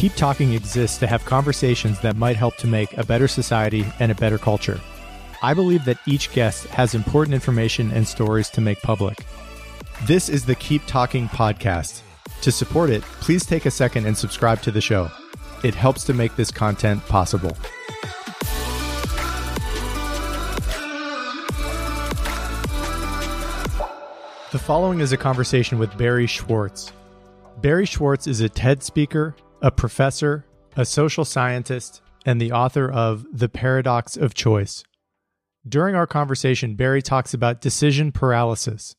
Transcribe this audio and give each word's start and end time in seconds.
Keep 0.00 0.14
Talking 0.14 0.54
exists 0.54 0.96
to 0.96 1.06
have 1.06 1.26
conversations 1.26 2.00
that 2.00 2.16
might 2.16 2.34
help 2.34 2.56
to 2.56 2.66
make 2.66 2.96
a 2.96 3.04
better 3.04 3.28
society 3.28 3.84
and 3.98 4.10
a 4.10 4.14
better 4.14 4.38
culture. 4.38 4.80
I 5.42 5.52
believe 5.52 5.84
that 5.84 5.98
each 6.06 6.32
guest 6.32 6.64
has 6.68 6.94
important 6.94 7.34
information 7.34 7.90
and 7.90 8.08
stories 8.08 8.48
to 8.52 8.62
make 8.62 8.80
public. 8.80 9.18
This 10.06 10.30
is 10.30 10.46
the 10.46 10.54
Keep 10.54 10.86
Talking 10.86 11.28
podcast. 11.28 12.00
To 12.40 12.50
support 12.50 12.88
it, 12.88 13.02
please 13.02 13.44
take 13.44 13.66
a 13.66 13.70
second 13.70 14.06
and 14.06 14.16
subscribe 14.16 14.62
to 14.62 14.70
the 14.70 14.80
show. 14.80 15.10
It 15.62 15.74
helps 15.74 16.04
to 16.04 16.14
make 16.14 16.34
this 16.34 16.50
content 16.50 17.04
possible. 17.06 17.54
The 24.50 24.58
following 24.58 25.00
is 25.00 25.12
a 25.12 25.18
conversation 25.18 25.78
with 25.78 25.94
Barry 25.98 26.26
Schwartz. 26.26 26.90
Barry 27.58 27.84
Schwartz 27.84 28.26
is 28.26 28.40
a 28.40 28.48
TED 28.48 28.82
speaker, 28.82 29.36
a 29.60 29.70
professor, 29.70 30.44
a 30.76 30.84
social 30.84 31.24
scientist, 31.24 32.02
and 32.24 32.40
the 32.40 32.52
author 32.52 32.90
of 32.90 33.26
The 33.32 33.48
Paradox 33.48 34.16
of 34.16 34.34
Choice. 34.34 34.84
During 35.68 35.94
our 35.94 36.06
conversation, 36.06 36.74
Barry 36.74 37.02
talks 37.02 37.34
about 37.34 37.60
decision 37.60 38.12
paralysis, 38.12 38.96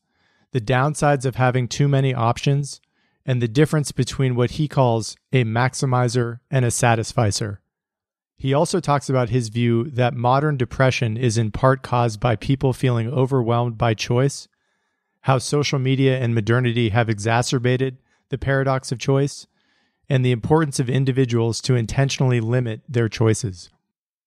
the 0.52 0.60
downsides 0.60 1.24
of 1.24 1.36
having 1.36 1.66
too 1.66 1.88
many 1.88 2.14
options, 2.14 2.80
and 3.26 3.40
the 3.40 3.48
difference 3.48 3.92
between 3.92 4.34
what 4.34 4.52
he 4.52 4.68
calls 4.68 5.16
a 5.32 5.44
maximizer 5.44 6.40
and 6.50 6.64
a 6.64 6.70
satisficer. 6.70 7.60
He 8.36 8.54
also 8.54 8.80
talks 8.80 9.08
about 9.08 9.30
his 9.30 9.48
view 9.48 9.84
that 9.90 10.14
modern 10.14 10.56
depression 10.56 11.16
is 11.16 11.38
in 11.38 11.52
part 11.52 11.82
caused 11.82 12.18
by 12.18 12.34
people 12.36 12.72
feeling 12.72 13.08
overwhelmed 13.08 13.78
by 13.78 13.94
choice, 13.94 14.48
how 15.22 15.38
social 15.38 15.78
media 15.78 16.18
and 16.18 16.34
modernity 16.34 16.88
have 16.88 17.08
exacerbated 17.08 17.98
the 18.30 18.38
paradox 18.38 18.90
of 18.90 18.98
choice, 18.98 19.46
and 20.12 20.22
the 20.22 20.30
importance 20.30 20.78
of 20.78 20.90
individuals 20.90 21.58
to 21.62 21.74
intentionally 21.74 22.38
limit 22.38 22.82
their 22.86 23.08
choices. 23.08 23.70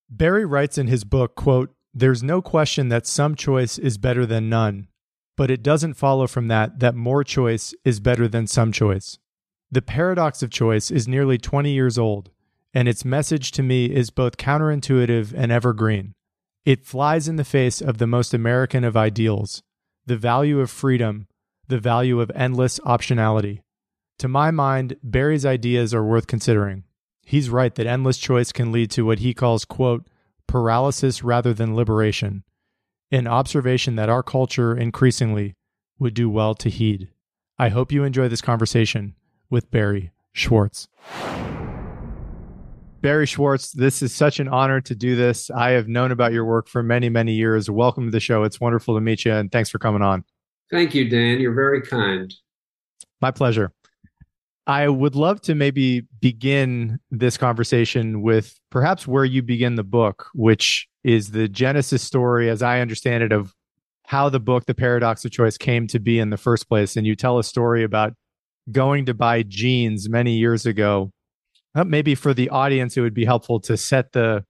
Barry 0.09 0.43
writes 0.43 0.79
in 0.79 0.87
his 0.87 1.03
book, 1.03 1.35
quote, 1.35 1.75
"There's 1.93 2.23
no 2.23 2.41
question 2.41 2.89
that 2.89 3.05
some 3.05 3.35
choice 3.35 3.77
is 3.77 3.99
better 3.99 4.25
than 4.25 4.49
none, 4.49 4.87
but 5.37 5.51
it 5.51 5.61
doesn't 5.61 5.93
follow 5.93 6.25
from 6.25 6.47
that 6.47 6.79
that 6.79 6.95
more 6.95 7.23
choice 7.23 7.75
is 7.83 7.99
better 7.99 8.27
than 8.27 8.47
some 8.47 8.71
choice. 8.71 9.19
The 9.69 9.83
paradox 9.83 10.41
of 10.41 10.49
choice 10.49 10.89
is 10.89 11.07
nearly 11.07 11.37
20 11.37 11.71
years 11.71 11.99
old, 11.99 12.31
and 12.73 12.87
its 12.87 13.05
message 13.05 13.51
to 13.51 13.61
me 13.61 13.85
is 13.85 14.09
both 14.09 14.37
counterintuitive 14.37 15.35
and 15.37 15.51
evergreen. 15.51 16.15
It 16.65 16.83
flies 16.83 17.27
in 17.27 17.35
the 17.35 17.43
face 17.43 17.79
of 17.79 17.99
the 17.99 18.07
most 18.07 18.33
American 18.33 18.83
of 18.83 18.97
ideals 18.97 19.61
the 20.07 20.17
value 20.17 20.61
of 20.61 20.71
freedom, 20.71 21.27
the 21.67 21.79
value 21.79 22.21
of 22.21 22.31
endless 22.33 22.79
optionality. 22.79 23.59
To 24.19 24.27
my 24.29 24.49
mind, 24.49 24.95
Barry's 25.03 25.45
ideas 25.45 25.93
are 25.93 26.03
worth 26.03 26.27
considering. 26.27 26.83
He's 27.25 27.49
right 27.49 27.75
that 27.75 27.87
endless 27.87 28.17
choice 28.17 28.53
can 28.53 28.71
lead 28.71 28.89
to 28.91 29.05
what 29.05 29.19
he 29.19 29.33
calls, 29.33 29.65
quote, 29.65 30.07
paralysis 30.47 31.21
rather 31.21 31.53
than 31.53 31.75
liberation, 31.75 32.43
an 33.11 33.27
observation 33.27 33.95
that 33.97 34.09
our 34.09 34.23
culture 34.23 34.75
increasingly 34.77 35.55
would 35.99 36.13
do 36.13 36.29
well 36.29 36.55
to 36.55 36.69
heed. 36.69 37.09
I 37.57 37.69
hope 37.69 37.91
you 37.91 38.03
enjoy 38.03 38.29
this 38.29 38.41
conversation 38.41 39.15
with 39.49 39.69
Barry 39.69 40.11
Schwartz. 40.31 40.87
Barry 43.01 43.25
Schwartz, 43.25 43.71
this 43.71 44.01
is 44.01 44.13
such 44.13 44.39
an 44.39 44.47
honor 44.47 44.79
to 44.81 44.95
do 44.95 45.15
this. 45.15 45.51
I 45.51 45.71
have 45.71 45.89
known 45.89 46.11
about 46.11 46.31
your 46.31 46.45
work 46.45 46.69
for 46.69 46.81
many, 46.81 47.09
many 47.09 47.33
years. 47.33 47.69
Welcome 47.69 48.05
to 48.05 48.11
the 48.11 48.19
show. 48.21 48.43
It's 48.43 48.61
wonderful 48.61 48.95
to 48.95 49.01
meet 49.01 49.25
you, 49.25 49.33
and 49.33 49.51
thanks 49.51 49.69
for 49.69 49.77
coming 49.77 50.01
on. 50.01 50.23
Thank 50.71 50.95
you, 50.95 51.09
Dan. 51.09 51.39
You're 51.41 51.53
very 51.53 51.81
kind. 51.81 52.33
My 53.21 53.31
pleasure. 53.31 53.71
I 54.67 54.89
would 54.89 55.15
love 55.15 55.41
to 55.41 55.53
maybe 55.55 56.07
begin 56.19 56.99
this 57.11 57.37
conversation 57.37 58.21
with 58.21 58.59
perhaps 58.71 59.07
where 59.07 59.25
you 59.25 59.43
begin 59.43 59.75
the 59.75 59.83
book, 59.83 60.27
which 60.33 60.87
is 61.03 61.31
the 61.31 61.47
genesis 61.47 62.01
story, 62.01 62.49
as 62.49 62.63
I 62.63 62.79
understand 62.79 63.23
it, 63.23 63.31
of 63.31 63.53
how 64.07 64.29
the 64.29 64.39
book, 64.39 64.65
The 64.65 64.73
Paradox 64.73 65.23
of 65.23 65.31
Choice, 65.31 65.57
came 65.57 65.85
to 65.87 65.99
be 65.99 66.19
in 66.19 66.31
the 66.31 66.37
first 66.37 66.67
place. 66.67 66.97
And 66.97 67.05
you 67.05 67.15
tell 67.15 67.37
a 67.37 67.43
story 67.43 67.83
about 67.83 68.13
going 68.71 69.05
to 69.05 69.13
buy 69.13 69.43
jeans 69.43 70.09
many 70.09 70.33
years 70.37 70.65
ago. 70.65 71.11
Uh, 71.75 71.83
maybe 71.83 72.15
for 72.15 72.33
the 72.33 72.49
audience, 72.49 72.97
it 72.97 73.01
would 73.01 73.13
be 73.13 73.25
helpful 73.25 73.59
to 73.61 73.77
set 73.77 74.13
the 74.13 74.43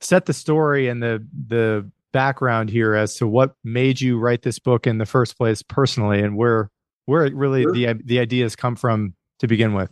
set 0.00 0.26
the 0.26 0.32
story 0.32 0.88
and 0.88 1.02
the 1.02 1.26
the 1.46 1.90
background 2.12 2.68
here 2.70 2.94
as 2.94 3.16
to 3.16 3.26
what 3.26 3.54
made 3.64 4.00
you 4.00 4.18
write 4.18 4.42
this 4.42 4.58
book 4.58 4.86
in 4.86 4.98
the 4.98 5.06
first 5.06 5.36
place 5.36 5.62
personally, 5.62 6.20
and 6.20 6.36
where 6.36 6.70
where 7.06 7.24
it 7.24 7.34
really 7.34 7.62
Sure. 7.62 7.72
the 7.72 7.94
the 8.04 8.18
ideas 8.20 8.54
come 8.54 8.76
from 8.76 9.14
to 9.40 9.46
begin 9.46 9.74
with. 9.74 9.90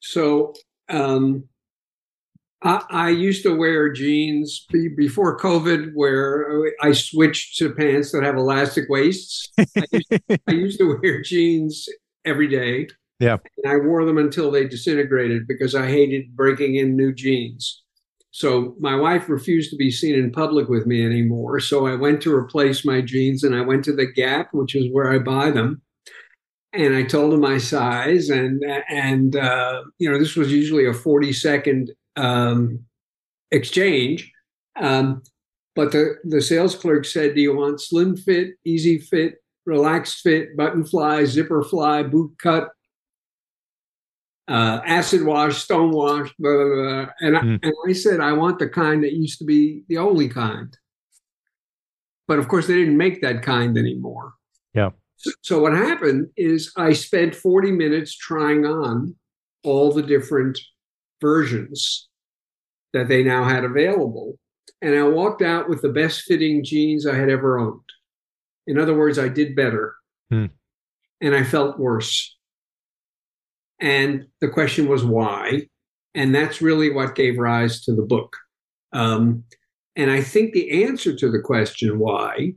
So, 0.00 0.54
um, 0.88 1.44
I, 2.62 2.82
I 2.90 3.08
used 3.10 3.42
to 3.44 3.54
wear 3.54 3.92
jeans 3.92 4.66
be, 4.72 4.88
before 4.88 5.38
COVID, 5.38 5.92
where 5.94 6.72
I 6.82 6.92
switched 6.92 7.56
to 7.58 7.72
pants 7.72 8.12
that 8.12 8.24
have 8.24 8.36
elastic 8.36 8.88
waists. 8.88 9.48
I 9.58 9.84
used, 9.92 10.12
I 10.48 10.52
used 10.52 10.78
to 10.80 10.98
wear 11.00 11.22
jeans 11.22 11.88
every 12.24 12.48
day. 12.48 12.88
Yeah. 13.20 13.38
And 13.62 13.72
I 13.72 13.76
wore 13.76 14.04
them 14.04 14.18
until 14.18 14.50
they 14.50 14.66
disintegrated 14.66 15.46
because 15.46 15.74
I 15.74 15.86
hated 15.86 16.36
breaking 16.36 16.76
in 16.76 16.96
new 16.96 17.12
jeans. 17.12 17.82
So 18.30 18.76
my 18.78 18.94
wife 18.94 19.28
refused 19.28 19.70
to 19.70 19.76
be 19.76 19.90
seen 19.90 20.14
in 20.14 20.30
public 20.30 20.68
with 20.68 20.86
me 20.86 21.04
anymore. 21.04 21.58
So 21.60 21.86
I 21.86 21.94
went 21.94 22.20
to 22.22 22.34
replace 22.34 22.84
my 22.84 23.00
jeans 23.00 23.42
and 23.42 23.54
I 23.54 23.62
went 23.62 23.84
to 23.86 23.92
the 23.94 24.06
Gap, 24.06 24.48
which 24.52 24.74
is 24.76 24.92
where 24.92 25.12
I 25.12 25.18
buy 25.18 25.50
them. 25.50 25.82
And 26.74 26.94
I 26.94 27.02
told 27.02 27.32
him 27.32 27.40
my 27.40 27.58
size, 27.58 28.28
and 28.28 28.62
and 28.90 29.34
uh, 29.36 29.84
you 29.98 30.10
know 30.10 30.18
this 30.18 30.36
was 30.36 30.52
usually 30.52 30.86
a 30.86 30.92
forty 30.92 31.32
second 31.32 31.90
um, 32.16 32.80
exchange. 33.50 34.30
Um, 34.76 35.22
but 35.74 35.92
the 35.92 36.16
the 36.24 36.42
sales 36.42 36.74
clerk 36.74 37.06
said, 37.06 37.34
"Do 37.34 37.40
you 37.40 37.56
want 37.56 37.80
slim 37.80 38.16
fit, 38.16 38.54
easy 38.64 38.98
fit, 38.98 39.36
relaxed 39.64 40.20
fit, 40.20 40.56
button 40.58 40.84
fly, 40.84 41.24
zipper 41.24 41.62
fly, 41.62 42.02
boot 42.02 42.32
cut, 42.38 42.68
uh, 44.48 44.80
acid 44.84 45.24
wash, 45.24 45.62
stone 45.62 45.90
wash, 45.90 46.34
blah, 46.38 46.52
blah, 46.52 46.74
blah. 46.74 47.06
And, 47.20 47.36
I, 47.36 47.40
Mm. 47.40 47.58
and 47.62 47.74
I 47.86 47.92
said, 47.92 48.20
I 48.20 48.32
want 48.32 48.58
the 48.58 48.68
kind 48.68 49.04
that 49.04 49.12
used 49.12 49.38
to 49.38 49.44
be 49.44 49.84
the 49.88 49.98
only 49.98 50.28
kind. 50.28 50.76
But 52.26 52.38
of 52.38 52.48
course, 52.48 52.66
they 52.66 52.74
didn't 52.74 52.96
make 52.96 53.20
that 53.22 53.42
kind 53.42 53.76
anymore. 53.78 54.34
Yeah. 54.74 54.90
So, 55.42 55.60
what 55.60 55.72
happened 55.72 56.28
is 56.36 56.72
I 56.76 56.92
spent 56.92 57.34
40 57.34 57.72
minutes 57.72 58.16
trying 58.16 58.64
on 58.64 59.16
all 59.64 59.92
the 59.92 60.02
different 60.02 60.58
versions 61.20 62.08
that 62.92 63.08
they 63.08 63.22
now 63.22 63.44
had 63.44 63.64
available. 63.64 64.38
And 64.80 64.94
I 64.94 65.02
walked 65.02 65.42
out 65.42 65.68
with 65.68 65.82
the 65.82 65.88
best 65.88 66.22
fitting 66.22 66.64
jeans 66.64 67.06
I 67.06 67.16
had 67.16 67.28
ever 67.28 67.58
owned. 67.58 67.80
In 68.66 68.78
other 68.78 68.96
words, 68.96 69.18
I 69.18 69.28
did 69.28 69.56
better. 69.56 69.94
Hmm. 70.30 70.46
And 71.20 71.34
I 71.34 71.42
felt 71.42 71.78
worse. 71.78 72.36
And 73.80 74.26
the 74.40 74.48
question 74.48 74.88
was 74.88 75.04
why? 75.04 75.68
And 76.14 76.34
that's 76.34 76.62
really 76.62 76.90
what 76.90 77.14
gave 77.14 77.38
rise 77.38 77.82
to 77.84 77.94
the 77.94 78.02
book. 78.02 78.36
Um, 78.92 79.44
and 79.96 80.10
I 80.10 80.22
think 80.22 80.52
the 80.52 80.84
answer 80.84 81.14
to 81.14 81.30
the 81.30 81.40
question 81.40 81.98
why 81.98 82.54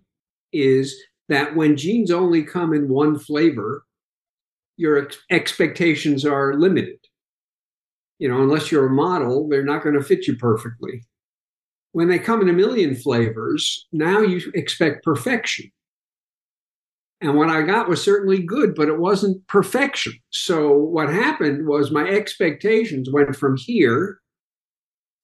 is 0.54 0.96
that 1.32 1.56
when 1.56 1.78
jeans 1.78 2.12
only 2.12 2.44
come 2.44 2.74
in 2.74 2.90
one 2.90 3.18
flavor, 3.18 3.86
your 4.78 5.04
ex- 5.04 5.20
expectations 5.30 6.26
are 6.26 6.56
limited. 6.56 6.98
You 8.20 8.30
know, 8.30 8.42
unless 8.42 8.72
you're 8.72 8.88
a 8.88 8.92
model, 8.92 9.48
they're 9.48 9.64
not 9.64 9.84
going 9.84 9.96
to 9.96 10.04
fit 10.04 10.28
you 10.28 10.36
perfectly. 10.36 11.04
When 11.92 12.08
they 12.08 12.20
come 12.20 12.42
in 12.42 12.50
a 12.50 12.54
million 12.54 12.96
flavors, 12.96 13.88
now 13.92 14.22
you 14.22 14.52
expect 14.54 15.04
perfection. 15.04 15.72
And 17.22 17.36
what 17.36 17.50
I 17.50 17.62
got 17.62 17.88
was 17.88 18.04
certainly 18.04 18.42
good, 18.42 18.74
but 18.74 18.88
it 18.88 18.98
wasn't 18.98 19.46
perfection. 19.48 20.14
So 20.32 20.76
what 20.76 21.10
happened 21.10 21.68
was 21.68 21.92
my 21.92 22.08
expectations 22.08 23.10
went 23.12 23.36
from 23.36 23.58
here 23.58 24.20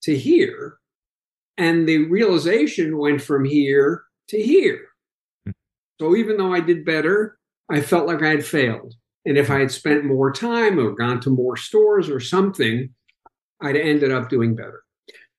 to 0.03 0.15
here, 0.15 0.77
and 1.57 1.87
the 1.87 2.05
realization 2.05 2.99
went 2.99 3.21
from 3.21 3.45
here 3.45 4.03
to 4.27 4.41
here. 4.41 4.81
So 5.99 6.15
even 6.15 6.37
though 6.37 6.53
I 6.53 6.59
did 6.59 6.85
better, 6.85 7.37
I 7.69 7.81
felt 7.81 8.07
like 8.07 8.23
I 8.23 8.29
had 8.29 8.45
failed. 8.45 8.93
And 9.25 9.37
if 9.37 9.49
I 9.49 9.59
had 9.59 9.71
spent 9.71 10.05
more 10.05 10.31
time 10.31 10.79
or 10.79 10.91
gone 10.91 11.19
to 11.21 11.29
more 11.29 11.57
stores 11.57 12.09
or 12.09 12.19
something, 12.19 12.89
I'd 13.61 13.75
ended 13.75 14.11
up 14.11 14.29
doing 14.29 14.55
better. 14.55 14.83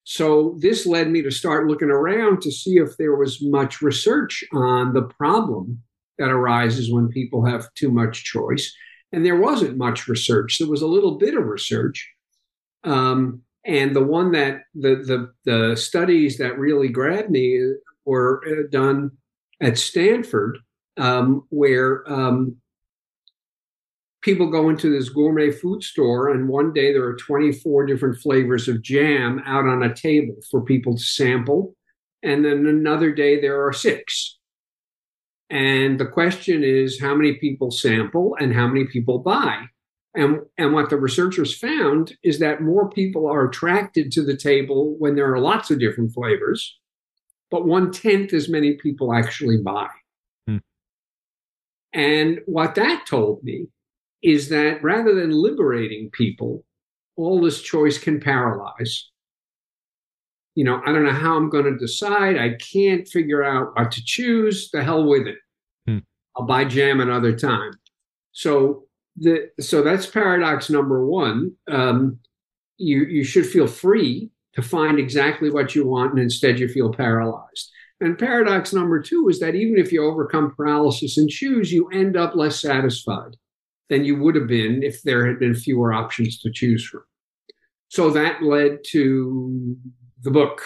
So 0.04 0.56
this 0.60 0.86
led 0.86 1.10
me 1.10 1.22
to 1.22 1.30
start 1.30 1.68
looking 1.68 1.90
around 1.90 2.42
to 2.42 2.50
see 2.50 2.76
if 2.76 2.96
there 2.96 3.16
was 3.16 3.42
much 3.42 3.82
research 3.82 4.42
on 4.52 4.92
the 4.94 5.02
problem 5.02 5.82
that 6.18 6.30
arises 6.30 6.92
when 6.92 7.08
people 7.08 7.44
have 7.44 7.72
too 7.74 7.90
much 7.90 8.24
choice. 8.24 8.74
And 9.12 9.24
there 9.24 9.40
wasn't 9.40 9.78
much 9.78 10.08
research. 10.08 10.58
There 10.58 10.68
was 10.68 10.82
a 10.82 10.86
little 10.86 11.16
bit 11.18 11.34
of 11.34 11.44
research. 11.44 12.10
Um, 12.84 13.42
and 13.64 13.94
the 13.94 14.02
one 14.02 14.32
that 14.32 14.62
the, 14.74 14.96
the, 14.96 15.32
the 15.44 15.76
studies 15.76 16.38
that 16.38 16.58
really 16.58 16.88
grabbed 16.88 17.30
me 17.30 17.74
were 18.04 18.42
uh, 18.46 18.62
done 18.70 19.12
at 19.60 19.78
Stanford, 19.78 20.58
um, 20.96 21.44
where 21.50 22.10
um, 22.10 22.56
people 24.22 24.50
go 24.50 24.68
into 24.68 24.90
this 24.90 25.08
gourmet 25.08 25.50
food 25.50 25.82
store, 25.82 26.30
and 26.30 26.48
one 26.48 26.72
day 26.72 26.92
there 26.92 27.04
are 27.04 27.16
24 27.16 27.86
different 27.86 28.18
flavors 28.18 28.68
of 28.68 28.82
jam 28.82 29.40
out 29.46 29.66
on 29.66 29.82
a 29.82 29.94
table 29.94 30.36
for 30.50 30.62
people 30.62 30.96
to 30.96 31.02
sample. 31.02 31.74
And 32.22 32.44
then 32.44 32.66
another 32.66 33.12
day 33.12 33.40
there 33.40 33.64
are 33.66 33.72
six. 33.72 34.38
And 35.50 35.98
the 35.98 36.06
question 36.06 36.62
is 36.62 37.00
how 37.00 37.14
many 37.14 37.34
people 37.34 37.70
sample 37.70 38.36
and 38.38 38.52
how 38.52 38.66
many 38.66 38.84
people 38.86 39.20
buy? 39.20 39.64
And, 40.14 40.40
and 40.56 40.72
what 40.72 40.90
the 40.90 40.96
researchers 40.96 41.56
found 41.56 42.16
is 42.22 42.38
that 42.40 42.60
more 42.60 42.90
people 42.90 43.28
are 43.28 43.48
attracted 43.48 44.10
to 44.12 44.24
the 44.24 44.36
table 44.36 44.96
when 44.98 45.14
there 45.14 45.32
are 45.32 45.38
lots 45.38 45.70
of 45.70 45.78
different 45.78 46.12
flavors, 46.12 46.78
but 47.50 47.66
one 47.66 47.90
tenth 47.90 48.32
as 48.32 48.48
many 48.48 48.74
people 48.74 49.12
actually 49.12 49.58
buy. 49.58 49.88
Hmm. 50.46 50.58
And 51.92 52.40
what 52.46 52.74
that 52.74 53.06
told 53.06 53.42
me 53.42 53.68
is 54.22 54.48
that 54.48 54.82
rather 54.82 55.14
than 55.14 55.30
liberating 55.30 56.10
people, 56.12 56.64
all 57.16 57.40
this 57.40 57.62
choice 57.62 57.98
can 57.98 58.20
paralyze. 58.20 59.10
You 60.54 60.64
know, 60.64 60.80
I 60.84 60.92
don't 60.92 61.04
know 61.04 61.12
how 61.12 61.36
I'm 61.36 61.50
going 61.50 61.64
to 61.64 61.76
decide. 61.76 62.36
I 62.36 62.54
can't 62.54 63.06
figure 63.06 63.44
out 63.44 63.72
what 63.76 63.92
to 63.92 64.02
choose. 64.04 64.70
The 64.72 64.82
hell 64.82 65.06
with 65.06 65.26
it. 65.26 65.38
Hmm. 65.86 65.98
I'll 66.36 66.46
buy 66.46 66.64
jam 66.64 67.00
another 67.00 67.36
time. 67.36 67.72
So 68.32 68.84
the 69.16 69.50
so 69.60 69.82
that's 69.82 70.06
paradox 70.06 70.70
number 70.70 71.06
one. 71.06 71.52
Um, 71.68 72.18
you 72.76 73.04
you 73.04 73.24
should 73.24 73.46
feel 73.46 73.66
free 73.66 74.30
to 74.58 74.68
find 74.68 74.98
exactly 74.98 75.50
what 75.50 75.76
you 75.76 75.86
want, 75.86 76.10
and 76.10 76.20
instead 76.20 76.58
you 76.58 76.66
feel 76.66 76.92
paralyzed. 76.92 77.70
And 78.00 78.18
paradox 78.18 78.72
number 78.72 79.00
two 79.00 79.28
is 79.28 79.38
that 79.38 79.54
even 79.54 79.78
if 79.78 79.92
you 79.92 80.04
overcome 80.04 80.52
paralysis 80.56 81.16
and 81.16 81.30
choose, 81.30 81.72
you 81.72 81.88
end 81.90 82.16
up 82.16 82.34
less 82.34 82.60
satisfied 82.60 83.36
than 83.88 84.04
you 84.04 84.18
would 84.18 84.34
have 84.34 84.48
been 84.48 84.82
if 84.82 85.00
there 85.02 85.24
had 85.28 85.38
been 85.38 85.54
fewer 85.54 85.92
options 85.92 86.40
to 86.40 86.50
choose 86.50 86.84
from. 86.84 87.04
So 87.86 88.10
that 88.10 88.42
led 88.42 88.80
to 88.88 89.76
the 90.22 90.30
book. 90.32 90.60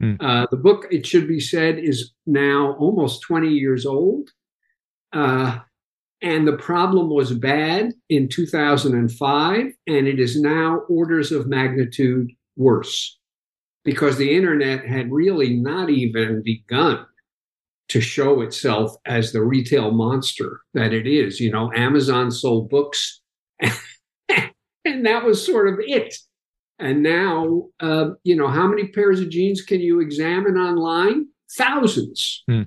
Mm. 0.00 0.16
Uh, 0.20 0.46
the 0.52 0.56
book, 0.56 0.86
it 0.92 1.04
should 1.04 1.26
be 1.26 1.40
said, 1.40 1.80
is 1.80 2.12
now 2.26 2.76
almost 2.78 3.22
20 3.22 3.48
years 3.48 3.84
old. 3.84 4.30
Uh, 5.12 5.58
and 6.22 6.46
the 6.46 6.56
problem 6.56 7.10
was 7.10 7.32
bad 7.32 7.94
in 8.08 8.28
2005, 8.28 9.66
and 9.88 10.06
it 10.06 10.20
is 10.20 10.40
now 10.40 10.82
orders 10.88 11.32
of 11.32 11.48
magnitude 11.48 12.30
worse 12.54 13.18
because 13.84 14.16
the 14.16 14.34
internet 14.34 14.86
had 14.86 15.12
really 15.12 15.54
not 15.54 15.90
even 15.90 16.42
begun 16.42 17.06
to 17.88 18.00
show 18.00 18.40
itself 18.40 18.96
as 19.06 19.32
the 19.32 19.42
retail 19.42 19.90
monster 19.90 20.60
that 20.72 20.92
it 20.92 21.06
is. 21.06 21.38
You 21.38 21.52
know, 21.52 21.70
Amazon 21.74 22.30
sold 22.30 22.70
books, 22.70 23.20
and 23.60 25.06
that 25.06 25.24
was 25.24 25.44
sort 25.44 25.68
of 25.68 25.78
it. 25.80 26.14
And 26.78 27.02
now, 27.02 27.68
uh, 27.80 28.10
you 28.24 28.34
know, 28.36 28.48
how 28.48 28.66
many 28.66 28.88
pairs 28.88 29.20
of 29.20 29.30
jeans 29.30 29.62
can 29.62 29.80
you 29.80 30.00
examine 30.00 30.56
online? 30.56 31.26
Thousands. 31.56 32.42
Hmm. 32.48 32.62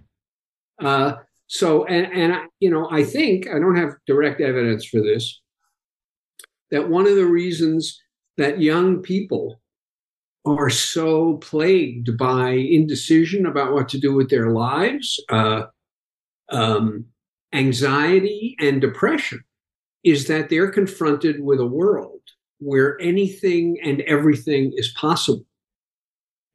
Uh, 0.81 1.13
so, 1.47 1.85
and, 1.85 2.11
and 2.13 2.33
I, 2.33 2.43
you 2.59 2.69
know, 2.69 2.87
I 2.89 3.03
think 3.03 3.47
I 3.47 3.59
don't 3.59 3.75
have 3.75 3.95
direct 4.05 4.39
evidence 4.39 4.85
for 4.85 5.01
this. 5.01 5.41
That 6.71 6.89
one 6.89 7.07
of 7.07 7.15
the 7.15 7.25
reasons 7.25 7.99
that 8.37 8.61
young 8.61 9.01
people 9.01 9.59
are 10.47 10.69
so 10.69 11.35
plagued 11.37 12.17
by 12.17 12.51
indecision 12.51 13.45
about 13.45 13.73
what 13.73 13.89
to 13.89 13.99
do 13.99 14.13
with 14.13 14.29
their 14.29 14.51
lives, 14.51 15.19
uh, 15.29 15.63
um, 16.49 17.05
anxiety, 17.53 18.55
and 18.59 18.81
depression 18.81 19.43
is 20.03 20.27
that 20.27 20.49
they're 20.49 20.71
confronted 20.71 21.43
with 21.43 21.59
a 21.59 21.65
world 21.65 22.21
where 22.59 22.99
anything 23.01 23.77
and 23.83 24.01
everything 24.01 24.71
is 24.75 24.93
possible 24.99 25.45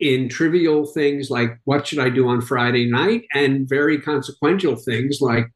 in 0.00 0.28
trivial 0.28 0.84
things 0.84 1.30
like 1.30 1.60
what 1.64 1.86
should 1.86 2.00
I 2.00 2.08
do 2.08 2.26
on 2.28 2.40
Friday 2.40 2.90
night 2.90 3.22
and 3.34 3.68
very 3.68 4.00
consequential 4.00 4.74
things 4.74 5.20
like 5.20 5.46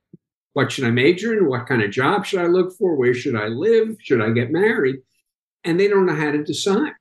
what 0.53 0.73
should 0.73 0.85
I 0.85 0.91
major 0.91 1.37
in? 1.37 1.49
What 1.49 1.67
kind 1.67 1.83
of 1.83 1.91
job 1.91 2.25
should 2.25 2.41
I 2.41 2.47
look 2.47 2.73
for? 2.79 2.97
Where 2.97 3.13
should 3.13 3.37
I 3.37 3.49
live? 3.49 3.97
Should 4.01 4.23
I 4.23 4.31
get 4.31 4.51
married? 4.51 4.97
And 5.65 5.79
they 5.79 5.89
don't 5.89 6.07
know 6.07 6.15
how 6.15 6.31
to 6.31 6.45
decide 6.45 6.93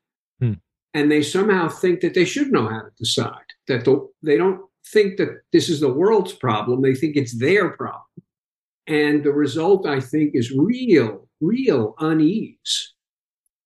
and 0.95 1.11
they 1.11 1.21
somehow 1.21 1.67
think 1.67 1.99
that 1.99 2.13
they 2.13 2.23
should 2.23 2.51
know 2.53 2.67
how 2.67 2.79
to 2.79 2.91
decide 2.97 3.49
that 3.67 3.83
the, 3.83 4.07
they 4.23 4.37
don't 4.37 4.61
think 4.93 5.17
that 5.17 5.41
this 5.51 5.67
is 5.67 5.81
the 5.81 5.93
world's 5.93 6.31
problem 6.33 6.81
they 6.81 6.95
think 6.95 7.15
it's 7.15 7.37
their 7.37 7.69
problem. 7.71 8.01
And 8.87 9.23
the 9.23 9.33
result 9.33 9.85
i 9.85 9.99
think 9.99 10.31
is 10.33 10.51
real 10.51 11.27
real 11.41 11.95
unease 11.99 12.93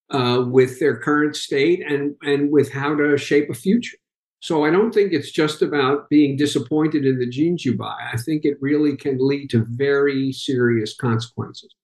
uh, 0.09 0.43
with 0.47 0.79
their 0.79 0.97
current 0.97 1.35
state 1.35 1.81
and 1.87 2.15
and 2.23 2.51
with 2.51 2.71
how 2.71 2.95
to 2.95 3.17
shape 3.17 3.49
a 3.49 3.53
future. 3.53 3.97
So 4.39 4.65
i 4.65 4.71
don't 4.71 4.93
think 4.93 5.13
it's 5.13 5.31
just 5.31 5.61
about 5.61 6.09
being 6.09 6.35
disappointed 6.35 7.05
in 7.05 7.19
the 7.19 7.29
jeans 7.29 7.63
you 7.63 7.77
buy. 7.77 7.99
I 8.13 8.17
think 8.17 8.43
it 8.43 8.57
really 8.59 8.97
can 8.97 9.17
lead 9.19 9.51
to 9.51 9.67
very 9.69 10.31
serious 10.31 10.95
consequences 10.95 11.75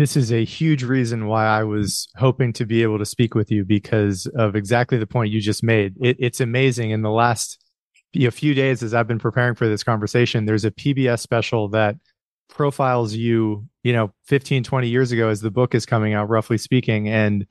this 0.00 0.16
is 0.16 0.32
a 0.32 0.44
huge 0.44 0.82
reason 0.82 1.26
why 1.26 1.46
I 1.46 1.64
was 1.64 2.08
hoping 2.16 2.52
to 2.54 2.64
be 2.64 2.82
able 2.82 2.98
to 2.98 3.06
speak 3.06 3.34
with 3.34 3.50
you 3.50 3.64
because 3.64 4.26
of 4.34 4.56
exactly 4.56 4.98
the 4.98 5.06
point 5.06 5.32
you 5.32 5.40
just 5.40 5.62
made. 5.62 5.96
It, 6.00 6.16
it's 6.18 6.40
amazing. 6.40 6.90
In 6.90 7.02
the 7.02 7.10
last 7.10 7.58
a 8.14 8.30
few 8.30 8.54
days, 8.54 8.82
as 8.82 8.94
I've 8.94 9.06
been 9.06 9.18
preparing 9.18 9.54
for 9.54 9.68
this 9.68 9.84
conversation, 9.84 10.44
there's 10.44 10.64
a 10.64 10.70
PBS 10.70 11.20
special 11.20 11.68
that 11.68 11.96
profiles 12.48 13.14
you, 13.14 13.66
you 13.82 13.92
know, 13.92 14.12
15, 14.26 14.64
20 14.64 14.88
years 14.88 15.12
ago 15.12 15.28
as 15.28 15.40
the 15.40 15.50
book 15.50 15.74
is 15.74 15.86
coming 15.86 16.14
out, 16.14 16.28
roughly 16.28 16.58
speaking. 16.58 17.08
And 17.08 17.46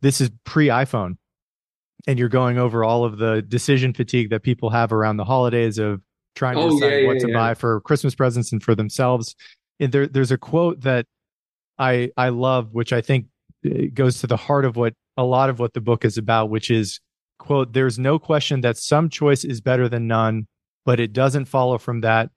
this 0.00 0.20
is 0.20 0.30
pre 0.44 0.68
iPhone. 0.68 1.16
And 2.06 2.18
you're 2.18 2.28
going 2.28 2.58
over 2.58 2.84
all 2.84 3.04
of 3.04 3.18
the 3.18 3.42
decision 3.42 3.94
fatigue 3.94 4.30
that 4.30 4.42
people 4.42 4.70
have 4.70 4.92
around 4.92 5.16
the 5.16 5.24
holidays 5.24 5.78
of 5.78 6.02
trying 6.34 6.56
to 6.56 6.62
oh, 6.62 6.70
decide 6.70 7.00
yeah, 7.00 7.06
what 7.06 7.14
yeah, 7.14 7.20
to 7.20 7.28
yeah. 7.28 7.34
buy 7.34 7.54
for 7.54 7.80
Christmas 7.80 8.14
presents 8.14 8.52
and 8.52 8.62
for 8.62 8.74
themselves. 8.74 9.34
And 9.80 9.90
there, 9.90 10.06
there's 10.06 10.30
a 10.30 10.38
quote 10.38 10.82
that 10.82 11.06
I 11.78 12.10
I 12.16 12.28
love, 12.30 12.72
which 12.72 12.92
I 12.92 13.00
think 13.00 13.26
uh, 13.66 13.86
goes 13.92 14.20
to 14.20 14.26
the 14.26 14.36
heart 14.36 14.64
of 14.64 14.76
what 14.76 14.94
a 15.16 15.24
lot 15.24 15.50
of 15.50 15.58
what 15.58 15.74
the 15.74 15.80
book 15.80 16.04
is 16.04 16.18
about, 16.18 16.50
which 16.50 16.70
is 16.70 17.00
quote, 17.38 17.72
there's 17.72 17.98
no 17.98 18.18
question 18.18 18.60
that 18.62 18.76
some 18.76 19.08
choice 19.08 19.44
is 19.44 19.60
better 19.60 19.88
than 19.88 20.06
none, 20.06 20.46
but 20.86 21.00
it 21.00 21.12
doesn't 21.12 21.46
follow 21.46 21.78
from 21.78 22.00
that 22.00 22.30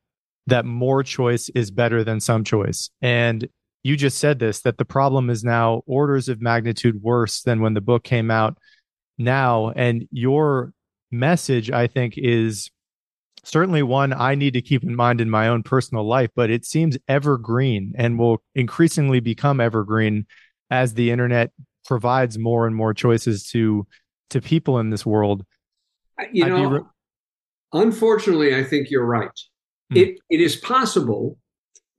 that 0.48 0.65
more 0.65 1.03
choice 1.03 1.50
is 1.50 1.72
better 1.72 2.03
than 2.03 2.20
some 2.20 2.44
choice. 2.44 2.89
And 3.01 3.48
you 3.84 3.96
just 3.96 4.17
said 4.17 4.39
this 4.39 4.62
that 4.62 4.77
the 4.77 4.86
problem 4.86 5.29
is 5.29 5.44
now 5.44 5.84
orders 5.86 6.29
of 6.29 6.41
magnitude 6.41 7.01
worse 7.01 7.41
than 7.44 7.62
when 7.62 7.74
the 7.74 7.82
book 7.82 8.03
came 8.03 8.32
out 8.32 8.58
now. 9.17 9.72
And 9.75 10.08
your 10.12 10.74
message, 11.12 11.72
I 11.72 11.88
think, 11.88 12.15
is 12.17 12.70
certainly 13.48 13.82
one 13.82 14.12
I 14.12 14.36
need 14.36 14.54
to 14.54 14.62
keep 14.62 14.84
in 14.84 14.96
mind 14.96 15.22
in 15.22 15.30
my 15.30 15.48
own 15.48 15.63
personal 15.63 16.06
life, 16.06 16.30
but 16.36 16.50
it 16.50 16.66
seems 16.66 16.98
evergreen 17.08 17.94
and 17.98 18.20
will 18.20 18.44
increasingly 18.56 19.22
become 19.22 19.62
evergreen 19.62 20.25
as 20.70 20.94
the 20.94 21.12
internet 21.12 21.51
provides 21.86 22.38
more 22.38 22.68
and 22.68 22.75
more 22.75 22.94
choices 22.94 23.48
to 23.51 23.88
to 24.32 24.42
people 24.42 24.80
in 24.80 24.89
this 24.89 25.06
world. 25.06 25.46
You 26.34 26.46
I'd 26.46 26.50
know, 26.50 26.70
re- 26.70 26.82
unfortunately, 27.72 28.54
I 28.54 28.63
think 28.66 28.89
you're 28.89 29.06
right. 29.06 29.30
Hmm. 29.92 29.98
It 29.98 30.20
it 30.30 30.42
is 30.42 30.58
possible 30.58 31.38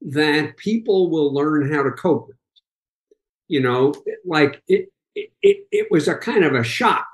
that 0.02 0.59
people 0.59 1.11
will 1.11 1.33
learn 1.33 1.73
how 1.73 1.83
to 1.83 1.90
cope 1.90 2.28
with 2.28 2.37
it. 2.37 2.62
You 3.49 3.61
know, 3.61 3.95
like 4.26 4.62
it, 4.69 4.90
it, 5.14 5.67
it 5.73 5.88
was 5.90 6.07
a 6.09 6.14
kind 6.14 6.45
of 6.45 6.55
a 6.55 6.62
shock 6.62 7.09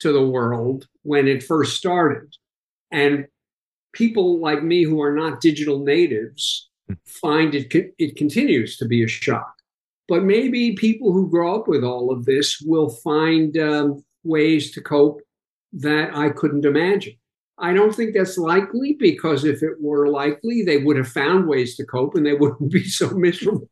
to 0.00 0.12
the 0.12 0.24
world 0.24 0.86
when 1.02 1.26
it 1.26 1.42
first 1.42 1.76
started. 1.76 2.32
And 2.92 3.26
people 3.92 4.40
like 4.40 4.62
me 4.62 4.82
who 4.82 5.00
are 5.02 5.14
not 5.14 5.40
digital 5.40 5.78
natives 5.78 6.70
find 7.06 7.54
it 7.54 7.94
it 7.98 8.16
continues 8.16 8.76
to 8.78 8.86
be 8.86 9.02
a 9.02 9.08
shock. 9.08 9.54
But 10.08 10.24
maybe 10.24 10.74
people 10.74 11.12
who 11.12 11.30
grow 11.30 11.54
up 11.54 11.68
with 11.68 11.84
all 11.84 12.12
of 12.12 12.24
this 12.24 12.60
will 12.60 12.90
find 12.90 13.56
um, 13.56 14.04
ways 14.24 14.72
to 14.72 14.80
cope 14.80 15.20
that 15.72 16.14
I 16.14 16.30
couldn't 16.30 16.64
imagine. 16.64 17.14
I 17.58 17.72
don't 17.72 17.94
think 17.94 18.12
that's 18.12 18.36
likely 18.36 18.96
because 18.98 19.44
if 19.44 19.62
it 19.62 19.80
were 19.80 20.08
likely, 20.08 20.62
they 20.62 20.78
would 20.78 20.96
have 20.96 21.08
found 21.08 21.46
ways 21.46 21.76
to 21.76 21.86
cope 21.86 22.14
and 22.14 22.26
they 22.26 22.34
wouldn't 22.40 22.72
be 22.72 22.84
so 22.84 23.10
miserable. 23.10 23.68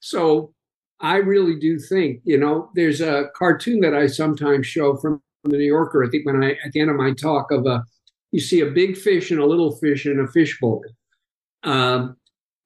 So 0.00 0.54
I 1.00 1.16
really 1.16 1.58
do 1.58 1.78
think, 1.78 2.20
you 2.24 2.38
know, 2.38 2.70
there's 2.74 3.00
a 3.00 3.26
cartoon 3.34 3.80
that 3.80 3.94
I 3.94 4.06
sometimes 4.06 4.66
show 4.66 4.96
from 4.96 5.20
the 5.44 5.58
New 5.58 5.64
Yorker. 5.64 6.04
I 6.04 6.08
think 6.08 6.24
when 6.24 6.42
I 6.42 6.52
at 6.64 6.72
the 6.72 6.80
end 6.80 6.90
of 6.90 6.96
my 6.96 7.12
talk 7.12 7.50
of 7.50 7.66
a 7.66 7.84
you 8.32 8.40
see 8.40 8.60
a 8.60 8.70
big 8.70 8.96
fish 8.96 9.30
and 9.30 9.40
a 9.40 9.46
little 9.46 9.76
fish 9.76 10.06
in 10.06 10.18
a 10.18 10.26
fishbowl. 10.26 10.82
Um, 11.62 12.16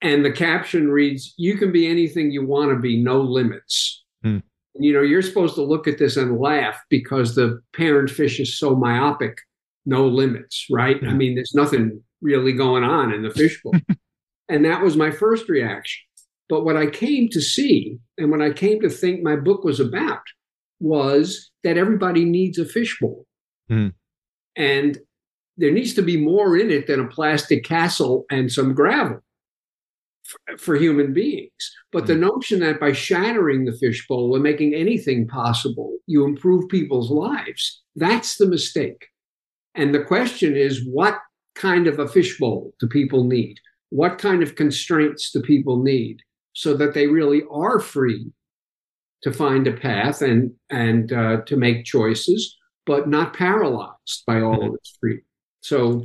and 0.01 0.25
the 0.25 0.33
caption 0.33 0.89
reads, 0.89 1.35
You 1.37 1.57
can 1.57 1.73
be 1.73 1.87
anything 1.87 2.31
you 2.31 2.47
want 2.47 2.71
to 2.71 2.77
be, 2.77 2.97
no 3.03 3.21
limits. 3.21 4.05
Hmm. 4.23 4.39
You 4.75 4.93
know, 4.93 5.03
you're 5.03 5.23
supposed 5.23 5.55
to 5.57 5.63
look 5.63 5.89
at 5.89 5.99
this 5.99 6.17
and 6.17 6.39
laugh 6.39 6.79
because 6.91 7.35
the 7.35 7.61
parent 7.75 8.11
fish 8.11 8.39
is 8.39 8.59
so 8.59 8.77
myopic, 8.77 9.39
no 9.85 10.07
limits, 10.07 10.67
right? 10.71 11.03
I 11.03 11.13
mean, 11.13 11.35
there's 11.35 11.55
nothing 11.55 12.03
really 12.21 12.53
going 12.53 12.85
on 12.85 13.13
in 13.13 13.23
the 13.23 13.31
fishbowl. 13.31 13.75
and 14.49 14.65
that 14.65 14.83
was 14.83 14.97
my 14.97 15.11
first 15.11 15.49
reaction. 15.49 16.03
But 16.49 16.65
what 16.65 16.77
I 16.77 16.87
came 16.87 17.29
to 17.31 17.41
see, 17.41 17.99
and 18.19 18.31
what 18.31 18.43
I 18.43 18.53
came 18.53 18.81
to 18.83 18.91
think 18.91 19.23
my 19.23 19.35
book 19.35 19.65
was 19.65 19.81
about, 19.81 20.23
was 20.79 21.51
that 21.65 21.79
everybody 21.79 22.25
needs 22.25 22.59
a 22.59 22.67
fishbowl. 22.67 23.25
Mm. 23.71 23.95
And 24.57 24.99
there 25.57 25.73
needs 25.73 25.95
to 25.95 26.03
be 26.03 26.17
more 26.17 26.57
in 26.57 26.71
it 26.71 26.87
than 26.87 27.01
a 27.01 27.09
plastic 27.09 27.65
castle 27.65 28.25
and 28.31 28.53
some 28.53 28.75
gravel 28.75 29.21
for, 30.25 30.59
for 30.59 30.77
human 30.77 31.13
beings. 31.13 31.51
But 31.93 32.05
mm. 32.05 32.09
the 32.09 32.15
notion 32.17 32.61
that 32.61 32.81
by 32.81 32.93
shattering 32.93 33.65
the 33.65 33.77
fishbowl 33.77 34.35
and 34.35 34.43
making 34.43 34.75
anything 34.75 35.27
possible, 35.27 35.97
you 36.07 36.25
improve 36.25 36.69
people's 36.69 37.11
lives, 37.11 37.83
that's 37.95 38.37
the 38.37 38.47
mistake. 38.47 39.07
And 39.75 39.95
the 39.95 40.05
question 40.05 40.57
is 40.57 40.87
what 40.87 41.19
kind 41.55 41.87
of 41.87 41.99
a 41.99 42.09
fishbowl 42.09 42.73
do 42.81 42.87
people 42.87 43.25
need? 43.25 43.59
What 43.91 44.19
kind 44.19 44.43
of 44.43 44.57
constraints 44.57 45.31
do 45.31 45.41
people 45.41 45.83
need 45.83 46.21
so 46.53 46.75
that 46.75 46.95
they 46.95 47.07
really 47.07 47.43
are 47.51 47.81
free 47.81 48.33
to 49.23 49.33
find 49.33 49.67
a 49.67 49.73
path 49.73 50.23
and 50.23 50.53
and 50.71 51.13
uh, 51.13 51.43
to 51.47 51.57
make 51.57 51.85
choices, 51.85 52.57
but 52.87 53.09
not 53.09 53.35
paralyzed 53.35 54.23
by 54.27 54.41
all 54.41 54.57
mm-hmm. 54.57 54.69
of 54.69 54.75
its 54.75 54.97
freedom. 55.01 55.26
So, 55.67 56.05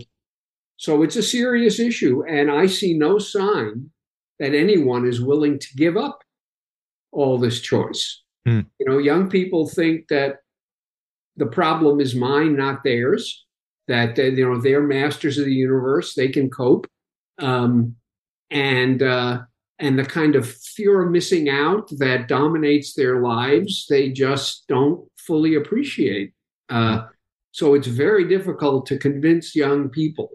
so 0.77 1.03
it's 1.03 1.17
a 1.17 1.23
serious 1.23 1.79
issue, 1.79 2.23
and 2.27 2.49
I 2.49 2.65
see 2.65 2.97
no 2.97 3.19
sign 3.19 3.91
that 4.39 4.55
anyone 4.55 5.07
is 5.07 5.21
willing 5.21 5.59
to 5.59 5.67
give 5.75 5.97
up 5.97 6.23
all 7.11 7.37
this 7.37 7.61
choice. 7.61 8.23
Mm. 8.47 8.65
You 8.79 8.85
know, 8.87 8.97
young 8.97 9.29
people 9.29 9.69
think 9.69 10.07
that 10.07 10.37
the 11.37 11.45
problem 11.45 11.99
is 11.99 12.15
mine, 12.15 12.55
not 12.55 12.83
theirs. 12.83 13.45
That 13.87 14.17
uh, 14.17 14.23
you 14.23 14.49
know 14.49 14.59
they're 14.59 14.81
masters 14.81 15.37
of 15.37 15.45
the 15.45 15.53
universe; 15.53 16.15
they 16.15 16.29
can 16.29 16.49
cope, 16.49 16.87
um, 17.37 17.95
and 18.49 19.03
uh, 19.03 19.41
and 19.77 19.99
the 19.99 20.05
kind 20.05 20.35
of 20.35 20.51
fear 20.51 21.03
of 21.03 21.11
missing 21.11 21.49
out 21.49 21.87
that 21.99 22.27
dominates 22.27 22.93
their 22.93 23.21
lives, 23.21 23.85
they 23.89 24.09
just 24.09 24.65
don't 24.67 25.07
fully 25.17 25.53
appreciate. 25.53 26.33
Uh, 26.69 27.03
so 27.51 27.73
it's 27.73 27.87
very 27.87 28.27
difficult 28.27 28.85
to 28.87 28.97
convince 28.97 29.55
young 29.55 29.89
people 29.89 30.29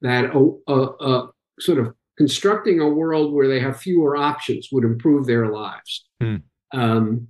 that 0.00 0.26
a, 0.26 0.72
a, 0.72 0.82
a, 1.04 1.30
sort 1.60 1.78
of 1.78 1.94
constructing 2.16 2.80
a 2.80 2.88
world 2.88 3.32
where 3.32 3.48
they 3.48 3.60
have 3.60 3.80
fewer 3.80 4.16
options 4.16 4.68
would 4.72 4.84
improve 4.84 5.26
their 5.26 5.48
lives. 5.48 6.06
Hmm. 6.20 6.36
Um, 6.72 7.28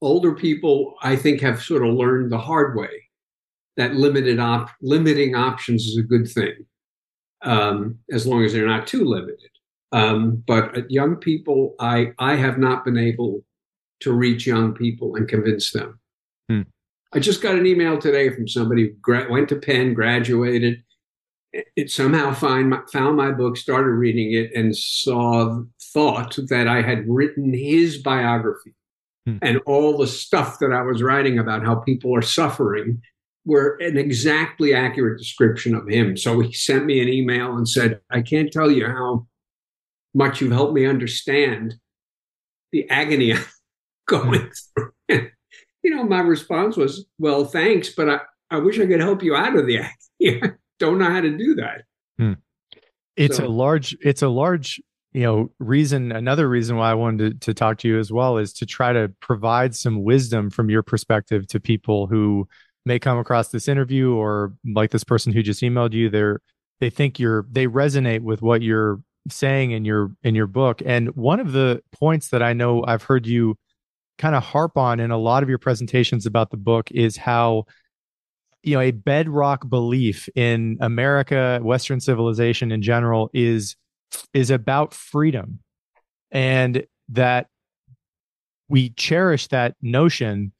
older 0.00 0.34
people, 0.34 0.94
I 1.02 1.16
think, 1.16 1.40
have 1.40 1.62
sort 1.62 1.86
of 1.86 1.94
learned 1.94 2.30
the 2.30 2.38
hard 2.38 2.76
way 2.76 3.08
that 3.76 3.94
limited 3.94 4.38
op- 4.38 4.70
limiting 4.82 5.34
options 5.34 5.84
is 5.84 5.96
a 5.96 6.02
good 6.02 6.28
thing, 6.28 6.66
um, 7.42 7.98
as 8.10 8.26
long 8.26 8.44
as 8.44 8.52
they're 8.52 8.66
not 8.66 8.86
too 8.86 9.04
limited. 9.04 9.50
Um, 9.92 10.42
but 10.46 10.90
young 10.90 11.16
people, 11.16 11.74
I 11.80 12.12
I 12.18 12.34
have 12.36 12.58
not 12.58 12.84
been 12.84 12.98
able 12.98 13.42
to 14.00 14.12
reach 14.12 14.46
young 14.46 14.74
people 14.74 15.16
and 15.16 15.26
convince 15.26 15.72
them. 15.72 15.97
I 17.12 17.20
just 17.20 17.42
got 17.42 17.56
an 17.56 17.66
email 17.66 17.98
today 17.98 18.30
from 18.30 18.48
somebody 18.48 18.88
who 18.88 18.94
gra- 19.00 19.30
went 19.30 19.48
to 19.48 19.56
Penn, 19.56 19.94
graduated. 19.94 20.82
It 21.52 21.90
somehow 21.90 22.34
find 22.34 22.74
found 22.92 23.16
my 23.16 23.30
book, 23.30 23.56
started 23.56 23.92
reading 23.92 24.32
it, 24.32 24.50
and 24.54 24.76
saw 24.76 25.62
thought 25.94 26.36
that 26.48 26.68
I 26.68 26.82
had 26.82 27.08
written 27.08 27.54
his 27.54 28.02
biography 28.02 28.74
hmm. 29.24 29.38
and 29.40 29.58
all 29.64 29.96
the 29.96 30.06
stuff 30.06 30.58
that 30.58 30.72
I 30.72 30.82
was 30.82 31.02
writing 31.02 31.38
about 31.38 31.64
how 31.64 31.76
people 31.76 32.14
are 32.14 32.22
suffering 32.22 33.00
were 33.46 33.78
an 33.80 33.96
exactly 33.96 34.74
accurate 34.74 35.18
description 35.18 35.74
of 35.74 35.88
him. 35.88 36.18
So 36.18 36.40
he 36.40 36.52
sent 36.52 36.84
me 36.84 37.00
an 37.00 37.08
email 37.08 37.56
and 37.56 37.66
said, 37.66 38.00
"I 38.10 38.20
can't 38.20 38.52
tell 38.52 38.70
you 38.70 38.86
how 38.86 39.26
much 40.12 40.42
you've 40.42 40.52
helped 40.52 40.74
me 40.74 40.84
understand 40.84 41.76
the 42.72 42.88
agony 42.90 43.32
I'm 43.32 43.44
going 44.06 44.50
through." 44.74 44.92
You 45.82 45.94
know, 45.94 46.04
my 46.04 46.20
response 46.20 46.76
was, 46.76 47.06
well, 47.18 47.44
thanks, 47.44 47.90
but 47.94 48.08
I, 48.08 48.20
I 48.50 48.58
wish 48.58 48.78
I 48.78 48.86
could 48.86 49.00
help 49.00 49.22
you 49.22 49.34
out 49.34 49.56
of 49.56 49.66
the 49.66 49.78
act. 49.78 50.04
Don't 50.78 50.98
know 50.98 51.10
how 51.10 51.20
to 51.20 51.36
do 51.36 51.54
that. 51.56 51.82
Hmm. 52.18 52.34
It's 53.16 53.38
so, 53.38 53.46
a 53.46 53.48
large, 53.48 53.96
it's 54.00 54.22
a 54.22 54.28
large, 54.28 54.80
you 55.12 55.22
know, 55.22 55.50
reason. 55.58 56.12
Another 56.12 56.48
reason 56.48 56.76
why 56.76 56.90
I 56.90 56.94
wanted 56.94 57.40
to, 57.40 57.46
to 57.46 57.54
talk 57.54 57.78
to 57.78 57.88
you 57.88 57.98
as 57.98 58.12
well 58.12 58.38
is 58.38 58.52
to 58.54 58.66
try 58.66 58.92
to 58.92 59.12
provide 59.20 59.74
some 59.74 60.02
wisdom 60.02 60.50
from 60.50 60.70
your 60.70 60.82
perspective 60.82 61.46
to 61.48 61.60
people 61.60 62.06
who 62.06 62.48
may 62.84 62.98
come 62.98 63.18
across 63.18 63.48
this 63.48 63.68
interview 63.68 64.14
or 64.14 64.54
like 64.64 64.90
this 64.90 65.04
person 65.04 65.32
who 65.32 65.42
just 65.42 65.62
emailed 65.62 65.92
you. 65.92 66.08
They're, 66.08 66.40
they 66.80 66.90
think 66.90 67.18
you're, 67.18 67.44
they 67.50 67.66
resonate 67.66 68.20
with 68.20 68.40
what 68.40 68.62
you're 68.62 69.00
saying 69.28 69.72
in 69.72 69.84
your, 69.84 70.12
in 70.22 70.34
your 70.34 70.46
book. 70.46 70.80
And 70.86 71.08
one 71.16 71.40
of 71.40 71.52
the 71.52 71.82
points 71.92 72.28
that 72.28 72.42
I 72.42 72.52
know 72.52 72.84
I've 72.86 73.02
heard 73.02 73.26
you 73.26 73.56
kind 74.18 74.34
of 74.34 74.42
harp 74.42 74.76
on 74.76 75.00
in 75.00 75.10
a 75.10 75.16
lot 75.16 75.42
of 75.42 75.48
your 75.48 75.58
presentations 75.58 76.26
about 76.26 76.50
the 76.50 76.56
book 76.56 76.90
is 76.90 77.16
how 77.16 77.64
you 78.62 78.74
know 78.74 78.80
a 78.80 78.90
bedrock 78.90 79.68
belief 79.68 80.28
in 80.34 80.76
america 80.80 81.60
western 81.62 82.00
civilization 82.00 82.72
in 82.72 82.82
general 82.82 83.30
is 83.32 83.76
is 84.34 84.50
about 84.50 84.94
freedom. 84.94 85.60
And 86.30 86.84
that 87.10 87.46
we 88.68 88.90
cherish 88.90 89.46
that 89.48 89.74
notion 89.80 90.52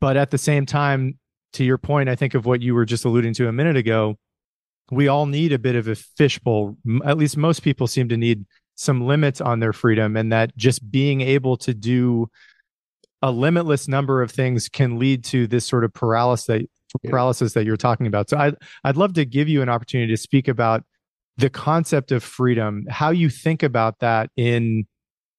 but 0.00 0.16
at 0.16 0.32
the 0.32 0.38
same 0.38 0.66
time 0.66 1.18
to 1.52 1.62
your 1.62 1.78
point 1.78 2.08
i 2.08 2.16
think 2.16 2.34
of 2.34 2.46
what 2.46 2.62
you 2.62 2.74
were 2.74 2.84
just 2.84 3.04
alluding 3.04 3.32
to 3.34 3.46
a 3.46 3.52
minute 3.52 3.76
ago 3.76 4.18
we 4.90 5.08
all 5.08 5.26
need 5.26 5.52
a 5.52 5.58
bit 5.58 5.74
of 5.74 5.88
a 5.88 5.94
fishbowl. 5.94 6.76
At 7.04 7.18
least 7.18 7.36
most 7.36 7.60
people 7.60 7.86
seem 7.86 8.08
to 8.08 8.16
need 8.16 8.44
some 8.76 9.06
limits 9.06 9.40
on 9.40 9.60
their 9.60 9.72
freedom 9.72 10.16
and 10.16 10.30
that 10.32 10.56
just 10.56 10.90
being 10.90 11.20
able 11.20 11.56
to 11.56 11.74
do 11.74 12.30
a 13.22 13.30
limitless 13.30 13.88
number 13.88 14.22
of 14.22 14.30
things 14.30 14.68
can 14.68 14.98
lead 14.98 15.24
to 15.24 15.46
this 15.46 15.64
sort 15.66 15.84
of 15.84 15.92
paralysis 15.92 16.46
that 16.46 16.68
paralysis 17.04 17.52
that 17.54 17.64
you're 17.64 17.76
talking 17.76 18.06
about. 18.06 18.30
So 18.30 18.36
I'd 18.36 18.54
I'd 18.84 18.96
love 18.96 19.14
to 19.14 19.24
give 19.24 19.48
you 19.48 19.62
an 19.62 19.68
opportunity 19.68 20.12
to 20.12 20.16
speak 20.16 20.48
about 20.48 20.84
the 21.36 21.50
concept 21.50 22.12
of 22.12 22.22
freedom, 22.22 22.84
how 22.88 23.10
you 23.10 23.28
think 23.28 23.62
about 23.62 23.98
that 24.00 24.30
in 24.36 24.86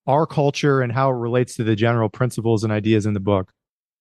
our 0.05 0.25
culture 0.25 0.81
and 0.81 0.91
how 0.91 1.09
it 1.09 1.15
relates 1.15 1.55
to 1.55 1.63
the 1.63 1.75
general 1.75 2.09
principles 2.09 2.63
and 2.63 2.71
ideas 2.71 3.05
in 3.05 3.13
the 3.13 3.19
book. 3.19 3.51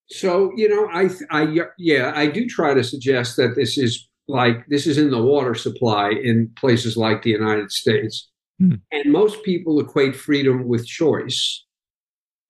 So, 0.09 0.53
you 0.57 0.69
know, 0.69 0.89
I 0.93 1.11
I 1.31 1.67
yeah, 1.79 2.13
I 2.15 2.27
do 2.27 2.47
try 2.47 2.75
to 2.75 2.85
suggest 2.85 3.37
that 3.37 3.55
this 3.57 3.77
is 3.77 4.09
like 4.29 4.67
this 4.69 4.87
is 4.87 4.99
in 4.99 5.11
the 5.11 5.23
water 5.23 5.55
supply 5.55 6.11
in 6.11 6.51
places 6.57 6.97
like 6.97 7.23
the 7.23 7.31
United 7.31 7.71
States. 7.71 8.29
Hmm. 8.59 8.75
And 8.93 9.13
most 9.13 9.43
people 9.45 9.79
equate 9.81 10.17
freedom 10.17 10.67
with 10.67 10.87
choice. 10.87 11.65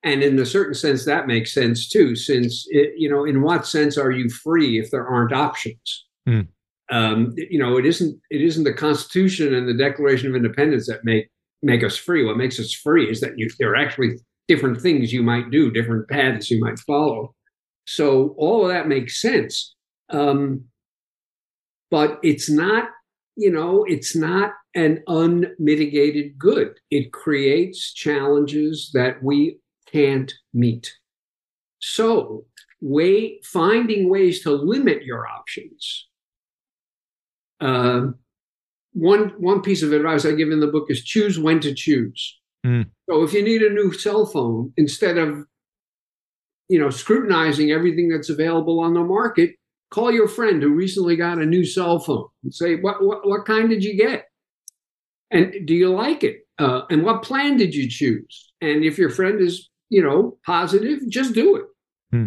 And 0.03 0.23
in 0.23 0.39
a 0.39 0.47
certain 0.47 0.75
sense 0.75 1.05
that 1.05 1.27
makes 1.27 1.53
sense 1.53 1.89
too 1.89 2.15
since 2.15 2.67
it, 2.71 2.93
you 2.97 3.11
know 3.11 3.25
in 3.25 3.43
what 3.43 3.67
sense 3.67 3.99
are 3.99 4.13
you 4.13 4.29
free 4.29 4.79
if 4.79 4.91
there 4.91 5.07
aren't 5.07 5.33
options? 5.33 6.05
Mm. 6.29 6.49
um, 6.91 7.35
you 7.37 7.59
know 7.59 7.77
it 7.77 7.87
isn't 7.87 8.21
it 8.31 8.41
isn't 8.41 8.65
the 8.65 8.73
constitution 8.73 9.55
and 9.55 9.69
the 9.69 9.75
declaration 9.75 10.29
of 10.29 10.35
independence 10.35 10.89
that 10.89 11.05
make 11.05 11.29
make 11.63 11.83
us 11.83 11.97
free. 11.97 12.25
What 12.25 12.37
makes 12.37 12.61
us 12.61 12.73
free 12.73 13.11
is 13.11 13.21
that 13.21 13.37
you, 13.37 13.51
there 13.59 13.71
are 13.73 13.77
actually 13.77 14.19
different 14.49 14.81
things 14.81 15.13
you 15.13 15.23
might 15.23 15.51
do 15.51 15.71
different 15.71 16.09
paths 16.09 16.51
you 16.51 16.61
might 16.61 16.79
follow. 16.81 17.35
So 17.87 18.35
all 18.39 18.63
of 18.63 18.69
that 18.69 18.89
makes 18.89 19.21
sense. 19.21 19.75
Um, 20.11 20.65
but 21.91 22.19
it's 22.23 22.51
not 22.51 22.89
you 23.37 23.51
know 23.51 23.85
it's 23.85 24.17
not 24.17 24.53
an 24.75 25.03
unmitigated 25.07 26.39
good 26.39 26.79
it 26.91 27.13
creates 27.13 27.93
challenges 27.93 28.91
that 28.95 29.23
we 29.23 29.59
can't 29.87 30.33
meet. 30.53 30.93
So, 31.79 32.45
way 32.81 33.41
finding 33.43 34.11
ways 34.11 34.43
to 34.43 34.51
limit 34.51 35.05
your 35.05 35.27
options. 35.27 36.09
Uh, 37.61 38.09
one 38.93 39.31
one 39.39 39.63
piece 39.63 39.83
of 39.83 39.93
advice 39.93 40.25
I 40.25 40.33
give 40.33 40.51
in 40.51 40.61
the 40.61 40.67
book 40.67 40.87
is 40.91 41.05
choose 41.05 41.39
when 41.39 41.61
to 41.61 41.75
choose. 41.75 42.39
Mm. 42.67 42.87
So 43.09 43.23
if 43.23 43.33
you 43.33 43.43
need 43.43 43.63
a 43.63 43.73
new 43.73 43.93
cell 43.93 44.27
phone, 44.27 44.73
instead 44.77 45.17
of 45.17 45.45
you 46.69 46.79
know 46.79 46.91
scrutinizing 46.91 47.71
everything 47.71 48.09
that's 48.09 48.31
available 48.31 48.81
on 48.81 48.95
the 48.95 49.05
market, 49.05 49.55
call 49.91 50.13
your 50.13 50.29
friend 50.29 50.63
who 50.63 50.75
recently 50.75 51.17
got 51.17 51.39
a 51.39 51.47
new 51.47 51.65
cell 51.65 51.99
phone 51.99 52.29
and 52.43 52.55
say, 52.55 52.77
"What 52.77 53.05
what, 53.05 53.27
what 53.27 53.47
kind 53.47 53.69
did 53.69 53.85
you 53.85 53.97
get? 53.97 54.27
And 55.31 55.67
do 55.67 55.75
you 55.75 55.91
like 55.91 56.23
it? 56.25 56.47
Uh, 56.59 56.83
and 56.91 57.05
what 57.05 57.23
plan 57.23 57.57
did 57.57 57.75
you 57.75 57.89
choose? 57.91 58.53
And 58.61 58.85
if 58.85 58.97
your 58.97 59.11
friend 59.11 59.41
is 59.41 59.69
you 59.89 60.03
know, 60.03 60.39
positive, 60.45 61.01
just 61.09 61.35
do 61.35 61.57
it. 61.57 61.65
Hmm. 62.11 62.25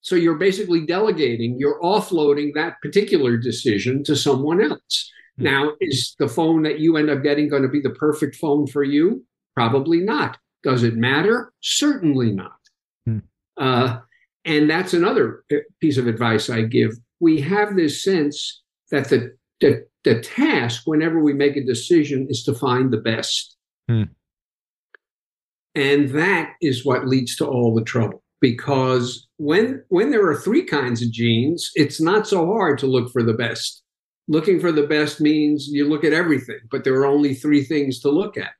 So 0.00 0.16
you're 0.16 0.38
basically 0.38 0.86
delegating, 0.86 1.56
you're 1.58 1.80
offloading 1.80 2.52
that 2.54 2.80
particular 2.82 3.36
decision 3.36 4.04
to 4.04 4.16
someone 4.16 4.62
else. 4.62 5.10
Hmm. 5.38 5.44
Now, 5.44 5.72
is 5.80 6.14
the 6.18 6.28
phone 6.28 6.62
that 6.62 6.80
you 6.80 6.96
end 6.96 7.10
up 7.10 7.22
getting 7.22 7.48
going 7.48 7.62
to 7.62 7.68
be 7.68 7.80
the 7.80 7.90
perfect 7.90 8.36
phone 8.36 8.66
for 8.66 8.82
you? 8.82 9.24
Probably 9.54 10.00
not. 10.00 10.38
Does 10.62 10.82
it 10.82 10.96
matter? 10.96 11.52
Certainly 11.60 12.32
not. 12.32 12.58
Hmm. 13.06 13.18
Uh, 13.56 14.00
and 14.44 14.68
that's 14.68 14.94
another 14.94 15.44
piece 15.80 15.98
of 15.98 16.06
advice 16.06 16.48
I 16.48 16.62
give. 16.62 16.92
We 17.20 17.40
have 17.40 17.76
this 17.76 18.02
sense 18.02 18.62
that 18.90 19.08
the, 19.08 19.36
the, 19.60 19.86
the 20.04 20.20
task, 20.20 20.82
whenever 20.84 21.22
we 21.22 21.32
make 21.32 21.56
a 21.56 21.64
decision, 21.64 22.26
is 22.30 22.42
to 22.44 22.54
find 22.54 22.92
the 22.92 22.98
best. 22.98 23.56
Hmm. 23.88 24.04
And 25.74 26.10
that 26.10 26.54
is 26.60 26.84
what 26.84 27.06
leads 27.06 27.36
to 27.36 27.46
all 27.46 27.74
the 27.74 27.84
trouble 27.84 28.22
because 28.40 29.28
when 29.38 29.82
when 29.88 30.10
there 30.10 30.26
are 30.26 30.36
three 30.36 30.64
kinds 30.64 31.02
of 31.02 31.10
jeans, 31.10 31.70
it's 31.74 32.00
not 32.00 32.26
so 32.26 32.46
hard 32.46 32.78
to 32.78 32.86
look 32.86 33.10
for 33.12 33.22
the 33.22 33.34
best. 33.34 33.82
Looking 34.28 34.60
for 34.60 34.72
the 34.72 34.86
best 34.86 35.20
means 35.20 35.68
you 35.68 35.88
look 35.88 36.04
at 36.04 36.12
everything, 36.12 36.60
but 36.70 36.84
there 36.84 36.94
are 36.94 37.06
only 37.06 37.34
three 37.34 37.64
things 37.64 37.98
to 38.00 38.10
look 38.10 38.36
at. 38.36 38.50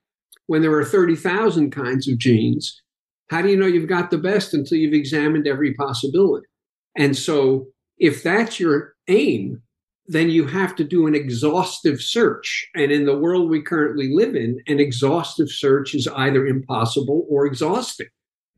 When 0.47 0.63
there 0.63 0.73
are 0.73 0.85
30,000 0.85 1.71
kinds 1.71 2.09
of 2.09 2.17
jeans, 2.17 2.81
how 3.29 3.43
do 3.43 3.49
you 3.49 3.57
know 3.57 3.67
you've 3.67 3.89
got 3.89 4.11
the 4.11 4.19
best 4.19 4.55
until 4.55 4.79
you've 4.79 4.95
examined 4.95 5.47
every 5.47 5.75
possibility? 5.75 6.47
And 6.97 7.17
so, 7.17 7.67
if 7.99 8.23
that's 8.23 8.59
your 8.59 8.95
aim, 9.09 9.63
then 10.09 10.31
you 10.31 10.47
have 10.47 10.75
to 10.77 10.85
do 10.85 11.07
an 11.07 11.15
exhaustive 11.15 12.01
search. 12.01 12.67
And 12.75 12.91
in 12.91 13.05
the 13.05 13.17
world 13.17 13.51
we 13.51 13.61
currently 13.61 14.11
live 14.13 14.35
in, 14.35 14.59
an 14.67 14.81
exhaustive 14.81 15.51
search 15.51 15.95
is 15.95 16.09
either 16.09 16.47
impossible 16.47 17.27
or 17.29 17.47
exhausting. 17.47 18.09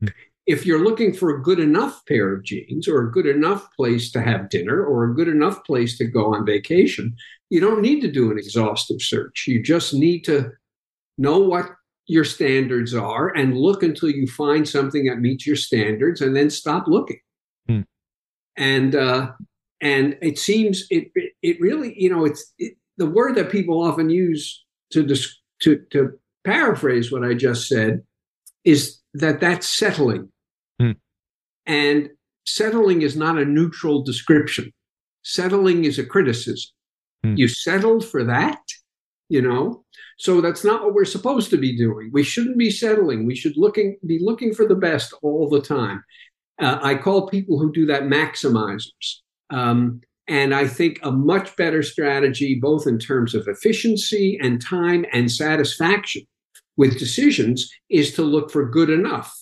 Mm. 0.01 0.13
If 0.47 0.65
you're 0.65 0.83
looking 0.83 1.13
for 1.13 1.29
a 1.29 1.43
good 1.43 1.59
enough 1.59 2.01
pair 2.07 2.33
of 2.33 2.43
jeans 2.43 2.87
or 2.87 3.01
a 3.01 3.11
good 3.11 3.27
enough 3.27 3.67
place 3.75 4.11
to 4.11 4.21
have 4.21 4.49
dinner 4.49 4.83
or 4.83 5.03
a 5.03 5.13
good 5.13 5.27
enough 5.27 5.63
place 5.65 5.97
to 5.97 6.05
go 6.05 6.33
on 6.33 6.45
vacation, 6.45 7.15
you 7.49 7.59
don't 7.59 7.81
need 7.81 8.01
to 8.01 8.11
do 8.11 8.31
an 8.31 8.37
exhaustive 8.37 9.01
search. 9.01 9.45
You 9.47 9.61
just 9.61 9.93
need 9.93 10.21
to 10.21 10.51
know 11.17 11.39
what 11.39 11.67
your 12.11 12.25
standards 12.25 12.93
are 12.93 13.29
and 13.37 13.57
look 13.57 13.83
until 13.83 14.09
you 14.09 14.27
find 14.27 14.67
something 14.67 15.05
that 15.05 15.21
meets 15.21 15.47
your 15.47 15.55
standards 15.55 16.19
and 16.19 16.35
then 16.35 16.49
stop 16.49 16.83
looking. 16.85 17.21
Hmm. 17.69 17.81
And 18.57 18.95
uh, 18.95 19.31
and 19.79 20.17
it 20.21 20.37
seems 20.37 20.85
it 20.89 21.09
it 21.41 21.61
really 21.61 21.95
you 21.97 22.09
know 22.09 22.25
it's 22.25 22.53
it, 22.57 22.73
the 22.97 23.05
word 23.05 23.35
that 23.35 23.49
people 23.49 23.81
often 23.81 24.09
use 24.09 24.61
to 24.91 25.07
to 25.61 25.79
to 25.91 26.11
paraphrase 26.43 27.13
what 27.13 27.23
I 27.23 27.33
just 27.33 27.69
said 27.69 28.01
is 28.65 28.99
that 29.13 29.39
that's 29.39 29.65
settling, 29.65 30.27
hmm. 30.81 30.91
and 31.65 32.09
settling 32.45 33.03
is 33.03 33.15
not 33.15 33.37
a 33.37 33.45
neutral 33.45 34.03
description. 34.03 34.69
Settling 35.23 35.85
is 35.85 35.97
a 35.97 36.05
criticism. 36.05 36.71
Hmm. 37.23 37.35
You 37.37 37.47
settled 37.47 38.03
for 38.05 38.25
that, 38.25 38.59
you 39.31 39.41
know. 39.41 39.83
So 40.17 40.41
that's 40.41 40.63
not 40.63 40.83
what 40.83 40.93
we're 40.93 41.05
supposed 41.05 41.49
to 41.51 41.57
be 41.57 41.75
doing. 41.75 42.09
We 42.11 42.23
shouldn't 42.23 42.57
be 42.57 42.69
settling. 42.69 43.25
We 43.25 43.35
should 43.35 43.55
looking 43.55 43.97
be 44.05 44.19
looking 44.19 44.53
for 44.53 44.67
the 44.67 44.75
best 44.75 45.13
all 45.23 45.49
the 45.49 45.61
time. 45.61 46.03
Uh, 46.61 46.79
I 46.81 46.95
call 46.95 47.29
people 47.29 47.57
who 47.57 47.71
do 47.71 47.85
that 47.87 48.03
maximizers. 48.03 49.21
Um, 49.49 50.01
and 50.27 50.53
I 50.53 50.67
think 50.67 50.99
a 51.01 51.11
much 51.11 51.55
better 51.55 51.81
strategy, 51.81 52.59
both 52.61 52.85
in 52.87 52.99
terms 52.99 53.33
of 53.33 53.47
efficiency 53.47 54.37
and 54.41 54.61
time 54.61 55.05
and 55.11 55.31
satisfaction 55.31 56.23
with 56.77 56.99
decisions, 56.99 57.71
is 57.89 58.13
to 58.13 58.21
look 58.21 58.51
for 58.51 58.69
good 58.69 58.89
enough. 58.89 59.33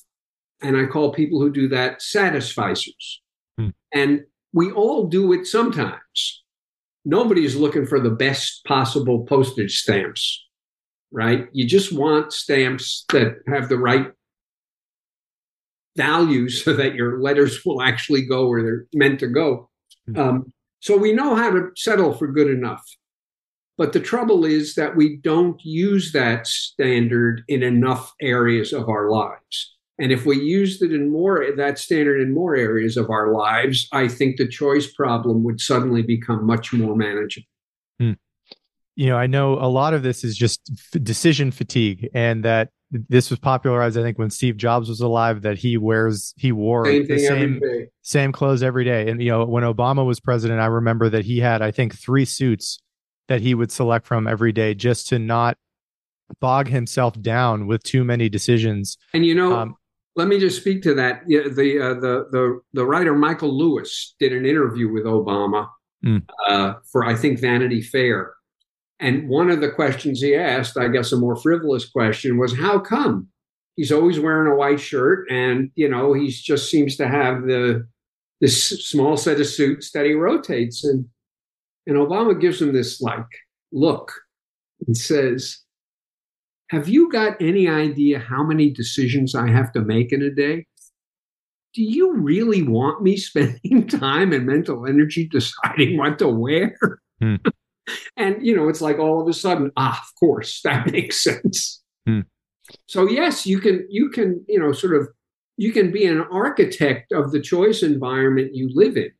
And 0.62 0.77
I 0.77 0.86
call 0.86 1.13
people 1.13 1.41
who 1.41 1.51
do 1.51 1.67
that 1.69 2.00
satisficers. 2.00 3.19
Hmm. 3.58 3.69
And 3.93 4.22
we 4.53 4.72
all 4.72 5.08
do 5.08 5.34
it 5.34 5.46
sometimes. 5.46 6.43
Nobody 7.06 7.46
is 7.46 7.56
looking 7.56 7.86
for 7.86 8.00
the 8.00 8.10
best 8.10 8.63
possible 8.65 9.25
postage 9.25 9.79
stamps, 9.79 10.46
right? 11.12 11.48
You 11.51 11.65
just 11.65 11.94
want 11.94 12.34
stamps 12.34 13.06
that 13.12 13.38
have 13.48 13.70
the 13.70 13.77
right 13.77 14.12
value 15.96 16.50
so 16.62 16.74
that 16.74 16.96
your 16.96 17.22
letters 17.22 17.65
will 17.65 17.82
actually 17.82 18.25
go 18.25 18.48
where 18.48 18.63
they're 18.63 18.86
meant 18.94 19.20
to 19.22 19.27
go. 19.27 19.70
Mm-hmm. 20.10 20.20
Um, 20.20 20.53
so 20.82 20.98
we 20.98 21.13
know 21.13 21.36
how 21.36 21.51
to 21.51 21.72
settle 21.75 22.13
for 22.13 22.27
good 22.27 22.50
enough. 22.50 22.84
But 23.77 23.94
the 23.94 24.00
trouble 24.01 24.44
is 24.44 24.75
that 24.75 24.98
we 24.98 25.18
don't 25.18 25.59
use 25.64 26.12
that 26.12 26.48
standard 26.48 27.44
in 27.48 27.64
enough 27.64 28.14
areas 28.22 28.74
of 28.74 28.90
our 28.90 29.09
lives. 29.09 29.77
And 30.00 30.12
if 30.12 30.25
we 30.25 30.40
used 30.40 30.81
it 30.81 30.94
in 30.94 31.12
more 31.12 31.46
that 31.57 31.77
standard 31.77 32.22
in 32.22 32.33
more 32.33 32.55
areas 32.55 32.96
of 32.96 33.09
our 33.09 33.33
lives, 33.33 33.88
I 33.92 34.07
think 34.07 34.38
the 34.38 34.48
choice 34.48 34.92
problem 34.92 35.44
would 35.44 35.59
suddenly 35.59 36.01
become 36.01 36.46
much 36.46 36.72
more 36.72 36.96
manageable. 36.96 37.48
Hmm. 38.00 38.14
You 38.96 39.07
know, 39.07 39.18
I 39.18 39.27
know 39.27 39.53
a 39.53 39.68
lot 39.68 39.94
of 39.94 40.03
this 40.03 40.24
is 40.24 40.38
just 40.38 40.72
f- 40.72 41.03
decision 41.03 41.51
fatigue, 41.51 42.09
and 42.14 42.44
that 42.46 42.70
this 42.92 43.29
was 43.29 43.40
popularized, 43.40 43.98
I 43.98 44.01
think, 44.01 44.18
when 44.18 44.29
Steve 44.29 44.57
Jobs 44.57 44.90
was 44.90 45.01
alive, 45.01 45.42
that 45.42 45.57
he 45.57 45.77
wears 45.77 46.33
he 46.38 46.51
wore 46.51 46.85
same 46.85 47.07
the 47.07 47.20
same 47.20 47.62
same 48.01 48.31
clothes 48.31 48.64
every 48.64 48.85
day. 48.85 49.09
And 49.09 49.22
you 49.22 49.29
know, 49.29 49.46
when 49.46 49.64
Obama 49.64 50.05
was 50.05 50.20
president, 50.20 50.59
I 50.62 50.68
remember 50.68 51.09
that 51.09 51.25
he 51.25 51.40
had, 51.40 51.62
I 51.62 51.72
think, 51.72 51.96
three 51.96 52.25
suits 52.25 52.79
that 53.27 53.42
he 53.42 53.53
would 53.53 53.72
select 53.72 54.07
from 54.07 54.27
every 54.27 54.51
day 54.51 54.74
just 54.74 55.07
to 55.09 55.20
not 55.20 55.57
bog 56.40 56.68
himself 56.68 57.20
down 57.22 57.68
with 57.68 57.83
too 57.83 58.03
many 58.03 58.29
decisions. 58.29 58.98
And 59.14 59.25
you 59.25 59.35
know, 59.35 59.55
um, 59.55 59.75
let 60.20 60.27
me 60.27 60.38
just 60.38 60.60
speak 60.60 60.82
to 60.84 60.94
that. 60.96 61.25
The 61.27 61.79
uh, 61.79 61.94
the 61.96 62.27
the 62.32 62.60
the 62.74 62.86
writer 62.86 63.16
Michael 63.16 63.58
Lewis 63.58 64.16
did 64.20 64.34
an 64.34 64.46
interview 64.46 64.92
with 64.92 65.05
Obama 65.05 65.70
mm. 66.05 66.22
uh, 66.48 66.74
for 66.92 67.05
I 67.05 67.16
think 67.16 67.40
Vanity 67.40 67.82
Fair 67.82 68.34
and 69.00 69.29
one 69.29 69.50
of 69.50 69.62
the 69.62 69.72
questions 69.72 70.20
he 70.20 70.36
asked, 70.36 70.77
I 70.77 70.90
guess 70.90 71.14
a 71.14 71.18
more 71.18 71.38
frivolous 71.38 71.90
question, 71.90 72.38
was 72.38 72.58
how 72.58 72.79
come 72.79 73.29
he's 73.77 73.94
always 73.94 74.20
wearing 74.20 74.51
a 74.51 74.55
white 74.55 74.79
shirt 74.79 75.25
and 75.32 75.72
you 75.75 75.88
know 75.88 76.12
he 76.12 76.27
just 76.27 76.70
seems 76.70 76.98
to 76.98 77.08
have 77.08 77.44
the 77.44 77.88
this 78.42 78.88
small 78.90 79.16
set 79.16 79.40
of 79.40 79.48
suits 79.48 79.92
that 79.92 80.05
he 80.05 80.14
rotates 80.14 80.84
and 80.84 81.05
and 81.88 81.96
Obama 81.96 82.40
gives 82.40 82.62
him 82.62 82.74
this 82.74 83.00
like 83.00 83.25
look 83.72 84.12
and 84.86 84.96
says, 84.96 85.60
"Have 86.70 86.90
you 86.90 87.12
got 87.12 87.42
any 87.42 87.68
idea 87.68 88.20
how 88.20 88.44
many 88.44 88.70
decisions 88.72 89.36
I 89.36 89.48
have 89.50 89.72
to 89.74 89.82
make 89.82 90.12
in 90.12 90.22
a 90.22 90.32
day?" 90.32 90.66
do 91.75 91.84
you 91.84 92.18
really 92.18 92.64
want 92.64 93.03
me 93.03 93.16
spending 93.29 93.88
time 93.88 94.34
and 94.34 94.48
mental 94.48 94.88
energy 94.88 95.27
deciding 95.27 95.98
what 95.98 96.18
to 96.18 96.27
wear? 96.27 96.75
Hmm 97.22 97.36
and 98.18 98.46
you 98.46 98.55
know 98.55 98.70
it's 98.70 98.82
like 98.82 99.00
all 99.00 99.22
of 99.22 99.27
a 99.27 99.34
sudden 99.34 99.72
ah 99.77 100.01
of 100.01 100.20
course 100.20 100.62
that 100.64 100.92
makes 100.92 101.24
sense 101.24 101.82
hmm. 102.05 102.22
so 102.88 103.08
yes 103.08 103.46
you 103.46 103.60
can 103.60 103.86
you 103.90 104.10
can 104.10 104.44
you 104.48 104.60
know 104.60 104.72
sort 104.72 104.96
of 104.96 105.08
you 105.58 105.72
can 105.74 105.92
be 105.92 106.05
an 106.05 106.22
architect 106.32 107.12
of 107.12 107.32
the 107.32 107.42
choice 107.42 107.84
environment 107.84 108.55
you 108.55 108.70
live 108.74 108.98
in 108.98 109.12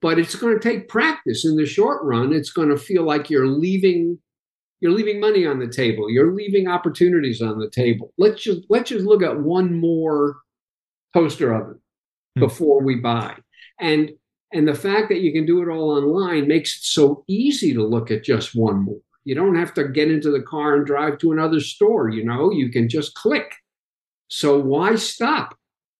but 0.00 0.18
it's 0.18 0.36
going 0.36 0.58
to 0.58 0.60
take 0.60 0.88
practice 0.88 1.44
in 1.44 1.56
the 1.56 1.66
short 1.66 2.02
run 2.04 2.32
it's 2.32 2.50
going 2.50 2.68
to 2.68 2.76
feel 2.76 3.04
like 3.04 3.30
you're 3.30 3.48
leaving 3.48 4.18
you're 4.80 4.92
leaving 4.92 5.20
money 5.20 5.46
on 5.46 5.58
the 5.58 5.68
table 5.68 6.10
you're 6.10 6.34
leaving 6.34 6.68
opportunities 6.68 7.42
on 7.42 7.58
the 7.58 7.70
table 7.70 8.12
let's 8.18 8.42
just 8.42 8.60
let's 8.68 8.90
just 8.90 9.04
look 9.04 9.22
at 9.22 9.40
one 9.40 9.78
more 9.78 10.36
toaster 11.14 11.54
oven 11.54 11.80
hmm. 12.34 12.40
before 12.40 12.82
we 12.82 12.96
buy 12.96 13.34
and 13.80 14.10
and 14.52 14.66
the 14.66 14.74
fact 14.74 15.08
that 15.10 15.20
you 15.20 15.32
can 15.32 15.44
do 15.44 15.62
it 15.62 15.70
all 15.70 15.90
online 15.90 16.48
makes 16.48 16.76
it 16.76 16.84
so 16.84 17.24
easy 17.28 17.74
to 17.74 17.84
look 17.84 18.10
at 18.10 18.24
just 18.24 18.54
one 18.54 18.82
more. 18.82 19.00
You 19.24 19.34
don't 19.34 19.56
have 19.56 19.74
to 19.74 19.88
get 19.88 20.10
into 20.10 20.30
the 20.30 20.42
car 20.42 20.76
and 20.76 20.86
drive 20.86 21.18
to 21.18 21.32
another 21.32 21.60
store, 21.60 22.08
you 22.08 22.24
know, 22.24 22.50
you 22.50 22.70
can 22.70 22.88
just 22.88 23.14
click. 23.14 23.54
So 24.28 24.58
why 24.58 24.94
stop? 24.94 25.54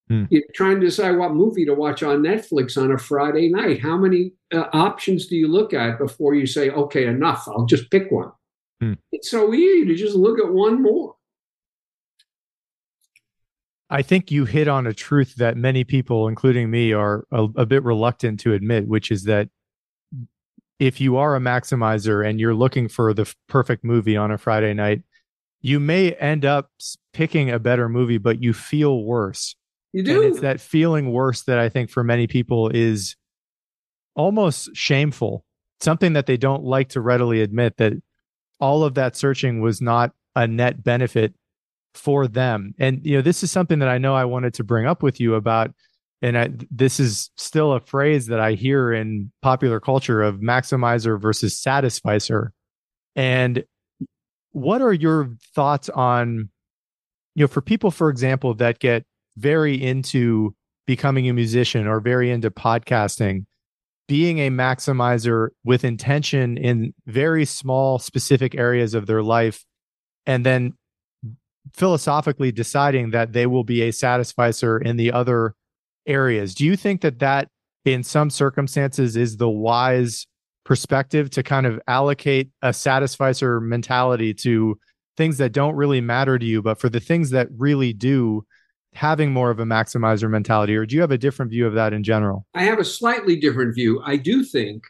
Hmm. 0.09 0.25
You're 0.31 0.43
trying 0.55 0.81
to 0.81 0.87
decide 0.87 1.19
what 1.19 1.35
movie 1.35 1.67
to 1.67 1.75
watch 1.75 2.03
on 2.03 2.23
Netflix 2.23 2.83
on 2.83 2.93
a 2.93 2.99
Friday 2.99 3.51
night. 3.51 3.81
How 3.81 3.99
many 3.99 4.33
uh, 4.55 4.65
options 4.73 5.27
do 5.27 5.37
you 5.37 5.49
look 5.49 5.75
at 5.75 5.99
before 5.99 6.35
you 6.35 6.47
say, 6.47 6.71
okay, 6.71 7.07
enough, 7.07 7.47
I'll 7.49 7.67
just 7.67 7.91
pick 7.91 8.11
one? 8.11 8.33
Hmm. 8.81 8.95
It's 9.13 9.31
so 9.31 9.53
easy 9.53 9.87
to 9.87 9.95
just 9.95 10.15
look 10.15 10.39
at 10.39 10.53
one 10.53 10.83
more. 10.83 11.15
I 13.91 14.03
think 14.03 14.31
you 14.31 14.45
hit 14.45 14.69
on 14.69 14.87
a 14.87 14.93
truth 14.93 15.37
that 15.37 15.57
many 15.57 15.83
people, 15.83 16.29
including 16.29 16.71
me, 16.71 16.93
are 16.93 17.25
a, 17.33 17.45
a, 17.57 17.67
bit 17.67 17.83
reluctant 17.85 18.39
to 18.41 18.53
admit, 18.53 18.87
which 18.87 19.11
is 19.11 19.25
that 19.25 19.49
if 20.79 21.01
you 21.01 21.17
are 21.17 21.35
a 21.35 21.41
maximizer 21.41 22.27
and 22.27 22.39
you're 22.39 22.55
looking 22.55 22.89
for 22.89 23.15
the 23.15 23.33
perfect 23.49 23.85
movie 23.85 24.17
on 24.17 24.31
a 24.31 24.37
Friday 24.37 24.75
night, 24.75 25.03
you 25.61 25.81
may 25.81 26.13
end 26.13 26.45
up 26.45 26.71
picking 27.13 27.51
a 27.51 27.59
better 27.59 27.89
movie, 27.89 28.19
but 28.19 28.43
you 28.43 28.53
feel 28.53 29.03
worse. 29.03 29.57
You 29.93 30.03
do. 30.03 30.23
And 30.23 30.31
it's 30.31 30.41
that 30.41 30.61
feeling 30.61 31.11
worse 31.11 31.43
that 31.45 31.59
I 31.59 31.69
think 31.69 31.91
for 31.91 32.05
many 32.05 32.27
people 32.27 32.69
is 32.69 33.17
almost 34.15 34.69
shameful, 34.75 35.45
something 35.81 36.13
that 36.13 36.27
they 36.27 36.37
don't 36.37 36.63
like 36.63 36.91
to 36.91 37.01
readily 37.01 37.41
admit 37.41 37.79
that 37.79 37.95
all 38.61 38.85
of 38.85 38.95
that 38.95 39.17
searching 39.17 39.61
was 39.61 39.81
not 39.81 40.13
a 40.37 40.47
net 40.47 40.83
benefit 40.83 41.35
for 41.95 42.27
them. 42.29 42.75
And 42.79 43.05
you 43.05 43.17
know, 43.17 43.23
this 43.23 43.43
is 43.43 43.51
something 43.51 43.79
that 43.81 43.89
I 43.89 43.99
know 43.99 44.15
I 44.15 44.25
wanted 44.25 44.55
to 44.55 44.65
bring 44.65 44.87
up 44.87 45.03
with 45.03 45.21
you 45.21 45.35
about 45.35 45.73
and 46.21 46.37
I, 46.37 46.51
this 46.71 46.99
is 46.99 47.31
still 47.37 47.73
a 47.73 47.81
phrase 47.81 48.27
that 48.27 48.41
I 48.41 48.55
hear 48.55 48.93
in 48.93 49.31
popular 49.41 49.79
culture 49.79 50.21
of 50.21 50.41
maximizer 50.41 51.21
versus 51.21 51.57
satisficer. 51.57 52.53
And 53.15 53.65
what 54.51 54.83
are 54.83 54.93
your 54.93 55.31
thoughts 55.55 55.89
on 55.91 56.49
you 57.35 57.45
know 57.45 57.49
for 57.49 57.61
people 57.61 57.91
for 57.91 58.11
example 58.11 58.55
that 58.55 58.81
get 58.81 59.05
very 59.37 59.81
into 59.81 60.55
becoming 60.87 61.29
a 61.29 61.33
musician 61.33 61.87
or 61.87 62.01
very 62.01 62.31
into 62.31 62.51
podcasting 62.51 63.45
being 64.09 64.39
a 64.39 64.51
maximizer 64.51 65.49
with 65.65 65.85
intention 65.85 66.57
in 66.57 66.95
very 67.07 67.45
small 67.45 67.99
specific 67.99 68.55
areas 68.55 68.95
of 68.95 69.07
their 69.07 69.23
life 69.23 69.65
and 70.27 70.45
then 70.45 70.73
philosophically 71.75 72.51
deciding 72.51 73.11
that 73.11 73.33
they 73.33 73.47
will 73.47 73.65
be 73.65 73.83
a 73.83 73.93
satisficer 73.93 74.79
in 74.79 74.97
the 74.97 75.13
other 75.13 75.55
areas. 76.07 76.55
Do 76.55 76.65
you 76.65 76.75
think 76.75 77.03
that 77.03 77.19
that 77.19 77.49
in 77.85 78.03
some 78.03 78.31
circumstances 78.31 79.17
is 79.17 79.37
the 79.37 79.49
wise 79.49 80.27
perspective 80.65 81.31
to 81.31 81.43
kind 81.43 81.67
of 81.67 81.81
allocate 81.87 82.51
a 82.63 82.73
satisficer 82.73 83.61
mentality 83.61 84.35
to 84.35 84.79
things 85.17 85.39
that 85.39 85.53
don't 85.53 85.75
really 85.75 86.01
matter 86.01 86.39
to 86.39 86.45
you, 86.45 86.63
but 86.63 86.81
for 86.81 86.89
the 86.89 87.01
things 87.01 87.31
that 87.31 87.49
really 87.57 87.93
do, 87.93 88.45
having 88.95 89.33
more 89.33 89.51
of 89.51 89.61
a 89.61 89.65
maximizer 89.65 90.31
mentality? 90.31 90.75
Or 90.77 90.87
do 90.87 90.95
you 90.95 91.01
have 91.01 91.11
a 91.11 91.19
different 91.19 91.51
view 91.51 91.67
of 91.67 91.75
that 91.75 91.93
in 91.93 92.03
general? 92.03 92.47
I 92.55 92.65
have 92.65 92.79
a 92.79 92.85
slightly 92.85 93.37
different 93.37 93.75
view. 93.75 94.03
I 94.05 94.17
do 94.17 94.45
think 94.45 94.83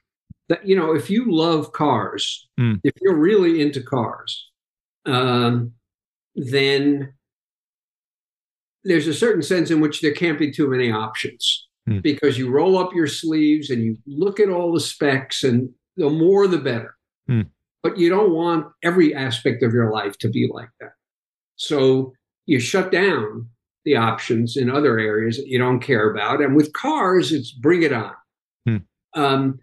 that, 0.48 0.66
you 0.66 0.76
know, 0.76 0.94
if 0.94 1.10
you 1.10 1.30
love 1.30 1.72
cars, 1.72 2.48
mm. 2.58 2.80
if 2.84 2.94
you're 3.00 3.16
really 3.16 3.60
into 3.60 3.82
cars, 3.82 4.50
um, 5.04 5.72
then 6.34 7.12
there's 8.84 9.08
a 9.08 9.14
certain 9.14 9.42
sense 9.42 9.70
in 9.70 9.80
which 9.80 10.00
there 10.00 10.14
can't 10.14 10.38
be 10.38 10.50
too 10.50 10.68
many 10.68 10.90
options 10.90 11.68
mm. 11.88 12.00
because 12.02 12.38
you 12.38 12.50
roll 12.50 12.78
up 12.78 12.94
your 12.94 13.06
sleeves 13.06 13.68
and 13.70 13.82
you 13.82 13.96
look 14.06 14.40
at 14.40 14.48
all 14.48 14.72
the 14.72 14.80
specs, 14.80 15.44
and 15.44 15.68
the 15.96 16.08
more 16.08 16.46
the 16.46 16.58
better. 16.58 16.94
Mm. 17.28 17.48
But 17.82 17.98
you 17.98 18.08
don't 18.08 18.32
want 18.32 18.66
every 18.82 19.14
aspect 19.14 19.62
of 19.62 19.72
your 19.72 19.90
life 19.92 20.16
to 20.18 20.28
be 20.28 20.48
like 20.50 20.70
that. 20.80 20.92
So 21.56 22.12
you 22.46 22.60
shut 22.60 22.90
down 22.90 23.48
the 23.88 23.96
options 23.96 24.56
in 24.56 24.70
other 24.70 24.98
areas 24.98 25.38
that 25.38 25.46
you 25.46 25.58
don't 25.58 25.80
care 25.80 26.10
about. 26.10 26.42
And 26.42 26.54
with 26.54 26.74
cars, 26.74 27.32
it's 27.32 27.50
bring 27.50 27.82
it 27.82 27.92
on. 27.92 28.12
Hmm. 28.66 28.76
Um, 29.14 29.58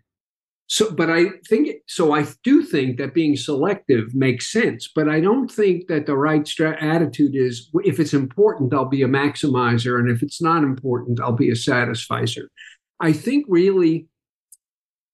so, 0.68 0.92
but 0.92 1.12
I 1.12 1.26
think 1.48 1.76
so. 1.88 2.16
I 2.16 2.26
do 2.44 2.64
think 2.64 2.98
that 2.98 3.14
being 3.14 3.36
selective 3.36 4.16
makes 4.16 4.52
sense, 4.52 4.90
but 4.94 5.08
I 5.08 5.20
don't 5.20 5.52
think 5.52 5.88
that 5.90 6.08
the 6.08 6.18
right 6.18 6.48
stra- 6.48 6.82
attitude 6.84 7.36
is 7.36 7.70
if 7.84 8.00
it's 8.00 8.16
important, 8.16 8.74
I'll 8.74 8.90
be 8.90 9.04
a 9.04 9.08
maximizer, 9.08 10.00
and 10.00 10.10
if 10.10 10.24
it's 10.24 10.42
not 10.42 10.64
important, 10.64 11.20
I'll 11.20 11.34
be 11.34 11.52
a 11.52 11.56
satisficer. 11.56 12.50
I 13.00 13.14
think 13.14 13.46
really 13.48 14.08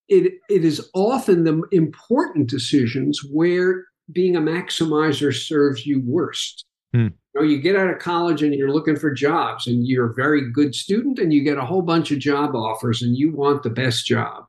it 0.08 0.36
it 0.50 0.64
is 0.64 0.90
often 0.94 1.44
the 1.44 1.64
important 1.74 2.50
decisions 2.50 3.20
where 3.30 3.84
being 4.10 4.38
a 4.38 4.42
maximizer 4.42 5.36
serves 5.36 5.86
you 5.86 6.02
worst. 6.06 6.64
Hmm. 6.94 7.08
You 7.34 7.42
know, 7.42 7.48
you 7.48 7.62
get 7.62 7.76
out 7.76 7.90
of 7.90 8.00
college 8.00 8.44
and 8.44 8.54
you're 8.54 8.74
looking 8.74 8.98
for 8.98 9.12
jobs, 9.12 9.68
and 9.68 9.88
you're 9.88 10.12
a 10.12 10.14
very 10.14 10.52
good 10.52 10.76
student, 10.76 11.20
and 11.20 11.32
you 11.32 11.44
get 11.44 11.58
a 11.58 11.66
whole 11.66 11.82
bunch 11.82 12.12
of 12.12 12.20
job 12.20 12.56
offers, 12.56 13.02
and 13.02 13.16
you 13.16 13.32
want 13.32 13.64
the 13.64 13.70
best 13.70 14.06
job 14.06 14.46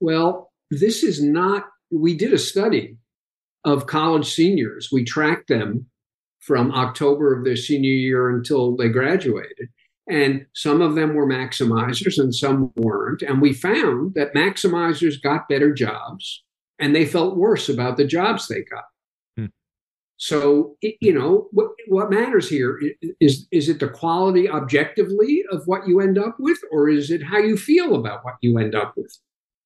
well, 0.00 0.52
this 0.70 1.02
is 1.02 1.22
not, 1.22 1.64
we 1.90 2.16
did 2.16 2.32
a 2.32 2.38
study 2.38 2.96
of 3.64 3.86
college 3.86 4.32
seniors. 4.32 4.90
We 4.92 5.04
tracked 5.04 5.48
them 5.48 5.86
from 6.40 6.72
October 6.72 7.36
of 7.36 7.44
their 7.44 7.56
senior 7.56 7.90
year 7.90 8.30
until 8.30 8.76
they 8.76 8.88
graduated. 8.88 9.68
And 10.08 10.46
some 10.54 10.80
of 10.80 10.94
them 10.94 11.14
were 11.14 11.26
maximizers 11.26 12.18
and 12.18 12.34
some 12.34 12.72
weren't. 12.76 13.22
And 13.22 13.42
we 13.42 13.52
found 13.52 14.14
that 14.14 14.34
maximizers 14.34 15.20
got 15.20 15.48
better 15.48 15.72
jobs 15.72 16.42
and 16.78 16.94
they 16.94 17.04
felt 17.04 17.36
worse 17.36 17.68
about 17.68 17.96
the 17.96 18.06
jobs 18.06 18.48
they 18.48 18.62
got. 18.62 18.84
So, 20.18 20.76
you 20.82 21.14
know, 21.14 21.48
what, 21.52 21.70
what 21.86 22.10
matters 22.10 22.48
here 22.48 22.80
is, 23.20 23.46
is 23.52 23.68
it 23.68 23.78
the 23.78 23.88
quality 23.88 24.50
objectively 24.50 25.44
of 25.52 25.62
what 25.66 25.86
you 25.86 26.00
end 26.00 26.18
up 26.18 26.36
with, 26.40 26.58
or 26.72 26.88
is 26.88 27.10
it 27.12 27.22
how 27.22 27.38
you 27.38 27.56
feel 27.56 27.94
about 27.94 28.24
what 28.24 28.34
you 28.40 28.58
end 28.58 28.74
up 28.74 28.94
with? 28.96 29.16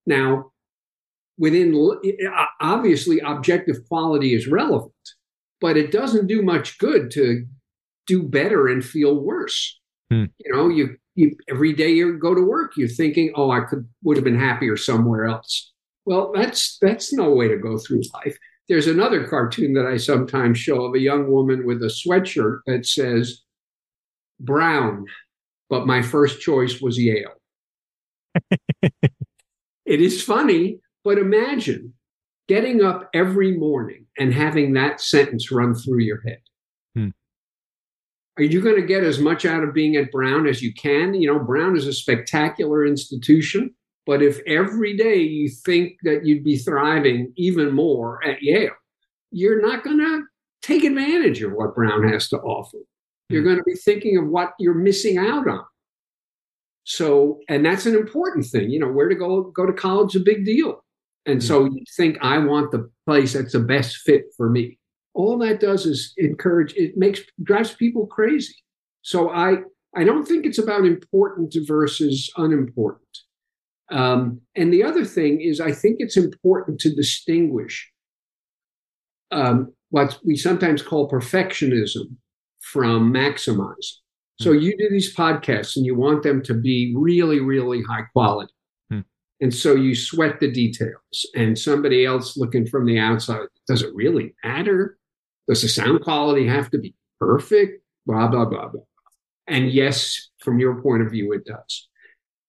Now, 0.05 0.51
within 1.39 1.73
obviously 2.61 3.19
objective 3.19 3.77
quality 3.87 4.35
is 4.35 4.47
relevant, 4.47 4.93
but 5.59 5.75
it 5.75 5.91
doesn't 5.91 6.27
do 6.27 6.43
much 6.43 6.77
good 6.77 7.09
to 7.11 7.45
do 8.05 8.21
better 8.21 8.67
and 8.67 8.85
feel 8.85 9.15
worse. 9.15 9.79
Hmm. 10.11 10.25
You 10.37 10.53
know, 10.53 10.69
you 10.69 10.97
you 11.15 11.35
every 11.49 11.73
day 11.73 11.89
you 11.89 12.17
go 12.19 12.35
to 12.35 12.41
work, 12.41 12.73
you're 12.77 12.87
thinking, 12.87 13.31
"Oh, 13.35 13.49
I 13.49 13.61
could 13.61 13.87
would 14.03 14.17
have 14.17 14.23
been 14.23 14.37
happier 14.37 14.77
somewhere 14.77 15.25
else." 15.25 15.71
Well, 16.05 16.31
that's 16.35 16.77
that's 16.79 17.13
no 17.13 17.31
way 17.31 17.47
to 17.47 17.57
go 17.57 17.77
through 17.77 18.01
life. 18.13 18.37
There's 18.69 18.87
another 18.87 19.27
cartoon 19.27 19.73
that 19.73 19.85
I 19.85 19.97
sometimes 19.97 20.57
show 20.57 20.83
of 20.83 20.95
a 20.95 20.99
young 20.99 21.29
woman 21.31 21.65
with 21.65 21.83
a 21.83 21.87
sweatshirt 21.87 22.59
that 22.65 22.85
says 22.85 23.41
Brown, 24.39 25.05
but 25.69 25.85
my 25.85 26.01
first 26.01 26.39
choice 26.41 26.79
was 26.81 26.97
Yale. 26.97 27.33
It 29.85 30.01
is 30.01 30.23
funny, 30.23 30.79
but 31.03 31.17
imagine 31.17 31.93
getting 32.47 32.81
up 32.81 33.09
every 33.13 33.57
morning 33.57 34.05
and 34.17 34.33
having 34.33 34.73
that 34.73 35.01
sentence 35.01 35.51
run 35.51 35.75
through 35.75 35.99
your 35.99 36.21
head. 36.21 36.41
Hmm. 36.95 37.09
Are 38.37 38.43
you 38.43 38.61
going 38.61 38.79
to 38.79 38.87
get 38.87 39.03
as 39.03 39.19
much 39.19 39.45
out 39.45 39.63
of 39.63 39.73
being 39.73 39.95
at 39.95 40.11
Brown 40.11 40.47
as 40.47 40.61
you 40.61 40.73
can? 40.73 41.13
You 41.13 41.33
know, 41.33 41.39
Brown 41.39 41.75
is 41.75 41.85
a 41.85 41.93
spectacular 41.93 42.85
institution, 42.85 43.75
but 44.05 44.21
if 44.21 44.39
every 44.45 44.95
day 44.97 45.17
you 45.17 45.49
think 45.49 45.97
that 46.03 46.25
you'd 46.25 46.43
be 46.43 46.57
thriving 46.57 47.31
even 47.37 47.71
more 47.73 48.23
at 48.23 48.41
Yale, 48.41 48.71
you're 49.31 49.61
not 49.61 49.83
going 49.83 49.99
to 49.99 50.23
take 50.61 50.83
advantage 50.83 51.41
of 51.41 51.53
what 51.53 51.75
Brown 51.75 52.07
has 52.07 52.29
to 52.29 52.37
offer. 52.39 52.77
You're 53.29 53.41
hmm. 53.41 53.47
going 53.47 53.57
to 53.57 53.63
be 53.63 53.75
thinking 53.75 54.17
of 54.17 54.27
what 54.27 54.53
you're 54.59 54.73
missing 54.73 55.17
out 55.17 55.47
on. 55.47 55.65
So, 56.85 57.39
and 57.47 57.65
that's 57.65 57.85
an 57.85 57.95
important 57.95 58.45
thing. 58.45 58.69
You 58.69 58.79
know, 58.79 58.91
where 58.91 59.07
to 59.07 59.15
go 59.15 59.43
go 59.43 59.65
to 59.65 59.73
college 59.73 60.15
is 60.15 60.21
a 60.21 60.25
big 60.25 60.45
deal. 60.45 60.83
And 61.25 61.39
mm-hmm. 61.39 61.47
so 61.47 61.65
you 61.65 61.83
think 61.95 62.17
I 62.21 62.37
want 62.39 62.71
the 62.71 62.89
place 63.05 63.33
that's 63.33 63.53
the 63.53 63.59
best 63.59 63.97
fit 63.97 64.25
for 64.35 64.49
me. 64.49 64.77
All 65.13 65.37
that 65.39 65.59
does 65.59 65.85
is 65.85 66.13
encourage 66.17 66.73
it 66.73 66.97
makes 66.97 67.21
drives 67.41 67.71
people 67.71 68.05
crazy. 68.07 68.55
So 69.01 69.29
I 69.29 69.59
I 69.95 70.03
don't 70.03 70.27
think 70.27 70.45
it's 70.45 70.57
about 70.57 70.85
important 70.85 71.55
versus 71.65 72.29
unimportant. 72.35 73.22
Um, 73.91 74.41
and 74.55 74.73
the 74.73 74.83
other 74.83 75.05
thing 75.05 75.41
is 75.41 75.59
I 75.59 75.71
think 75.71 75.97
it's 75.99 76.17
important 76.17 76.79
to 76.81 76.95
distinguish 76.95 77.91
um, 79.31 79.73
what 79.89 80.19
we 80.23 80.35
sometimes 80.35 80.81
call 80.81 81.09
perfectionism 81.09 82.15
from 82.61 83.13
maximizing. 83.13 83.97
So 84.39 84.53
hmm. 84.53 84.59
you 84.59 84.77
do 84.77 84.89
these 84.89 85.15
podcasts 85.15 85.75
and 85.75 85.85
you 85.85 85.95
want 85.95 86.23
them 86.23 86.41
to 86.43 86.53
be 86.53 86.93
really, 86.95 87.39
really 87.39 87.83
high 87.83 88.03
quality. 88.13 88.53
Hmm. 88.89 89.01
And 89.41 89.53
so 89.53 89.75
you 89.75 89.95
sweat 89.95 90.39
the 90.39 90.51
details 90.51 91.25
and 91.35 91.57
somebody 91.57 92.05
else 92.05 92.37
looking 92.37 92.65
from 92.65 92.85
the 92.85 92.99
outside, 92.99 93.47
does 93.67 93.83
it 93.83 93.93
really 93.93 94.33
matter? 94.43 94.97
Does 95.47 95.61
the 95.61 95.67
sound 95.67 96.01
quality 96.01 96.47
have 96.47 96.71
to 96.71 96.77
be 96.77 96.95
perfect? 97.19 97.83
Blah, 98.05 98.27
blah, 98.27 98.45
blah, 98.45 98.69
blah. 98.69 98.81
And 99.47 99.71
yes, 99.71 100.29
from 100.39 100.59
your 100.59 100.81
point 100.81 101.03
of 101.03 101.11
view, 101.11 101.33
it 101.33 101.45
does. 101.45 101.89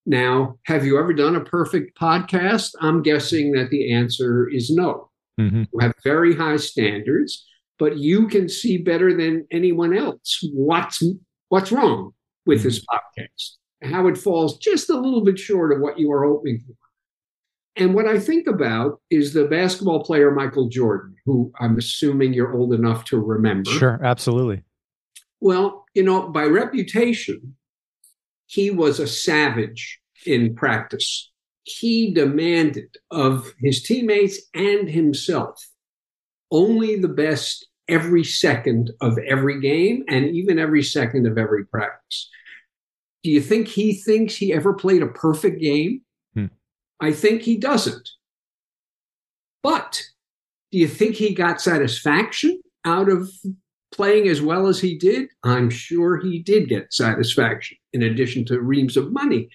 Now, 0.06 0.58
have 0.64 0.84
you 0.84 0.98
ever 0.98 1.12
done 1.12 1.36
a 1.36 1.44
perfect 1.44 1.98
podcast? 1.98 2.74
I'm 2.80 3.02
guessing 3.02 3.52
that 3.52 3.70
the 3.70 3.92
answer 3.92 4.48
is 4.48 4.70
no. 4.70 5.10
Mm-hmm. 5.40 5.64
You 5.72 5.78
have 5.80 5.94
very 6.04 6.36
high 6.36 6.56
standards, 6.56 7.46
but 7.78 7.96
you 7.96 8.28
can 8.28 8.48
see 8.48 8.78
better 8.78 9.16
than 9.16 9.46
anyone 9.50 9.96
else 9.96 10.40
what's 10.52 11.02
what's 11.48 11.72
wrong 11.72 12.12
with 12.46 12.58
mm-hmm. 12.58 12.68
this 12.68 12.84
podcast, 12.84 13.90
how 13.90 14.06
it 14.06 14.18
falls 14.18 14.58
just 14.58 14.90
a 14.90 14.98
little 14.98 15.24
bit 15.24 15.38
short 15.38 15.72
of 15.72 15.80
what 15.80 15.98
you 15.98 16.10
were 16.10 16.24
hoping 16.24 16.60
for. 16.60 16.74
And 17.76 17.94
what 17.94 18.06
I 18.06 18.20
think 18.20 18.46
about 18.46 19.00
is 19.10 19.32
the 19.32 19.46
basketball 19.46 20.04
player 20.04 20.30
Michael 20.30 20.68
Jordan, 20.68 21.16
who 21.24 21.50
I'm 21.58 21.76
assuming 21.76 22.32
you're 22.32 22.54
old 22.54 22.72
enough 22.72 23.04
to 23.06 23.18
remember. 23.18 23.70
Sure, 23.70 24.00
absolutely. 24.04 24.62
Well, 25.40 25.84
you 25.94 26.04
know, 26.04 26.28
by 26.28 26.44
reputation, 26.44 27.56
he 28.54 28.70
was 28.70 29.00
a 29.00 29.06
savage 29.06 30.00
in 30.26 30.54
practice. 30.54 31.32
He 31.64 32.14
demanded 32.14 32.96
of 33.10 33.52
his 33.58 33.82
teammates 33.82 34.40
and 34.54 34.88
himself 34.88 35.60
only 36.52 36.96
the 36.96 37.08
best 37.08 37.66
every 37.88 38.22
second 38.22 38.92
of 39.00 39.18
every 39.18 39.60
game 39.60 40.04
and 40.08 40.26
even 40.26 40.58
every 40.58 40.84
second 40.84 41.26
of 41.26 41.36
every 41.36 41.66
practice. 41.66 42.30
Do 43.24 43.30
you 43.30 43.40
think 43.40 43.66
he 43.66 43.94
thinks 43.94 44.36
he 44.36 44.52
ever 44.52 44.72
played 44.72 45.02
a 45.02 45.08
perfect 45.08 45.60
game? 45.60 46.02
Hmm. 46.34 46.46
I 47.00 47.12
think 47.12 47.42
he 47.42 47.56
doesn't. 47.56 48.08
But 49.62 50.00
do 50.70 50.78
you 50.78 50.86
think 50.86 51.16
he 51.16 51.34
got 51.34 51.60
satisfaction 51.60 52.60
out 52.84 53.08
of 53.08 53.30
playing 53.94 54.28
as 54.28 54.42
well 54.42 54.66
as 54.66 54.80
he 54.80 54.98
did? 54.98 55.28
I'm 55.42 55.70
sure 55.70 56.20
he 56.20 56.40
did 56.40 56.68
get 56.68 56.92
satisfaction 56.92 57.78
in 57.92 58.02
addition 58.02 58.44
to 58.46 58.61
reams 58.61 58.96
of 58.96 59.12
money. 59.12 59.48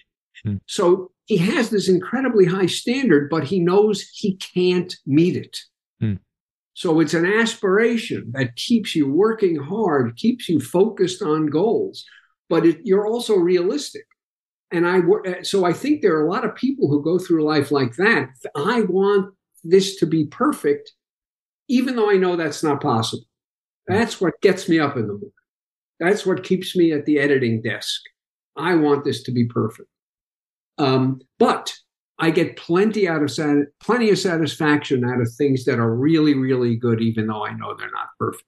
Hmm. 0.44 0.56
So 0.66 1.12
he 1.26 1.36
has 1.36 1.70
this 1.70 1.88
incredibly 1.88 2.46
high 2.46 2.66
standard, 2.66 3.28
but 3.30 3.44
he 3.44 3.60
knows 3.60 4.08
he 4.12 4.36
can't 4.36 4.94
meet 5.06 5.36
it. 5.36 5.56
Hmm. 6.00 6.14
So 6.74 7.00
it's 7.00 7.14
an 7.14 7.26
aspiration 7.26 8.30
that 8.32 8.56
keeps 8.56 8.94
you 8.96 9.12
working 9.12 9.56
hard, 9.56 10.16
keeps 10.16 10.48
you 10.48 10.60
focused 10.60 11.22
on 11.22 11.46
goals, 11.46 12.04
but 12.48 12.64
it, 12.64 12.80
you're 12.84 13.06
also 13.06 13.36
realistic. 13.36 14.06
And 14.72 14.86
I 14.86 15.00
uh, 15.00 15.42
so 15.42 15.64
I 15.64 15.72
think 15.72 16.00
there 16.00 16.16
are 16.16 16.26
a 16.26 16.30
lot 16.30 16.44
of 16.44 16.54
people 16.54 16.88
who 16.88 17.02
go 17.02 17.18
through 17.18 17.44
life 17.44 17.70
like 17.70 17.96
that. 17.96 18.28
I 18.56 18.82
want 18.82 19.34
this 19.64 19.96
to 19.96 20.06
be 20.06 20.26
perfect, 20.26 20.92
even 21.68 21.96
though 21.96 22.10
I 22.10 22.16
know 22.16 22.36
that's 22.36 22.62
not 22.62 22.80
possible. 22.80 23.24
That's 23.90 24.20
what 24.20 24.40
gets 24.40 24.68
me 24.68 24.78
up 24.78 24.96
in 24.96 25.02
the 25.02 25.14
morning. 25.14 25.32
That's 25.98 26.24
what 26.24 26.44
keeps 26.44 26.74
me 26.74 26.92
at 26.92 27.04
the 27.04 27.18
editing 27.18 27.60
desk. 27.62 28.00
I 28.56 28.74
want 28.74 29.04
this 29.04 29.22
to 29.24 29.32
be 29.32 29.44
perfect. 29.44 29.88
Um, 30.78 31.20
but 31.38 31.74
I 32.18 32.30
get 32.30 32.56
plenty 32.56 33.08
out 33.08 33.22
of 33.22 33.30
sat- 33.30 33.68
plenty 33.80 34.10
of 34.10 34.18
satisfaction 34.18 35.04
out 35.04 35.20
of 35.20 35.32
things 35.32 35.64
that 35.64 35.78
are 35.78 35.94
really, 35.94 36.34
really 36.34 36.76
good, 36.76 37.00
even 37.00 37.26
though 37.26 37.44
I 37.44 37.52
know 37.52 37.74
they're 37.74 37.90
not 37.90 38.08
perfect. 38.18 38.44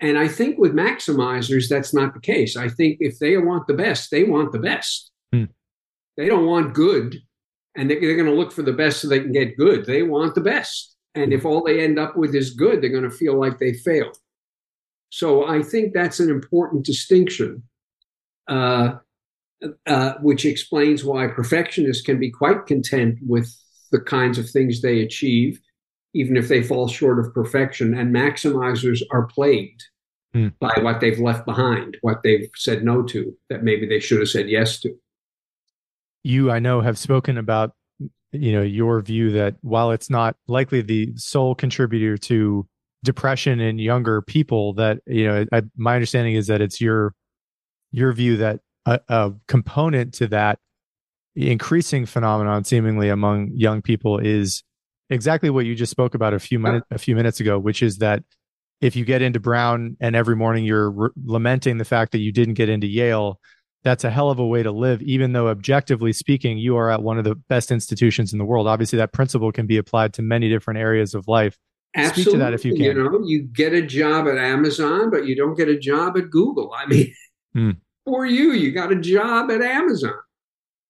And 0.00 0.16
I 0.16 0.28
think 0.28 0.58
with 0.58 0.74
maximizers, 0.74 1.68
that's 1.68 1.92
not 1.92 2.14
the 2.14 2.20
case. 2.20 2.56
I 2.56 2.68
think 2.68 2.98
if 3.00 3.18
they 3.18 3.36
want 3.36 3.66
the 3.66 3.74
best, 3.74 4.10
they 4.10 4.24
want 4.24 4.52
the 4.52 4.58
best. 4.58 5.10
Hmm. 5.32 5.44
They 6.16 6.26
don't 6.26 6.46
want 6.46 6.74
good, 6.74 7.16
and 7.74 7.90
they're, 7.90 8.00
they're 8.00 8.16
going 8.16 8.26
to 8.26 8.34
look 8.34 8.52
for 8.52 8.62
the 8.62 8.72
best 8.72 9.00
so 9.00 9.08
they 9.08 9.20
can 9.20 9.32
get 9.32 9.56
good. 9.56 9.86
They 9.86 10.02
want 10.02 10.34
the 10.34 10.40
best. 10.40 10.94
And 11.14 11.32
if 11.32 11.44
all 11.44 11.64
they 11.64 11.82
end 11.82 11.98
up 11.98 12.16
with 12.16 12.34
is 12.34 12.50
good, 12.50 12.80
they're 12.80 12.90
going 12.90 13.02
to 13.02 13.10
feel 13.10 13.38
like 13.38 13.58
they 13.58 13.72
failed. 13.72 14.18
So 15.10 15.46
I 15.46 15.62
think 15.62 15.94
that's 15.94 16.20
an 16.20 16.30
important 16.30 16.84
distinction, 16.84 17.62
uh, 18.46 18.96
uh, 19.86 20.14
which 20.20 20.44
explains 20.44 21.04
why 21.04 21.26
perfectionists 21.28 22.04
can 22.04 22.18
be 22.18 22.30
quite 22.30 22.66
content 22.66 23.18
with 23.26 23.54
the 23.90 24.00
kinds 24.00 24.38
of 24.38 24.48
things 24.48 24.80
they 24.80 25.00
achieve, 25.00 25.60
even 26.14 26.36
if 26.36 26.48
they 26.48 26.62
fall 26.62 26.88
short 26.88 27.18
of 27.18 27.32
perfection. 27.32 27.94
And 27.94 28.14
maximizers 28.14 29.00
are 29.10 29.26
plagued 29.26 29.82
hmm. 30.34 30.48
by 30.60 30.72
what 30.82 31.00
they've 31.00 31.18
left 31.18 31.46
behind, 31.46 31.96
what 32.02 32.22
they've 32.22 32.48
said 32.54 32.84
no 32.84 33.02
to, 33.04 33.34
that 33.48 33.62
maybe 33.62 33.86
they 33.86 34.00
should 34.00 34.20
have 34.20 34.28
said 34.28 34.48
yes 34.48 34.78
to. 34.80 34.94
You, 36.22 36.50
I 36.50 36.58
know, 36.58 36.82
have 36.82 36.98
spoken 36.98 37.38
about 37.38 37.72
you 38.32 38.52
know 38.52 38.62
your 38.62 39.00
view 39.00 39.32
that 39.32 39.56
while 39.62 39.90
it's 39.90 40.10
not 40.10 40.36
likely 40.46 40.82
the 40.82 41.12
sole 41.16 41.54
contributor 41.54 42.18
to 42.18 42.66
depression 43.04 43.60
in 43.60 43.78
younger 43.78 44.22
people 44.22 44.74
that 44.74 44.98
you 45.06 45.26
know 45.26 45.44
I, 45.52 45.62
my 45.76 45.94
understanding 45.94 46.34
is 46.34 46.48
that 46.48 46.60
it's 46.60 46.80
your 46.80 47.14
your 47.92 48.12
view 48.12 48.38
that 48.38 48.60
a, 48.86 49.00
a 49.08 49.32
component 49.46 50.14
to 50.14 50.26
that 50.28 50.58
increasing 51.36 52.06
phenomenon 52.06 52.64
seemingly 52.64 53.08
among 53.08 53.52
young 53.54 53.82
people 53.82 54.18
is 54.18 54.64
exactly 55.10 55.48
what 55.48 55.64
you 55.64 55.74
just 55.74 55.90
spoke 55.90 56.14
about 56.14 56.34
a 56.34 56.38
few 56.38 56.58
minutes 56.58 56.86
a 56.90 56.98
few 56.98 57.14
minutes 57.14 57.38
ago 57.38 57.58
which 57.58 57.82
is 57.82 57.98
that 57.98 58.24
if 58.80 58.96
you 58.96 59.04
get 59.04 59.22
into 59.22 59.38
brown 59.38 59.96
and 60.00 60.16
every 60.16 60.34
morning 60.34 60.64
you're 60.64 60.90
re- 60.90 61.10
lamenting 61.24 61.78
the 61.78 61.84
fact 61.84 62.12
that 62.12 62.18
you 62.18 62.32
didn't 62.32 62.54
get 62.54 62.68
into 62.68 62.88
yale 62.88 63.38
that's 63.84 64.04
a 64.04 64.10
hell 64.10 64.30
of 64.30 64.38
a 64.38 64.46
way 64.46 64.62
to 64.62 64.72
live 64.72 65.00
even 65.02 65.32
though 65.32 65.48
objectively 65.48 66.12
speaking 66.12 66.58
you 66.58 66.76
are 66.76 66.90
at 66.90 67.02
one 67.02 67.16
of 67.16 67.24
the 67.24 67.34
best 67.34 67.70
institutions 67.70 68.32
in 68.32 68.38
the 68.38 68.44
world. 68.44 68.66
Obviously 68.66 68.96
that 68.96 69.12
principle 69.12 69.52
can 69.52 69.66
be 69.66 69.76
applied 69.76 70.12
to 70.14 70.22
many 70.22 70.48
different 70.48 70.80
areas 70.80 71.14
of 71.14 71.28
life 71.28 71.56
Absolutely. 71.98 72.22
Speak 72.22 72.32
to 72.32 72.38
that 72.38 72.54
if 72.54 72.64
you 72.64 72.74
can. 72.74 72.82
You 72.82 72.94
know, 72.94 73.20
you 73.24 73.42
get 73.42 73.72
a 73.72 73.82
job 73.82 74.28
at 74.28 74.38
Amazon, 74.38 75.10
but 75.10 75.26
you 75.26 75.34
don't 75.34 75.56
get 75.56 75.68
a 75.68 75.78
job 75.78 76.16
at 76.16 76.30
Google. 76.30 76.72
I 76.72 76.86
mean, 76.86 77.14
mm. 77.56 77.76
for 78.04 78.24
you, 78.24 78.52
you 78.52 78.72
got 78.72 78.92
a 78.92 78.96
job 78.96 79.50
at 79.50 79.62
Amazon. 79.62 80.14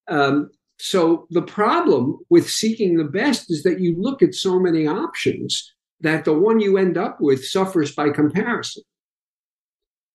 Um, 0.08 0.50
so 0.78 1.26
the 1.30 1.42
problem 1.42 2.18
with 2.28 2.48
seeking 2.48 2.96
the 2.96 3.04
best 3.04 3.50
is 3.50 3.62
that 3.62 3.80
you 3.80 3.96
look 3.98 4.22
at 4.22 4.34
so 4.34 4.60
many 4.60 4.86
options 4.86 5.74
that 6.00 6.24
the 6.24 6.34
one 6.34 6.60
you 6.60 6.78
end 6.78 6.96
up 6.96 7.20
with 7.20 7.44
suffers 7.44 7.94
by 7.94 8.10
comparison. 8.10 8.82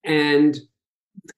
And 0.03 0.57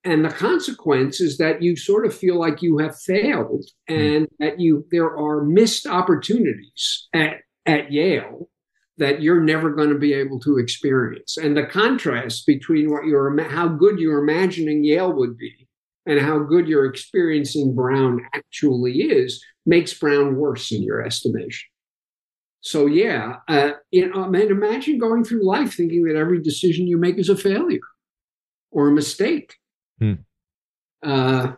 and 0.04 0.24
the 0.24 0.30
consequence 0.30 1.20
is 1.20 1.38
that 1.38 1.62
you 1.62 1.76
sort 1.76 2.06
of 2.06 2.16
feel 2.16 2.40
like 2.40 2.62
you 2.62 2.78
have 2.78 2.98
failed 2.98 3.66
and 3.88 4.26
mm. 4.26 4.30
that 4.40 4.60
you 4.60 4.86
there 4.92 5.16
are 5.18 5.44
missed 5.44 5.86
opportunities 5.86 7.08
at, 7.14 7.38
at 7.66 7.92
Yale 7.92 8.50
that 8.98 9.22
you're 9.22 9.42
never 9.42 9.70
going 9.72 9.90
to 9.90 9.98
be 9.98 10.14
able 10.14 10.40
to 10.40 10.58
experience. 10.58 11.38
And 11.38 11.56
the 11.56 11.66
contrast 11.66 12.46
between 12.48 12.92
what 12.92 13.06
you're 13.06 13.38
how 13.50 13.68
good 13.68 14.00
you're 14.00 14.24
imagining 14.24 14.84
Yale 14.84 15.14
would 15.14 15.38
be 15.38 15.68
and 16.06 16.20
how 16.20 16.40
good 16.40 16.68
you're 16.68 16.86
experiencing 16.86 17.76
Brown 17.76 18.22
actually 18.34 19.02
is 19.02 19.44
makes 19.66 19.94
Brown 19.94 20.36
worse 20.36 20.72
in 20.72 20.84
your 20.84 21.04
estimation. 21.04 21.68
So 22.62 22.88
yeah, 22.88 23.38
uh, 23.48 23.72
you 23.92 24.10
know, 24.10 24.28
man, 24.28 24.48
imagine 24.48 24.98
going 24.98 25.24
through 25.24 25.46
life 25.46 25.76
thinking 25.76 26.04
that 26.06 26.16
every 26.16 26.42
decision 26.42 26.88
you 26.88 26.98
make 26.98 27.18
is 27.18 27.30
a 27.30 27.38
failure 27.38 27.80
or 28.72 28.88
a 28.88 28.92
mistake. 28.92 29.56
Hmm. 30.00 30.14
Uh, 31.04 31.54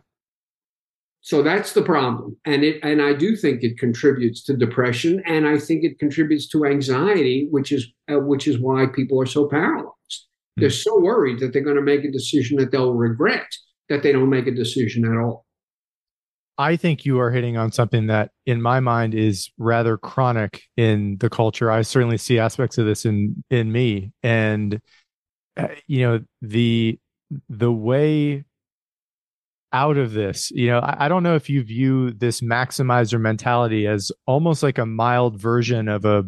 so 1.27 1.43
that's 1.43 1.73
the 1.73 1.81
problem. 1.81 2.37
And 2.45 2.63
it 2.63 2.79
and 2.83 3.01
I 3.01 3.11
do 3.11 3.35
think 3.35 3.61
it 3.61 3.77
contributes 3.77 4.41
to 4.45 4.55
depression 4.55 5.21
and 5.25 5.45
I 5.45 5.57
think 5.59 5.83
it 5.83 5.99
contributes 5.99 6.47
to 6.51 6.65
anxiety, 6.65 7.49
which 7.51 7.73
is 7.73 7.85
uh, 8.09 8.19
which 8.19 8.47
is 8.47 8.59
why 8.59 8.85
people 8.85 9.21
are 9.21 9.25
so 9.25 9.45
paralyzed. 9.45 9.89
Mm-hmm. 9.91 10.61
They're 10.61 10.69
so 10.69 10.97
worried 11.01 11.41
that 11.41 11.51
they're 11.51 11.65
going 11.65 11.75
to 11.75 11.81
make 11.81 12.05
a 12.05 12.11
decision 12.11 12.57
that 12.59 12.71
they'll 12.71 12.93
regret 12.93 13.45
that 13.89 14.03
they 14.03 14.13
don't 14.13 14.29
make 14.29 14.47
a 14.47 14.51
decision 14.51 15.03
at 15.03 15.17
all. 15.17 15.45
I 16.57 16.77
think 16.77 17.03
you 17.03 17.19
are 17.19 17.29
hitting 17.29 17.57
on 17.57 17.73
something 17.73 18.07
that 18.07 18.31
in 18.45 18.61
my 18.61 18.79
mind 18.79 19.13
is 19.13 19.51
rather 19.57 19.97
chronic 19.97 20.63
in 20.77 21.17
the 21.17 21.29
culture. 21.29 21.69
I 21.69 21.81
certainly 21.81 22.17
see 22.17 22.39
aspects 22.39 22.77
of 22.77 22.85
this 22.85 23.03
in 23.03 23.43
in 23.49 23.73
me 23.73 24.13
and 24.23 24.79
uh, 25.57 25.67
you 25.87 26.03
know 26.03 26.21
the 26.41 26.97
the 27.49 27.73
way 27.73 28.45
out 29.73 29.97
of 29.97 30.13
this. 30.13 30.51
You 30.51 30.67
know 30.67 30.79
I, 30.79 31.05
I, 31.05 31.07
don't 31.07 31.23
know 31.23 31.35
if 31.35 31.49
you 31.49 31.63
view 31.63 32.11
this 32.11 32.41
maximizer 32.41 33.19
mentality 33.19 33.87
as 33.87 34.11
almost 34.25 34.63
like 34.63 34.77
a 34.77 34.85
mild 34.85 35.39
version 35.39 35.87
of 35.87 36.05
a 36.05 36.25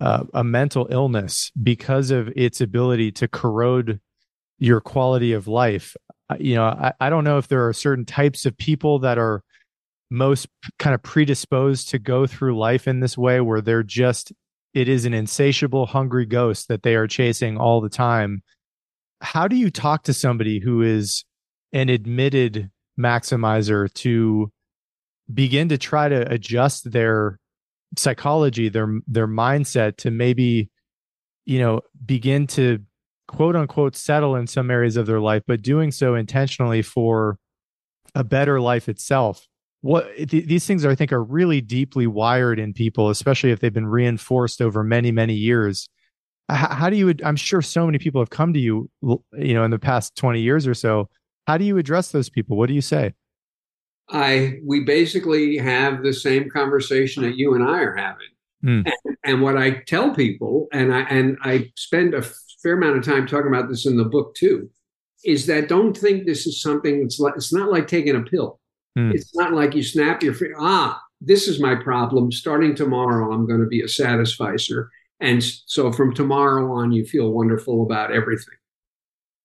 uh, 0.00 0.24
a 0.34 0.42
mental 0.42 0.88
illness 0.90 1.52
because 1.62 2.10
of 2.10 2.28
its 2.34 2.60
ability 2.60 3.12
to 3.12 3.28
corrode 3.28 4.00
your 4.58 4.80
quality 4.80 5.32
of 5.32 5.46
life. 5.46 5.96
You 6.38 6.54
know 6.54 6.64
I, 6.64 6.92
I 7.00 7.10
don't 7.10 7.24
know 7.24 7.38
if 7.38 7.48
there 7.48 7.66
are 7.68 7.72
certain 7.72 8.04
types 8.04 8.46
of 8.46 8.56
people 8.56 9.00
that 9.00 9.18
are 9.18 9.42
most 10.10 10.46
kind 10.78 10.94
of 10.94 11.02
predisposed 11.02 11.88
to 11.88 11.98
go 11.98 12.26
through 12.26 12.58
life 12.58 12.86
in 12.86 13.00
this 13.00 13.16
way 13.16 13.40
where 13.40 13.62
they're 13.62 13.82
just 13.82 14.32
it 14.74 14.88
is 14.88 15.04
an 15.04 15.14
insatiable 15.14 15.86
hungry 15.86 16.26
ghost 16.26 16.68
that 16.68 16.82
they 16.82 16.94
are 16.94 17.06
chasing 17.06 17.58
all 17.58 17.80
the 17.80 17.88
time. 17.88 18.42
How 19.20 19.46
do 19.46 19.56
you 19.56 19.70
talk 19.70 20.04
to 20.04 20.14
somebody 20.14 20.58
who 20.58 20.82
is 20.82 21.24
an 21.72 21.88
admitted 21.88 22.70
maximizer 22.98 23.92
to 23.94 24.52
begin 25.32 25.68
to 25.68 25.78
try 25.78 26.08
to 26.08 26.30
adjust 26.30 26.90
their 26.92 27.38
psychology 27.96 28.68
their 28.68 29.00
their 29.06 29.28
mindset 29.28 29.96
to 29.96 30.10
maybe 30.10 30.70
you 31.44 31.58
know 31.58 31.80
begin 32.04 32.46
to 32.46 32.78
quote 33.28 33.54
unquote 33.56 33.96
settle 33.96 34.36
in 34.36 34.46
some 34.46 34.70
areas 34.70 34.96
of 34.96 35.06
their 35.06 35.20
life 35.20 35.42
but 35.46 35.62
doing 35.62 35.90
so 35.90 36.14
intentionally 36.14 36.82
for 36.82 37.38
a 38.14 38.24
better 38.24 38.60
life 38.60 38.88
itself. 38.88 39.46
What 39.80 40.14
th- 40.16 40.46
these 40.46 40.66
things 40.66 40.84
i 40.84 40.94
think 40.94 41.12
are 41.12 41.22
really 41.22 41.60
deeply 41.60 42.06
wired 42.06 42.58
in 42.58 42.72
people 42.72 43.10
especially 43.10 43.50
if 43.50 43.60
they've 43.60 43.72
been 43.72 43.86
reinforced 43.86 44.62
over 44.62 44.84
many 44.84 45.10
many 45.10 45.34
years. 45.34 45.88
How, 46.48 46.74
how 46.74 46.90
do 46.90 46.96
you 46.96 47.14
i'm 47.24 47.36
sure 47.36 47.62
so 47.62 47.84
many 47.86 47.98
people 47.98 48.20
have 48.20 48.30
come 48.30 48.52
to 48.52 48.60
you 48.60 48.90
you 49.02 49.54
know 49.54 49.64
in 49.64 49.70
the 49.70 49.78
past 49.78 50.16
20 50.16 50.40
years 50.40 50.66
or 50.66 50.74
so 50.74 51.08
how 51.46 51.58
do 51.58 51.64
you 51.64 51.78
address 51.78 52.10
those 52.10 52.28
people? 52.28 52.56
What 52.56 52.68
do 52.68 52.74
you 52.74 52.80
say? 52.80 53.14
I 54.10 54.58
we 54.64 54.84
basically 54.84 55.56
have 55.58 56.02
the 56.02 56.12
same 56.12 56.50
conversation 56.50 57.22
that 57.22 57.36
you 57.36 57.54
and 57.54 57.64
I 57.64 57.80
are 57.80 57.96
having. 57.96 58.28
Mm. 58.64 58.86
And, 59.04 59.16
and, 59.24 59.42
what 59.42 59.56
I 59.56 59.82
tell 59.86 60.14
people, 60.14 60.68
and 60.72 60.94
I 60.94 61.00
and 61.02 61.36
I 61.42 61.72
spend 61.76 62.14
a 62.14 62.22
fair 62.62 62.74
amount 62.74 62.98
of 62.98 63.04
time 63.04 63.26
talking 63.26 63.48
about 63.48 63.68
this 63.68 63.86
in 63.86 63.96
the 63.96 64.04
book 64.04 64.34
too, 64.36 64.70
is 65.24 65.46
that 65.46 65.68
don't 65.68 65.96
think 65.96 66.26
this 66.26 66.46
is 66.46 66.62
something 66.62 67.02
that's 67.02 67.18
like 67.18 67.34
it's 67.36 67.52
not 67.52 67.72
like 67.72 67.88
taking 67.88 68.14
a 68.14 68.22
pill. 68.22 68.60
Mm. 68.96 69.14
It's 69.14 69.34
not 69.34 69.52
like 69.52 69.74
you 69.74 69.82
snap 69.82 70.22
your 70.22 70.34
finger. 70.34 70.56
ah, 70.58 71.00
this 71.20 71.48
is 71.48 71.60
my 71.60 71.74
problem. 71.74 72.30
Starting 72.30 72.74
tomorrow, 72.74 73.32
I'm 73.32 73.46
going 73.46 73.60
to 73.60 73.66
be 73.66 73.80
a 73.80 73.88
satisficer. 73.88 74.90
And 75.20 75.42
so 75.42 75.92
from 75.92 76.14
tomorrow 76.14 76.72
on, 76.72 76.92
you 76.92 77.04
feel 77.04 77.30
wonderful 77.30 77.82
about 77.82 78.12
everything 78.12 78.54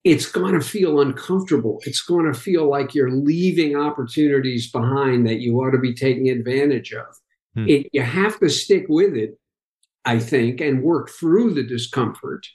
it's 0.07 0.25
going 0.25 0.53
to 0.53 0.61
feel 0.61 1.01
uncomfortable. 1.01 1.81
It's 1.85 2.01
going 2.01 2.31
to 2.31 2.39
feel 2.39 2.69
like 2.69 2.95
you're 2.95 3.11
leaving 3.11 3.75
opportunities 3.75 4.71
behind 4.71 5.27
that 5.27 5.41
you 5.41 5.57
ought 5.57 5.71
to 5.71 5.79
be 5.79 5.93
taking 5.93 6.29
advantage 6.29 6.93
of. 6.93 7.05
Hmm. 7.55 7.67
It, 7.67 7.89
you 7.91 8.01
have 8.01 8.39
to 8.39 8.49
stick 8.49 8.85
with 8.87 9.17
it, 9.17 9.37
I 10.05 10.19
think, 10.19 10.61
and 10.61 10.81
work 10.81 11.09
through 11.09 11.55
the 11.55 11.63
discomfort 11.63 12.47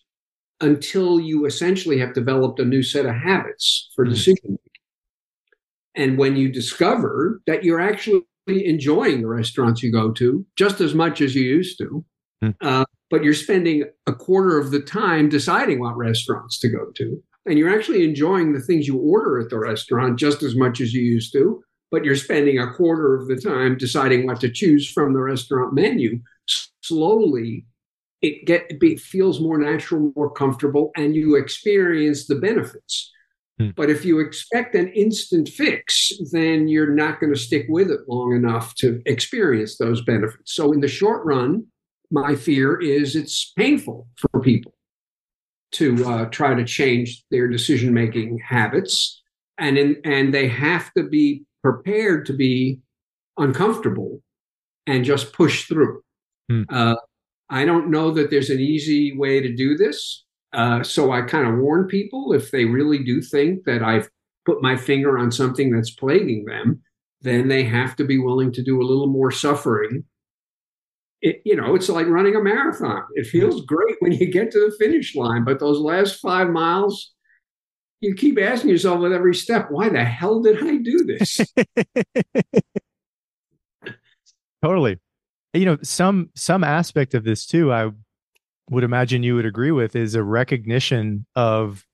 until 0.63 1.21
you 1.21 1.45
essentially 1.45 1.99
have 1.99 2.15
developed 2.15 2.59
a 2.59 2.65
new 2.65 2.83
set 2.83 3.05
of 3.05 3.15
habits 3.15 3.91
for 3.95 4.07
hmm. 4.07 4.13
decision 4.13 4.43
making. 4.45 4.59
And 5.95 6.17
when 6.17 6.37
you 6.37 6.51
discover 6.51 7.43
that 7.47 7.65
you're 7.65 7.83
actually 7.83 8.23
enjoying 8.47 9.21
the 9.21 9.29
restaurants 9.29 9.83
you 9.83 9.93
go 9.93 10.11
to 10.13 10.47
just 10.57 10.81
as 10.81 10.95
much 10.95 11.21
as 11.21 11.35
you 11.35 11.43
used 11.43 11.77
to, 11.79 12.03
hmm. 12.41 12.51
uh, 12.63 12.87
but 13.11 13.23
you're 13.23 13.35
spending 13.35 13.85
a 14.07 14.15
quarter 14.15 14.59
of 14.59 14.71
the 14.71 14.81
time 14.81 15.29
deciding 15.29 15.81
what 15.81 15.99
restaurants 15.99 16.59
to 16.61 16.71
go 16.71 16.87
to 16.95 17.23
and 17.47 17.59
you're 17.59 17.75
actually 17.75 18.05
enjoying 18.05 18.53
the 18.53 18.61
things 18.61 18.87
you 18.87 18.99
order 18.99 19.41
at 19.41 19.51
the 19.51 19.59
restaurant 19.59 20.19
just 20.19 20.43
as 20.43 20.57
much 20.57 20.81
as 20.81 20.95
you 20.95 21.03
used 21.03 21.33
to, 21.33 21.63
but 21.91 22.05
you're 22.05 22.17
spending 22.17 22.59
a 22.59 22.73
quarter 22.73 23.15
of 23.15 23.27
the 23.27 23.37
time 23.37 23.77
deciding 23.77 24.27
what 24.27 24.41
to 24.41 24.51
choose 24.51 24.89
from 24.91 25.13
the 25.13 25.21
restaurant 25.21 25.75
menu. 25.75 26.21
Slowly, 26.83 27.67
it 28.21 28.47
get 28.47 28.67
it 28.69 29.01
feels 29.01 29.41
more 29.41 29.59
natural, 29.59 30.13
more 30.15 30.31
comfortable, 30.31 30.93
and 30.97 31.15
you 31.17 31.35
experience 31.35 32.27
the 32.27 32.37
benefits. 32.37 33.11
Hmm. 33.59 33.71
But 33.77 33.91
if 33.91 34.05
you 34.05 34.21
expect 34.21 34.75
an 34.75 34.89
instant 34.93 35.49
fix, 35.49 36.13
then 36.31 36.69
you're 36.69 36.95
not 36.95 37.21
going 37.21 37.33
to 37.33 37.39
stick 37.39 37.67
with 37.69 37.91
it 37.91 38.01
long 38.09 38.35
enough 38.35 38.75
to 38.77 39.03
experience 39.07 39.77
those 39.77 40.03
benefits. 40.05 40.55
So 40.55 40.73
in 40.73 40.81
the 40.81 40.89
short 40.89 41.25
run, 41.25 41.67
my 42.11 42.37
fear 42.37 42.81
is 42.81 43.17
it's 43.17 43.53
painful 43.57 44.07
for 44.17 44.41
people 44.41 44.72
to 45.73 46.05
uh, 46.07 46.25
try 46.27 46.55
to 46.55 46.65
change 46.65 47.25
their 47.31 47.49
decision 47.49 47.93
making 47.95 48.39
habits, 48.39 49.23
and 49.59 49.79
in, 49.79 49.97
and 50.05 50.33
they 50.33 50.49
have 50.49 50.93
to 50.95 51.05
be 51.05 51.45
prepared 51.63 52.27
to 52.27 52.33
be 52.33 52.79
uncomfortable 53.39 54.21
and 54.87 55.05
just 55.05 55.33
push 55.33 55.67
through. 55.67 56.03
Hmm. 56.51 56.63
Uh, 56.69 56.97
I 57.49 57.65
don't 57.65 57.91
know 57.91 58.11
that 58.13 58.31
there's 58.31 58.51
an 58.51 58.61
easy 58.61 59.17
way 59.17 59.41
to 59.41 59.55
do 59.55 59.77
this. 59.77 60.25
Uh, 60.53 60.83
so 60.83 61.13
I 61.13 61.23
kind 61.23 61.47
of 61.47 61.59
warn 61.59 61.87
people 61.87 62.33
if 62.33 62.51
they 62.51 62.65
really 62.65 63.03
do 63.03 63.23
think 63.23 63.65
that 63.65 63.83
I've 63.83 64.09
put 64.45 64.63
my 64.63 64.77
finger 64.77 65.19
on 65.19 65.31
something 65.31 65.71
that's 65.71 65.91
plaguing 65.91 66.45
them, 66.45 66.83
then 67.23 67.49
they 67.49 67.65
have 67.65 67.97
to 67.97 68.05
be 68.05 68.19
willing 68.19 68.53
to 68.53 68.63
do 68.63 68.81
a 68.81 68.85
little 68.85 69.07
more 69.07 69.31
suffering. 69.31 70.05
It, 71.23 71.41
you 71.45 71.55
know, 71.57 71.75
it's 71.75 71.89
like 71.89 72.07
running 72.09 72.35
a 72.35 72.43
marathon. 72.43 73.05
It 73.15 73.27
hmm. 73.27 73.31
feels 73.31 73.65
great 73.65 73.97
when 74.01 74.13
you 74.13 74.31
get 74.31 74.51
to 74.53 74.59
the 74.59 74.77
finish 74.79 75.15
line, 75.15 75.45
but 75.45 75.61
those 75.61 75.79
last 75.79 76.21
five 76.21 76.49
miles, 76.49 77.13
you 78.01 78.15
keep 78.15 78.39
asking 78.41 78.71
yourself 78.71 79.01
with 79.01 79.13
every 79.13 79.35
step, 79.35 79.69
why 79.71 79.89
the 79.89 80.05
hell 80.05 80.41
did 80.41 80.63
I 80.63 80.77
do 80.79 81.05
this? 81.05 81.41
totally. 84.63 84.99
You 85.55 85.67
know, 85.67 85.79
some 85.83 86.31
some 86.35 86.65
aspect 86.65 87.15
of 87.15 87.25
this 87.25 87.47
too, 87.47 87.73
I 87.73 87.91
would 88.71 88.85
imagine 88.85 89.23
you 89.23 89.35
would 89.35 89.47
agree 89.47 89.71
with 89.71 89.95
is 89.95 90.15
a 90.15 90.23
recognition 90.23 91.27
of 91.37 91.85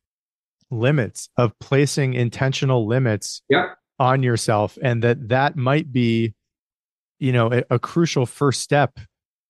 limits 0.70 1.28
of 1.36 1.58
placing 1.58 2.14
intentional 2.14 2.86
limits 2.86 3.42
yeah. 3.48 3.70
on 3.98 4.22
yourself 4.22 4.78
and 4.82 5.02
that 5.02 5.28
that 5.28 5.56
might 5.56 5.90
be 5.90 6.34
you 7.18 7.32
know 7.32 7.50
a, 7.52 7.64
a, 7.70 7.78
crucial 7.78 8.26
first 8.26 8.60
step 8.60 8.98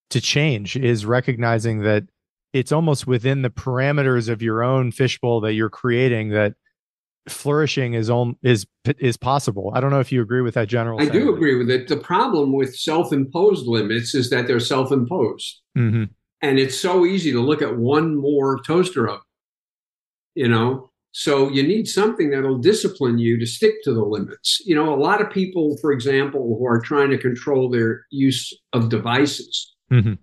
to 0.09 0.21
change 0.21 0.75
is 0.75 1.05
recognizing 1.05 1.83
that 1.83 2.03
it's 2.53 2.71
almost 2.71 3.05
within 3.05 3.41
the 3.41 3.49
parameters 3.49 4.29
of 4.29 4.41
your 4.41 4.63
own 4.63 4.91
fishbowl 4.91 5.41
that 5.41 5.53
you're 5.53 5.69
creating 5.69 6.29
that 6.29 6.55
flourishing 7.27 7.93
is 7.93 8.09
on 8.09 8.35
is 8.41 8.65
is 8.97 9.17
possible. 9.17 9.71
I 9.75 9.81
don't 9.81 9.91
know 9.91 9.99
if 9.99 10.11
you 10.11 10.21
agree 10.21 10.41
with 10.41 10.55
that 10.55 10.67
general 10.67 10.99
i 10.99 11.03
sentiment. 11.03 11.27
do 11.27 11.35
agree 11.35 11.55
with 11.55 11.69
it. 11.69 11.87
The 11.87 11.97
problem 11.97 12.53
with 12.53 12.75
self-imposed 12.75 13.67
limits 13.67 14.15
is 14.15 14.29
that 14.31 14.47
they're 14.47 14.59
self-imposed. 14.59 15.61
Mm-hmm. 15.77 16.05
And 16.41 16.57
it's 16.57 16.79
so 16.79 17.05
easy 17.05 17.31
to 17.31 17.41
look 17.41 17.61
at 17.61 17.77
one 17.77 18.15
more 18.15 18.59
toaster 18.63 19.07
oven 19.07 19.21
you 20.39 20.47
know? 20.47 20.89
So 21.11 21.49
you 21.49 21.63
need 21.63 21.87
something 21.87 22.29
that'll 22.29 22.59
discipline 22.59 23.17
you 23.17 23.37
to 23.39 23.45
stick 23.45 23.83
to 23.83 23.93
the 23.93 24.03
limits. 24.03 24.61
You 24.65 24.75
know 24.75 24.93
a 24.93 24.95
lot 24.95 25.21
of 25.21 25.29
people 25.31 25.77
for 25.81 25.91
example 25.91 26.55
who 26.57 26.65
are 26.65 26.79
trying 26.79 27.09
to 27.09 27.17
control 27.17 27.69
their 27.69 28.05
use 28.11 28.53
of 28.73 28.89
devices 28.89 29.75
mm-hmm. 29.91 30.13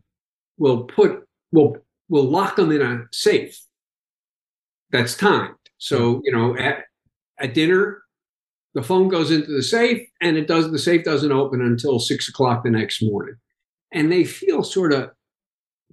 will 0.59 0.85
put 0.85 1.24
will 1.52 1.76
will 2.09 2.24
lock 2.24 2.57
them 2.57 2.72
in 2.72 2.83
a 2.83 3.05
safe 3.12 3.59
that's 4.90 5.16
timed 5.16 5.55
so 5.79 6.20
you 6.24 6.33
know 6.33 6.57
at 6.57 6.85
at 7.38 7.55
dinner 7.55 8.02
the 8.74 8.83
phone 8.83 9.09
goes 9.09 9.31
into 9.31 9.50
the 9.52 9.62
safe 9.62 10.07
and 10.20 10.37
it 10.37 10.46
does 10.46 10.70
the 10.70 10.79
safe 10.79 11.05
doesn't 11.05 11.33
open 11.33 11.61
until 11.61 11.98
six 11.98 12.29
o'clock 12.29 12.62
the 12.62 12.70
next 12.70 13.02
morning 13.02 13.37
and 13.92 14.12
they 14.12 14.24
feel 14.24 14.62
sort 14.62 14.92
of 14.92 15.11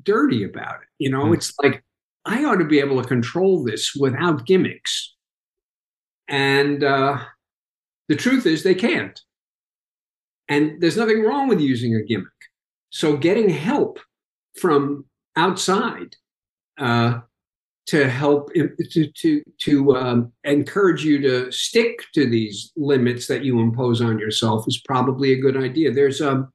dirty 0.01 0.43
about 0.43 0.81
it. 0.81 0.87
You 0.99 1.09
know, 1.09 1.25
mm. 1.25 1.35
it's 1.35 1.53
like 1.61 1.83
I 2.25 2.43
ought 2.43 2.57
to 2.57 2.65
be 2.65 2.79
able 2.79 3.01
to 3.01 3.07
control 3.07 3.63
this 3.63 3.95
without 3.95 4.45
gimmicks. 4.45 5.13
And 6.27 6.83
uh, 6.83 7.19
the 8.07 8.15
truth 8.15 8.45
is, 8.45 8.63
they 8.63 8.75
can't. 8.75 9.19
And 10.47 10.81
there's 10.81 10.97
nothing 10.97 11.23
wrong 11.23 11.47
with 11.47 11.59
using 11.59 11.95
a 11.95 12.03
gimmick. 12.03 12.27
So 12.93 13.17
getting 13.17 13.49
help 13.49 13.99
from 14.61 15.05
outside 15.35 16.15
uh, 16.79 17.21
to 17.87 18.07
help 18.07 18.53
to 18.53 19.11
to 19.11 19.43
to 19.61 19.95
um, 19.95 20.31
encourage 20.43 21.03
you 21.03 21.19
to 21.21 21.51
stick 21.51 22.03
to 22.13 22.29
these 22.29 22.71
limits 22.77 23.25
that 23.27 23.43
you 23.43 23.59
impose 23.59 23.99
on 23.99 24.19
yourself 24.19 24.65
is 24.67 24.79
probably 24.85 25.33
a 25.33 25.41
good 25.41 25.57
idea. 25.57 25.91
There's 25.91 26.21
um 26.21 26.49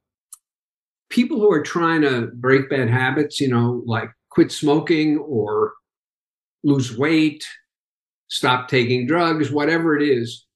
people 1.11 1.41
who 1.41 1.51
are 1.51 1.63
trying 1.63 2.03
to 2.03 2.29
break 2.35 2.71
bad 2.71 2.89
habits, 2.89 3.41
you 3.41 3.49
know, 3.49 3.83
like 3.85 4.11
quit 4.31 4.53
smoking 4.53 5.19
or 5.19 5.73
lose 6.63 6.97
weight, 6.97 7.45
stop 8.29 8.69
taking 8.69 9.09
drugs, 9.09 9.51
whatever 9.51 9.97
it 9.97 10.09
is, 10.09 10.47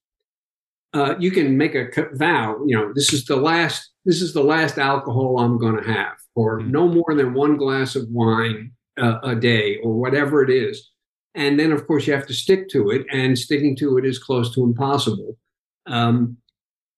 uh, 0.95 1.15
you 1.19 1.31
can 1.31 1.57
make 1.57 1.75
a 1.75 1.89
vow. 2.13 2.59
You 2.67 2.77
know, 2.77 2.93
this 2.95 3.13
is 3.13 3.25
the 3.25 3.37
last. 3.37 3.91
This 4.05 4.21
is 4.21 4.33
the 4.33 4.43
last 4.43 4.79
alcohol 4.79 5.39
I'm 5.39 5.59
going 5.59 5.77
to 5.77 5.93
have, 5.93 6.17
or 6.35 6.61
mm-hmm. 6.61 6.73
no 6.73 6.89
more 6.89 7.15
than 7.15 7.35
one 7.35 7.57
glass 7.57 7.95
of 7.95 8.09
wine 8.11 8.73
uh, 9.01 9.19
a 9.23 9.37
day, 9.37 9.79
or 9.79 9.95
whatever 9.95 10.43
it 10.43 10.51
is. 10.51 10.91
And 11.35 11.59
then, 11.59 11.73
of 11.73 11.87
course, 11.87 12.07
you 12.07 12.13
have 12.13 12.27
to 12.27 12.35
stick 12.35 12.69
to 12.71 12.91
it, 12.91 13.07
and 13.13 13.39
sticking 13.39 13.77
to 13.77 13.97
it 13.99 14.05
is 14.05 14.19
close 14.19 14.55
to 14.55 14.65
impossible. 14.65 15.39
Um, 15.87 16.37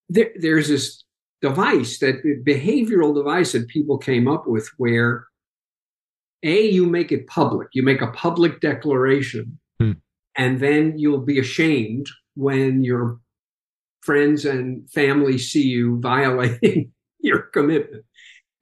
there, 0.08 0.30
there's 0.36 0.68
this 0.68 1.04
device, 1.40 1.98
that 1.98 2.22
behavioral 2.46 3.14
device 3.14 3.52
that 3.52 3.68
people 3.68 3.98
came 3.98 4.26
up 4.26 4.46
with 4.46 4.68
where 4.78 5.26
A, 6.42 6.68
you 6.68 6.86
make 6.86 7.12
it 7.12 7.26
public, 7.26 7.68
you 7.74 7.82
make 7.82 8.00
a 8.00 8.12
public 8.12 8.60
declaration, 8.60 9.58
hmm. 9.78 9.92
and 10.36 10.58
then 10.58 10.98
you'll 10.98 11.20
be 11.20 11.38
ashamed 11.38 12.06
when 12.34 12.82
your 12.82 13.20
friends 14.04 14.44
and 14.44 14.88
family 14.90 15.38
see 15.38 15.62
you 15.62 15.98
violating 16.00 16.92
your 17.20 17.42
commitment. 17.42 18.04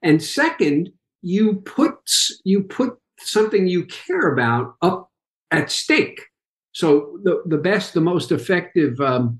And 0.03 0.23
second, 0.23 0.91
you 1.21 1.57
put 1.57 1.99
you 2.45 2.65
put 2.65 2.99
something 3.19 3.67
you 3.67 3.87
care 3.87 4.33
about 4.33 4.75
up 4.83 5.11
at 5.51 5.71
stake. 5.71 6.21
So 6.73 7.19
the, 7.23 7.43
the 7.47 7.59
best, 7.59 7.95
the 7.95 8.01
most 8.01 8.33
effective 8.33 8.99
um, 9.01 9.39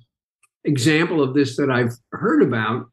example 0.65 1.23
of 1.23 1.35
this 1.35 1.57
that 1.57 1.71
I've 1.71 1.97
heard 2.13 2.43
about 2.43 2.87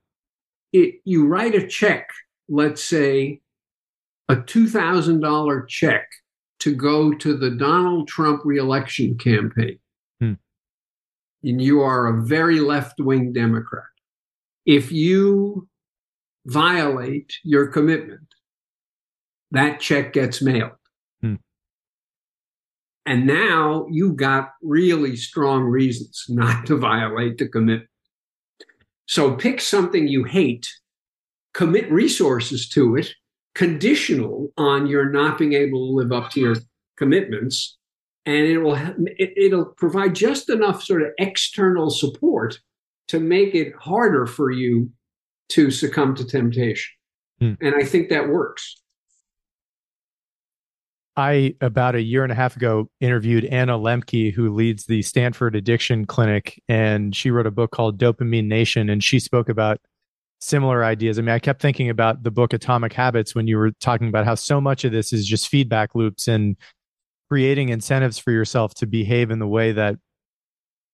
it, 0.71 0.95
you 1.03 1.27
write 1.27 1.55
a 1.55 1.67
check, 1.67 2.09
let's 2.47 2.83
say 2.83 3.41
a 4.29 4.35
$2,000 4.35 5.67
check 5.67 6.07
to 6.59 6.75
go 6.75 7.13
to 7.13 7.37
the 7.37 7.51
Donald 7.51 8.07
Trump 8.07 8.41
reelection 8.45 9.17
campaign. 9.17 9.79
And 11.43 11.61
you 11.61 11.81
are 11.81 12.07
a 12.07 12.21
very 12.21 12.59
left 12.59 12.99
wing 12.99 13.33
Democrat. 13.33 13.85
If 14.65 14.91
you 14.91 15.67
violate 16.45 17.33
your 17.43 17.67
commitment, 17.67 18.27
that 19.51 19.79
check 19.79 20.13
gets 20.13 20.41
mailed. 20.41 20.71
Hmm. 21.21 21.35
And 23.05 23.25
now 23.25 23.87
you've 23.89 24.17
got 24.17 24.51
really 24.61 25.15
strong 25.15 25.63
reasons 25.63 26.25
not 26.29 26.65
to 26.67 26.77
violate 26.77 27.37
the 27.37 27.47
commitment. 27.47 27.89
So 29.07 29.35
pick 29.35 29.59
something 29.59 30.07
you 30.07 30.23
hate, 30.23 30.69
commit 31.53 31.91
resources 31.91 32.69
to 32.69 32.95
it, 32.95 33.09
conditional 33.55 34.53
on 34.55 34.85
your 34.85 35.09
not 35.09 35.39
being 35.39 35.53
able 35.53 35.87
to 35.87 35.95
live 35.95 36.11
up 36.11 36.29
to 36.31 36.39
your 36.39 36.55
commitments, 36.95 37.78
and 38.29 38.45
it 38.45 38.59
will 38.59 38.77
it, 39.17 39.51
will 39.51 39.65
provide 39.65 40.13
just 40.13 40.49
enough 40.49 40.83
sort 40.83 41.01
of 41.01 41.09
external 41.17 41.89
support 41.89 42.59
to 43.07 43.19
make 43.19 43.55
it 43.55 43.73
harder 43.79 44.27
for 44.27 44.51
you 44.51 44.91
to 45.49 45.71
succumb 45.71 46.13
to 46.15 46.23
temptation. 46.23 46.91
Hmm. 47.39 47.53
And 47.59 47.73
I 47.75 47.83
think 47.83 48.09
that 48.09 48.29
works. 48.29 48.75
I 51.17 51.55
about 51.59 51.95
a 51.95 52.01
year 52.01 52.21
and 52.21 52.31
a 52.31 52.35
half 52.35 52.55
ago 52.55 52.89
interviewed 53.01 53.45
Anna 53.45 53.79
Lembke 53.79 54.31
who 54.31 54.53
leads 54.53 54.85
the 54.85 55.01
Stanford 55.01 55.55
Addiction 55.55 56.05
Clinic, 56.05 56.61
and 56.69 57.15
she 57.15 57.31
wrote 57.31 57.47
a 57.47 57.51
book 57.51 57.71
called 57.71 57.97
Dopamine 57.97 58.45
Nation, 58.45 58.89
and 58.89 59.03
she 59.03 59.19
spoke 59.19 59.49
about 59.49 59.79
similar 60.39 60.85
ideas. 60.85 61.17
I 61.17 61.23
mean, 61.23 61.33
I 61.33 61.39
kept 61.39 61.61
thinking 61.61 61.89
about 61.89 62.21
the 62.23 62.31
book 62.31 62.53
Atomic 62.53 62.93
Habits 62.93 63.33
when 63.33 63.47
you 63.47 63.57
were 63.57 63.71
talking 63.81 64.07
about 64.07 64.25
how 64.25 64.35
so 64.35 64.61
much 64.61 64.85
of 64.85 64.91
this 64.91 65.11
is 65.11 65.25
just 65.25 65.49
feedback 65.49 65.95
loops 65.95 66.27
and 66.27 66.55
creating 67.29 67.69
incentives 67.69 68.17
for 68.17 68.31
yourself 68.31 68.73
to 68.75 68.87
behave 68.87 69.31
in 69.31 69.39
the 69.39 69.47
way 69.47 69.71
that 69.71 69.95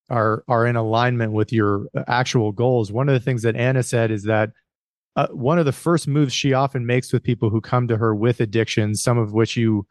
are 0.10 0.44
are 0.48 0.68
in 0.68 0.76
alignment 0.76 1.32
with 1.32 1.52
your 1.52 1.88
actual 2.08 2.52
goals. 2.52 2.92
One 2.92 3.10
of 3.10 3.14
the 3.14 3.20
things 3.20 3.42
that 3.44 3.56
Anna 3.56 3.84
said 3.84 4.12
is 4.12 4.24
that 4.24 4.52
uh, 5.16 5.28
one 5.28 5.58
of 5.58 5.66
the 5.66 5.72
first 5.72 6.08
moves 6.08 6.34
she 6.34 6.54
often 6.54 6.86
makes 6.86 7.14
with 7.14 7.24
people 7.24 7.50
who 7.50 7.62
come 7.62 7.88
to 7.88 7.98
her 7.98 8.14
with 8.14 8.42
addictions, 8.42 9.02
some 9.02 9.18
of 9.18 9.34
which 9.34 9.56
you 9.56 9.88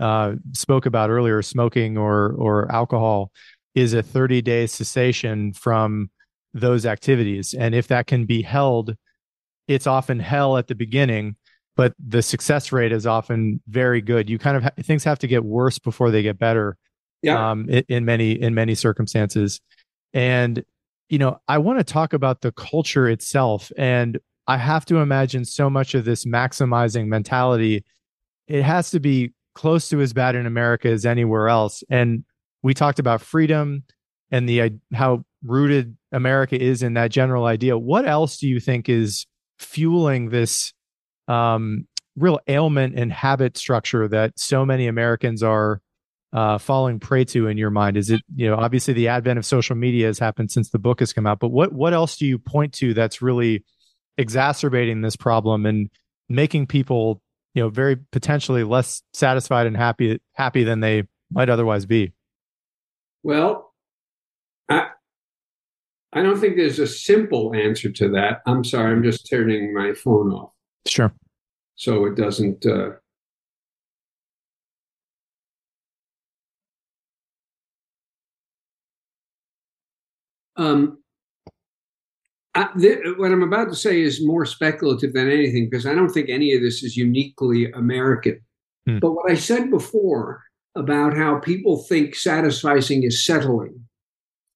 uh, 0.00 0.32
spoke 0.52 0.84
about 0.84 1.10
earlier, 1.10 1.40
smoking 1.42 1.96
or 1.96 2.32
or 2.32 2.70
alcohol, 2.72 3.30
is 3.74 3.94
a 3.94 4.02
30 4.02 4.42
day 4.42 4.66
cessation 4.66 5.52
from 5.52 6.10
those 6.52 6.86
activities. 6.86 7.54
And 7.54 7.74
if 7.74 7.88
that 7.88 8.06
can 8.06 8.26
be 8.26 8.42
held, 8.42 8.96
it's 9.68 9.86
often 9.86 10.20
hell 10.20 10.56
at 10.56 10.68
the 10.68 10.74
beginning. 10.74 11.36
But 11.76 11.94
the 11.98 12.22
success 12.22 12.72
rate 12.72 12.92
is 12.92 13.06
often 13.06 13.60
very 13.68 14.00
good. 14.00 14.30
You 14.30 14.38
kind 14.38 14.56
of 14.56 14.62
ha- 14.64 14.70
things 14.82 15.04
have 15.04 15.18
to 15.20 15.26
get 15.26 15.44
worse 15.44 15.78
before 15.78 16.10
they 16.10 16.22
get 16.22 16.38
better. 16.38 16.76
Yeah. 17.22 17.50
Um, 17.50 17.68
in, 17.70 17.84
in 17.88 18.04
many 18.04 18.32
in 18.32 18.54
many 18.54 18.74
circumstances, 18.74 19.60
and 20.12 20.64
you 21.08 21.18
know, 21.18 21.38
I 21.48 21.58
want 21.58 21.78
to 21.78 21.84
talk 21.84 22.12
about 22.12 22.42
the 22.42 22.52
culture 22.52 23.08
itself, 23.08 23.72
and 23.78 24.18
I 24.46 24.58
have 24.58 24.84
to 24.86 24.98
imagine 24.98 25.44
so 25.44 25.70
much 25.70 25.94
of 25.94 26.04
this 26.04 26.24
maximizing 26.24 27.06
mentality. 27.06 27.84
It 28.46 28.62
has 28.62 28.90
to 28.90 29.00
be 29.00 29.32
close 29.54 29.88
to 29.88 30.00
as 30.00 30.12
bad 30.12 30.34
in 30.34 30.46
America 30.46 30.88
as 30.88 31.06
anywhere 31.06 31.48
else. 31.48 31.82
And 31.88 32.24
we 32.62 32.74
talked 32.74 32.98
about 32.98 33.20
freedom 33.20 33.84
and 34.30 34.48
the 34.48 34.72
how 34.92 35.24
rooted 35.42 35.96
America 36.12 36.60
is 36.60 36.82
in 36.82 36.94
that 36.94 37.10
general 37.10 37.46
idea. 37.46 37.78
What 37.78 38.06
else 38.06 38.38
do 38.38 38.48
you 38.48 38.60
think 38.60 38.88
is 38.88 39.26
fueling 39.58 40.30
this 40.30 40.72
um, 41.28 41.86
real 42.16 42.38
ailment 42.48 42.98
and 42.98 43.12
habit 43.12 43.56
structure 43.56 44.08
that 44.08 44.38
so 44.38 44.64
many 44.64 44.86
Americans 44.86 45.42
are 45.42 45.80
uh, 46.32 46.58
falling 46.58 46.98
prey 46.98 47.24
to 47.24 47.46
in 47.46 47.56
your 47.56 47.70
mind? 47.70 47.96
Is 47.96 48.10
it 48.10 48.20
you 48.34 48.48
know 48.48 48.56
obviously 48.56 48.94
the 48.94 49.08
advent 49.08 49.38
of 49.38 49.46
social 49.46 49.76
media 49.76 50.06
has 50.06 50.18
happened 50.18 50.50
since 50.50 50.70
the 50.70 50.78
book 50.78 51.00
has 51.00 51.12
come 51.12 51.26
out, 51.26 51.38
but 51.38 51.48
what 51.48 51.72
what 51.72 51.94
else 51.94 52.16
do 52.16 52.26
you 52.26 52.38
point 52.38 52.72
to 52.74 52.94
that's 52.94 53.22
really 53.22 53.64
exacerbating 54.18 55.00
this 55.00 55.16
problem 55.16 55.66
and 55.66 55.90
making 56.28 56.66
people 56.66 57.20
you 57.54 57.62
know 57.62 57.68
very 57.68 57.96
potentially 57.96 58.64
less 58.64 59.02
satisfied 59.12 59.66
and 59.66 59.76
happy 59.76 60.20
happy 60.32 60.64
than 60.64 60.80
they 60.80 61.04
might 61.30 61.48
otherwise 61.48 61.86
be? 61.86 62.12
Well, 63.22 63.72
I 64.68 64.88
I 66.12 66.22
don't 66.22 66.38
think 66.38 66.56
there's 66.56 66.78
a 66.78 66.86
simple 66.86 67.54
answer 67.54 67.90
to 67.90 68.08
that. 68.10 68.40
I'm 68.46 68.64
sorry, 68.64 68.92
I'm 68.92 69.02
just 69.02 69.28
turning 69.28 69.72
my 69.72 69.92
phone 69.94 70.32
off. 70.32 70.53
Sure. 70.86 71.12
So 71.76 72.04
it 72.06 72.14
doesn't. 72.14 72.64
Uh, 72.66 72.90
um, 80.56 80.98
I, 82.54 82.68
th- 82.78 82.98
what 83.16 83.32
I'm 83.32 83.42
about 83.42 83.68
to 83.70 83.74
say 83.74 84.00
is 84.00 84.24
more 84.24 84.46
speculative 84.46 85.12
than 85.12 85.28
anything 85.28 85.68
because 85.68 85.86
I 85.86 85.94
don't 85.94 86.10
think 86.10 86.28
any 86.28 86.54
of 86.54 86.62
this 86.62 86.82
is 86.82 86.96
uniquely 86.96 87.70
American. 87.72 88.40
Hmm. 88.86 88.98
But 89.00 89.12
what 89.12 89.30
I 89.30 89.34
said 89.34 89.70
before 89.70 90.42
about 90.76 91.16
how 91.16 91.38
people 91.38 91.84
think 91.88 92.14
satisficing 92.14 93.04
is 93.04 93.24
settling 93.24 93.84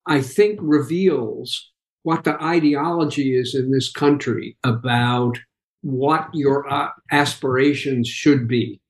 I 0.09 0.23
think 0.23 0.59
reveals 0.63 1.71
what 2.03 2.25
the 2.25 2.43
ideology 2.43 3.37
is 3.37 3.55
in 3.55 3.71
this 3.71 3.93
country 3.93 4.57
about 4.65 5.39
what 5.83 6.29
your 6.33 6.71
uh, 6.71 6.91
aspirations 7.11 8.09
should 8.09 8.49
be. 8.49 8.81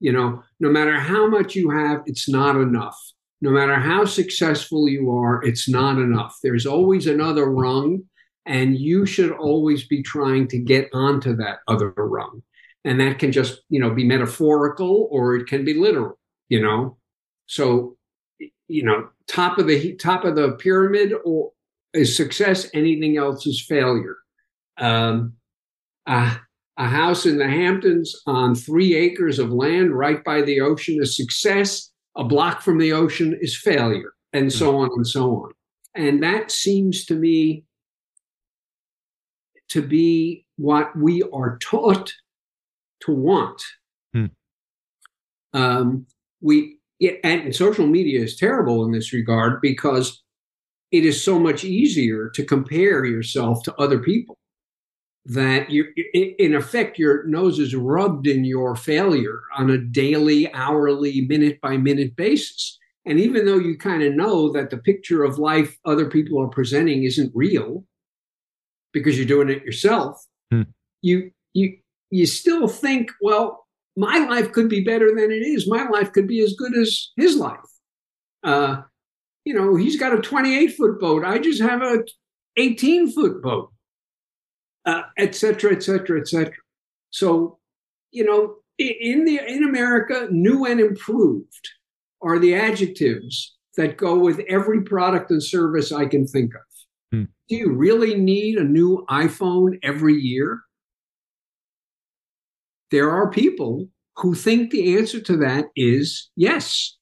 You 0.00 0.12
know, 0.12 0.42
no 0.60 0.70
matter 0.70 0.98
how 0.98 1.28
much 1.28 1.54
you 1.54 1.70
have, 1.70 2.02
it's 2.06 2.28
not 2.28 2.56
enough. 2.56 2.98
No 3.42 3.50
matter 3.50 3.74
how 3.74 4.04
successful 4.04 4.88
you 4.88 5.10
are, 5.10 5.42
it's 5.42 5.68
not 5.68 5.98
enough. 5.98 6.36
There's 6.42 6.66
always 6.66 7.06
another 7.06 7.50
rung, 7.50 8.02
and 8.46 8.78
you 8.78 9.06
should 9.06 9.32
always 9.32 9.86
be 9.86 10.02
trying 10.02 10.48
to 10.48 10.58
get 10.58 10.88
onto 10.92 11.36
that 11.36 11.58
other 11.68 11.92
rung. 11.96 12.42
And 12.84 12.98
that 13.00 13.18
can 13.18 13.30
just, 13.30 13.60
you 13.68 13.78
know, 13.78 13.90
be 13.90 14.04
metaphorical 14.04 15.08
or 15.10 15.36
it 15.36 15.46
can 15.46 15.64
be 15.64 15.74
literal, 15.74 16.18
you 16.48 16.62
know. 16.62 16.96
So 17.46 17.96
you 18.70 18.84
know 18.84 19.08
top 19.26 19.58
of 19.58 19.66
the 19.66 19.94
top 19.96 20.24
of 20.24 20.36
the 20.36 20.52
pyramid 20.52 21.12
or 21.24 21.50
is 21.92 22.16
success 22.16 22.68
anything 22.72 23.16
else 23.16 23.46
is 23.46 23.60
failure 23.60 24.16
um, 24.78 25.34
a, 26.10 26.40
a 26.76 26.86
house 26.86 27.24
in 27.24 27.38
the 27.38 27.48
hamptons 27.48 28.14
on 28.26 28.54
three 28.54 28.94
acres 28.94 29.38
of 29.38 29.50
land 29.50 29.96
right 29.96 30.22
by 30.24 30.42
the 30.42 30.60
ocean 30.60 30.98
is 31.00 31.16
success. 31.16 31.90
A 32.16 32.24
block 32.24 32.60
from 32.60 32.78
the 32.78 32.92
ocean 32.92 33.38
is 33.40 33.56
failure 33.56 34.12
and 34.32 34.52
so 34.52 34.76
on 34.76 34.90
and 34.96 35.06
so 35.06 35.36
on. 35.36 35.52
And 35.94 36.22
that 36.22 36.50
seems 36.50 37.04
to 37.06 37.14
me 37.14 37.64
to 39.68 39.80
be 39.80 40.44
what 40.56 40.96
we 40.96 41.22
are 41.32 41.56
taught 41.58 42.12
to 43.02 43.12
want. 43.12 43.62
Hmm. 44.12 44.26
um, 45.54 46.06
we 46.40 46.78
and 47.22 47.54
social 47.54 47.86
media 47.86 48.20
is 48.20 48.36
terrible 48.36 48.84
in 48.84 48.90
this 48.90 49.12
regard 49.12 49.60
because 49.62 50.20
it 50.90 51.04
is 51.04 51.22
so 51.22 51.38
much 51.38 51.62
easier 51.64 52.28
to 52.34 52.44
compare 52.44 53.04
yourself 53.04 53.62
to 53.62 53.74
other 53.76 54.00
people 54.00 54.39
that 55.26 55.70
you 55.70 55.84
in 56.14 56.54
effect 56.54 56.98
your 56.98 57.26
nose 57.26 57.58
is 57.58 57.74
rubbed 57.74 58.26
in 58.26 58.44
your 58.44 58.74
failure 58.74 59.42
on 59.56 59.70
a 59.70 59.78
daily 59.78 60.52
hourly 60.54 61.20
minute 61.22 61.60
by 61.60 61.76
minute 61.76 62.16
basis 62.16 62.78
and 63.04 63.20
even 63.20 63.44
though 63.44 63.58
you 63.58 63.76
kind 63.76 64.02
of 64.02 64.14
know 64.14 64.50
that 64.50 64.70
the 64.70 64.78
picture 64.78 65.22
of 65.22 65.38
life 65.38 65.76
other 65.84 66.08
people 66.08 66.40
are 66.40 66.48
presenting 66.48 67.04
isn't 67.04 67.30
real 67.34 67.84
because 68.92 69.18
you're 69.18 69.26
doing 69.26 69.50
it 69.50 69.62
yourself 69.62 70.24
hmm. 70.50 70.62
you 71.02 71.30
you 71.52 71.76
you 72.10 72.24
still 72.24 72.66
think 72.66 73.10
well 73.20 73.66
my 73.96 74.18
life 74.18 74.52
could 74.52 74.68
be 74.68 74.82
better 74.82 75.14
than 75.14 75.30
it 75.30 75.42
is. 75.44 75.68
My 75.68 75.88
life 75.88 76.12
could 76.12 76.26
be 76.26 76.40
as 76.42 76.54
good 76.54 76.76
as 76.76 77.10
his 77.16 77.36
life. 77.36 77.58
Uh, 78.42 78.82
you 79.44 79.54
know, 79.54 79.76
he's 79.76 79.98
got 79.98 80.14
a 80.14 80.20
28 80.20 80.68
foot 80.68 81.00
boat. 81.00 81.24
I 81.24 81.38
just 81.38 81.60
have 81.60 81.82
a 81.82 82.04
18 82.56 83.12
foot 83.12 83.42
boat, 83.42 83.70
etc., 85.18 85.72
etc., 85.72 86.20
etc. 86.20 86.52
So, 87.10 87.58
you 88.10 88.24
know, 88.24 88.56
in 88.78 89.24
the 89.24 89.40
in 89.46 89.64
America, 89.64 90.28
new 90.30 90.64
and 90.64 90.80
improved 90.80 91.68
are 92.22 92.38
the 92.38 92.54
adjectives 92.54 93.56
that 93.76 93.96
go 93.96 94.18
with 94.18 94.40
every 94.48 94.82
product 94.82 95.30
and 95.30 95.42
service 95.42 95.92
I 95.92 96.06
can 96.06 96.26
think 96.26 96.52
of. 96.54 96.60
Hmm. 97.12 97.24
Do 97.48 97.56
you 97.56 97.72
really 97.72 98.14
need 98.14 98.56
a 98.56 98.64
new 98.64 99.04
iPhone 99.08 99.78
every 99.82 100.14
year? 100.14 100.60
there 102.90 103.10
are 103.10 103.30
people 103.30 103.88
who 104.16 104.34
think 104.34 104.70
the 104.70 104.96
answer 104.98 105.20
to 105.20 105.36
that 105.38 105.66
is 105.76 106.30
yes. 106.36 106.96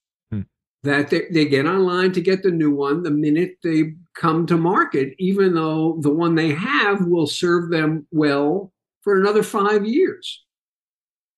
That 0.89 1.11
they, 1.11 1.27
they 1.31 1.45
get 1.45 1.67
online 1.67 2.13
to 2.13 2.21
get 2.23 2.43
the 2.43 2.51
new 2.51 2.71
one 2.71 3.03
the 3.03 3.11
minute 3.11 3.57
they 3.63 3.93
come 4.15 4.47
to 4.47 4.57
market, 4.57 5.15
even 5.19 5.55
though 5.55 5.99
the 6.01 6.11
one 6.11 6.35
they 6.35 6.51
have 6.55 7.03
will 7.03 7.27
serve 7.27 7.71
them 7.71 8.07
well 8.11 8.73
for 9.03 9.21
another 9.21 9.43
five 9.43 9.85
years. 9.85 10.45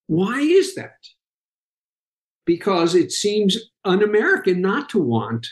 Why 0.07 0.39
is 0.39 0.77
that? 0.77 0.95
Because 2.47 2.95
it 2.95 3.11
seems 3.11 3.59
un 3.85 4.05
American 4.05 4.61
not 4.61 4.89
to 4.91 5.03
want 5.03 5.49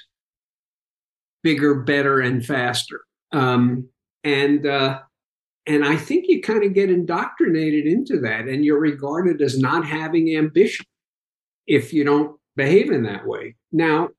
bigger, 1.43 1.83
better, 1.83 2.21
and 2.21 2.45
faster. 2.47 3.01
Um, 3.33 3.89
and 4.23 4.65
uh, 4.65 5.01
and 5.67 5.85
I 5.85 5.97
think 5.97 6.27
you 6.29 6.41
kind 6.41 6.63
of 6.63 6.73
get 6.73 6.89
indoctrinated 6.89 7.87
into 7.87 8.21
that 8.21 8.47
and 8.47 8.65
you're 8.65 8.81
regarded 8.81 9.43
as 9.43 9.59
not 9.59 9.85
having 9.85 10.37
ambition 10.37 10.87
if 11.67 11.93
you 11.93 12.05
don't 12.05 12.38
behave 12.59 12.91
in 12.91 13.05
that 13.05 13.27
way. 13.27 13.57
Now, 13.73 14.11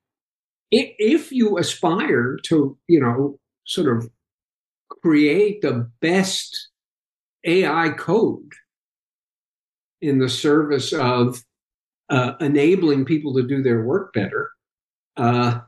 if 0.72 1.32
you 1.32 1.58
aspire 1.58 2.38
to, 2.46 2.78
you 2.88 3.00
know, 3.00 3.40
sort 3.66 3.96
of 3.96 4.10
create 4.90 5.62
the 5.62 5.90
best 6.02 6.70
AI 7.46 7.90
code 7.90 8.52
in 10.02 10.20
the 10.20 10.30
service 10.30 10.94
of 10.94 11.44
uh, 12.10 12.34
enabling 12.40 13.06
people 13.06 13.36
to 13.36 13.46
do 13.46 13.62
their 13.62 13.84
work 13.84 14.14
better, 14.14 14.50
uh, 15.18 15.60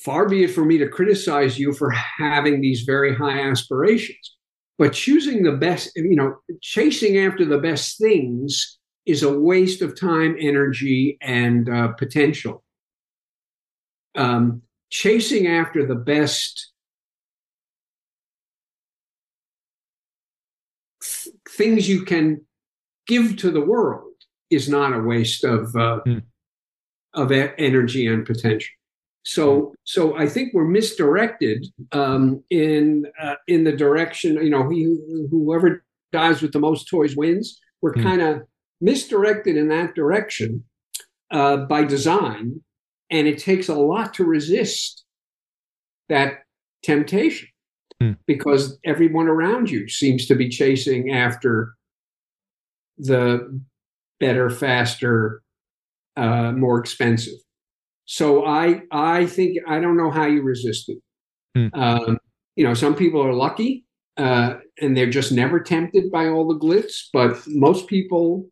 far 0.00 0.28
be 0.28 0.44
it 0.44 0.48
for 0.48 0.64
me 0.64 0.78
to 0.78 0.88
criticize 0.88 1.58
you 1.58 1.72
for 1.72 1.90
having 1.90 2.60
these 2.60 2.82
very 2.82 3.14
high 3.14 3.40
aspirations. 3.40 4.36
But 4.78 4.94
choosing 4.94 5.42
the 5.42 5.52
best, 5.52 5.92
you 5.96 6.16
know, 6.16 6.36
chasing 6.60 7.18
after 7.18 7.44
the 7.44 7.58
best 7.58 7.98
things 7.98 8.78
is 9.06 9.22
a 9.22 9.38
waste 9.38 9.82
of 9.82 9.98
time, 9.98 10.36
energy, 10.38 11.18
and 11.20 11.68
uh, 11.68 11.88
potential. 11.88 12.62
Um, 14.14 14.62
chasing 14.90 15.46
after 15.46 15.86
the 15.86 15.94
best 15.94 16.70
th- 21.02 21.34
things 21.48 21.88
you 21.88 22.04
can 22.04 22.42
give 23.06 23.36
to 23.38 23.50
the 23.50 23.60
world 23.60 24.12
is 24.50 24.68
not 24.68 24.92
a 24.92 25.00
waste 25.00 25.44
of 25.44 25.74
uh, 25.74 26.00
mm. 26.06 26.22
of 27.14 27.32
e- 27.32 27.48
energy 27.58 28.06
and 28.06 28.26
potential. 28.26 28.70
So, 29.24 29.74
so 29.84 30.16
I 30.16 30.28
think 30.28 30.52
we're 30.52 30.64
misdirected 30.64 31.66
um, 31.92 32.42
in 32.50 33.06
uh, 33.20 33.36
in 33.46 33.64
the 33.64 33.72
direction. 33.72 34.34
You 34.34 34.50
know, 34.50 34.68
he, 34.68 34.98
whoever 35.30 35.84
dies 36.12 36.42
with 36.42 36.52
the 36.52 36.58
most 36.58 36.88
toys 36.88 37.16
wins. 37.16 37.60
We're 37.80 37.94
mm. 37.94 38.02
kind 38.02 38.20
of 38.20 38.42
misdirected 38.82 39.56
in 39.56 39.68
that 39.68 39.94
direction 39.94 40.64
uh, 41.30 41.58
by 41.58 41.84
design, 41.84 42.60
and 43.10 43.26
it 43.26 43.38
takes 43.38 43.68
a 43.68 43.74
lot 43.74 44.12
to 44.14 44.24
resist 44.24 45.04
that 46.08 46.40
temptation 46.82 47.48
mm. 48.02 48.16
because 48.26 48.78
everyone 48.84 49.28
around 49.28 49.70
you 49.70 49.88
seems 49.88 50.26
to 50.26 50.34
be 50.34 50.48
chasing 50.48 51.12
after 51.12 51.74
the 52.98 53.60
better, 54.20 54.50
faster, 54.50 55.42
uh, 56.16 56.52
more 56.52 56.78
expensive. 56.78 57.38
So 58.04 58.44
I 58.44 58.82
I 58.90 59.26
think 59.26 59.58
I 59.66 59.80
don't 59.80 59.96
know 59.96 60.10
how 60.10 60.26
you 60.26 60.42
resist 60.42 60.88
it. 60.88 60.98
Hmm. 61.54 61.80
Um, 61.80 62.18
you 62.56 62.64
know, 62.64 62.74
some 62.74 62.94
people 62.94 63.22
are 63.22 63.32
lucky 63.32 63.84
uh, 64.16 64.54
and 64.80 64.96
they're 64.96 65.10
just 65.10 65.32
never 65.32 65.60
tempted 65.60 66.10
by 66.10 66.28
all 66.28 66.46
the 66.46 66.58
glitz, 66.58 67.04
but 67.12 67.38
most 67.46 67.86
people 67.86 68.48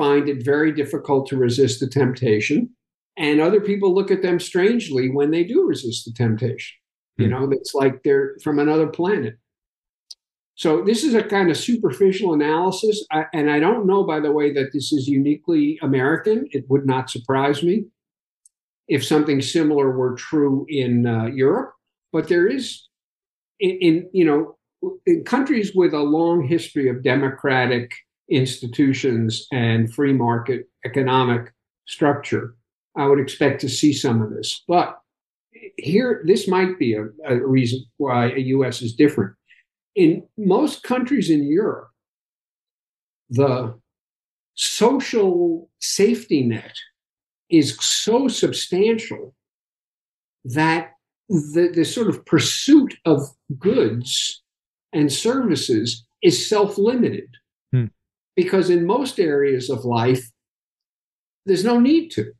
find 0.00 0.30
it 0.30 0.42
very 0.42 0.72
difficult 0.72 1.26
to 1.26 1.36
resist 1.36 1.78
the 1.78 1.86
temptation. 1.86 2.70
And 3.18 3.38
other 3.38 3.60
people 3.60 3.94
look 3.94 4.10
at 4.10 4.22
them 4.22 4.40
strangely 4.40 5.10
when 5.10 5.30
they 5.30 5.44
do 5.44 5.66
resist 5.66 6.06
the 6.06 6.12
temptation. 6.12 6.74
You 7.18 7.26
hmm. 7.26 7.32
know, 7.32 7.50
it's 7.52 7.74
like 7.74 8.02
they're 8.02 8.36
from 8.42 8.58
another 8.58 8.86
planet. 8.86 9.34
So 10.54 10.82
this 10.82 11.04
is 11.04 11.14
a 11.14 11.22
kind 11.22 11.50
of 11.50 11.56
superficial 11.56 12.32
analysis, 12.32 13.04
I, 13.10 13.24
and 13.34 13.50
I 13.50 13.60
don't 13.60 13.86
know, 13.86 14.04
by 14.04 14.20
the 14.20 14.32
way, 14.32 14.52
that 14.54 14.70
this 14.72 14.92
is 14.92 15.06
uniquely 15.06 15.78
American. 15.82 16.48
It 16.50 16.64
would 16.70 16.86
not 16.86 17.10
surprise 17.10 17.62
me 17.62 17.84
if 18.88 19.04
something 19.04 19.40
similar 19.42 19.96
were 19.96 20.14
true 20.16 20.66
in 20.68 21.06
uh, 21.06 21.26
Europe. 21.26 21.72
But 22.12 22.28
there 22.28 22.46
is, 22.46 22.88
in, 23.58 23.70
in 23.80 24.10
you 24.12 24.24
know, 24.24 24.58
in 25.06 25.24
countries 25.24 25.74
with 25.74 25.92
a 25.92 26.08
long 26.18 26.46
history 26.46 26.88
of 26.88 27.02
democratic 27.02 27.90
institutions 28.30 29.46
and 29.52 29.92
free 29.92 30.12
market 30.12 30.68
economic 30.84 31.52
structure, 31.86 32.54
I 32.96 33.06
would 33.06 33.20
expect 33.20 33.60
to 33.62 33.68
see 33.68 33.92
some 33.92 34.22
of 34.22 34.30
this. 34.30 34.62
But 34.68 34.98
here, 35.76 36.22
this 36.26 36.46
might 36.46 36.78
be 36.78 36.94
a, 36.94 37.06
a 37.26 37.46
reason 37.46 37.84
why 37.96 38.30
a 38.32 38.38
U.S. 38.38 38.82
is 38.82 38.94
different 38.94 39.34
in 39.94 40.26
most 40.36 40.82
countries 40.82 41.30
in 41.30 41.46
Europe, 41.46 41.90
the 43.28 43.78
social 44.54 45.68
safety 45.80 46.42
net 46.42 46.74
is 47.48 47.76
so 47.80 48.28
substantial 48.28 49.34
that 50.44 50.92
the, 51.28 51.70
the 51.74 51.84
sort 51.84 52.08
of 52.08 52.24
pursuit 52.24 52.96
of 53.04 53.20
goods 53.58 54.42
and 54.92 55.12
services 55.12 56.04
is 56.22 56.48
self 56.48 56.78
limited. 56.78 57.28
Because 58.36 58.70
in 58.70 58.86
most 58.86 59.18
areas 59.18 59.70
of 59.70 59.84
life, 59.84 60.30
there's 61.46 61.64
no 61.64 61.78
need 61.78 62.10
to. 62.10 62.32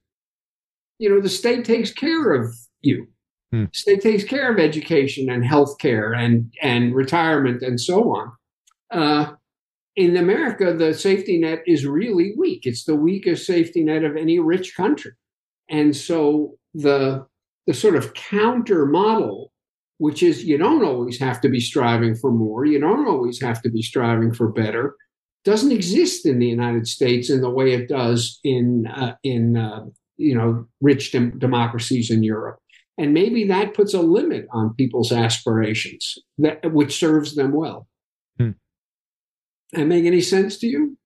You 0.98 1.10
know, 1.10 1.20
the 1.20 1.28
state 1.28 1.64
takes 1.64 1.92
care 1.92 2.32
of 2.32 2.54
you. 2.82 3.06
Hmm. 3.52 3.64
State 3.72 4.02
takes 4.02 4.24
care 4.24 4.52
of 4.52 4.58
education 4.58 5.30
and 5.30 5.44
health 5.44 5.78
care 5.78 6.12
and, 6.12 6.52
and 6.62 6.94
retirement 6.94 7.62
and 7.62 7.80
so 7.80 8.14
on. 8.14 8.32
Uh, 8.90 9.32
in 9.96 10.16
America, 10.16 10.72
the 10.72 10.94
safety 10.94 11.38
net 11.38 11.62
is 11.66 11.86
really 11.86 12.34
weak. 12.38 12.64
It's 12.64 12.84
the 12.84 12.94
weakest 12.94 13.46
safety 13.46 13.82
net 13.82 14.04
of 14.04 14.16
any 14.16 14.38
rich 14.38 14.74
country. 14.76 15.12
And 15.68 15.94
so 15.94 16.54
the, 16.74 17.26
the 17.66 17.74
sort 17.74 17.96
of 17.96 18.14
counter 18.14 18.86
model, 18.86 19.52
which 19.98 20.22
is 20.22 20.44
you 20.44 20.58
don't 20.58 20.84
always 20.84 21.18
have 21.18 21.40
to 21.42 21.48
be 21.48 21.60
striving 21.60 22.14
for 22.14 22.30
more, 22.30 22.64
you 22.64 22.80
don't 22.80 23.06
always 23.06 23.40
have 23.42 23.60
to 23.62 23.70
be 23.70 23.82
striving 23.82 24.32
for 24.32 24.48
better, 24.48 24.94
doesn't 25.44 25.72
exist 25.72 26.26
in 26.26 26.38
the 26.38 26.46
United 26.46 26.86
States 26.86 27.30
in 27.30 27.40
the 27.40 27.50
way 27.50 27.72
it 27.72 27.88
does 27.88 28.38
in, 28.44 28.86
uh, 28.86 29.14
in 29.22 29.56
uh, 29.56 29.86
you 30.16 30.34
know, 30.34 30.66
rich 30.80 31.12
dem- 31.12 31.38
democracies 31.38 32.10
in 32.10 32.22
Europe. 32.22 32.58
And 33.00 33.14
maybe 33.14 33.46
that 33.48 33.72
puts 33.72 33.94
a 33.94 34.02
limit 34.02 34.46
on 34.52 34.74
people's 34.74 35.10
aspirations 35.10 36.18
that 36.36 36.70
which 36.70 36.98
serves 36.98 37.34
them 37.34 37.52
well. 37.52 37.88
Hmm. 38.36 38.50
that 39.72 39.86
make 39.86 40.04
any 40.04 40.20
sense 40.20 40.58
to 40.58 40.66
you? 40.66 40.98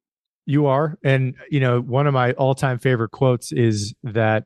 You 0.44 0.66
are. 0.66 0.98
And 1.04 1.34
you 1.50 1.60
know 1.60 1.80
one 1.80 2.08
of 2.08 2.12
my 2.12 2.32
all-time 2.32 2.80
favorite 2.80 3.12
quotes 3.12 3.52
is 3.52 3.94
that 4.02 4.44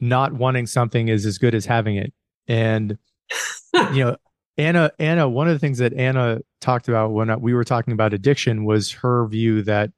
not 0.00 0.34
wanting 0.34 0.66
something 0.66 1.08
is 1.08 1.24
as 1.24 1.38
good 1.38 1.54
as 1.54 1.64
having 1.64 1.96
it. 1.96 2.12
And 2.46 2.98
you 3.92 4.04
know 4.04 4.16
anna 4.58 4.90
anna 4.98 5.28
one 5.28 5.48
of 5.48 5.54
the 5.54 5.58
things 5.58 5.78
that 5.78 5.92
anna 5.94 6.38
talked 6.60 6.88
about 6.88 7.12
when 7.12 7.40
we 7.40 7.54
were 7.54 7.64
talking 7.64 7.92
about 7.92 8.12
addiction 8.12 8.64
was 8.64 8.92
her 8.92 9.26
view 9.26 9.62
that 9.62 9.90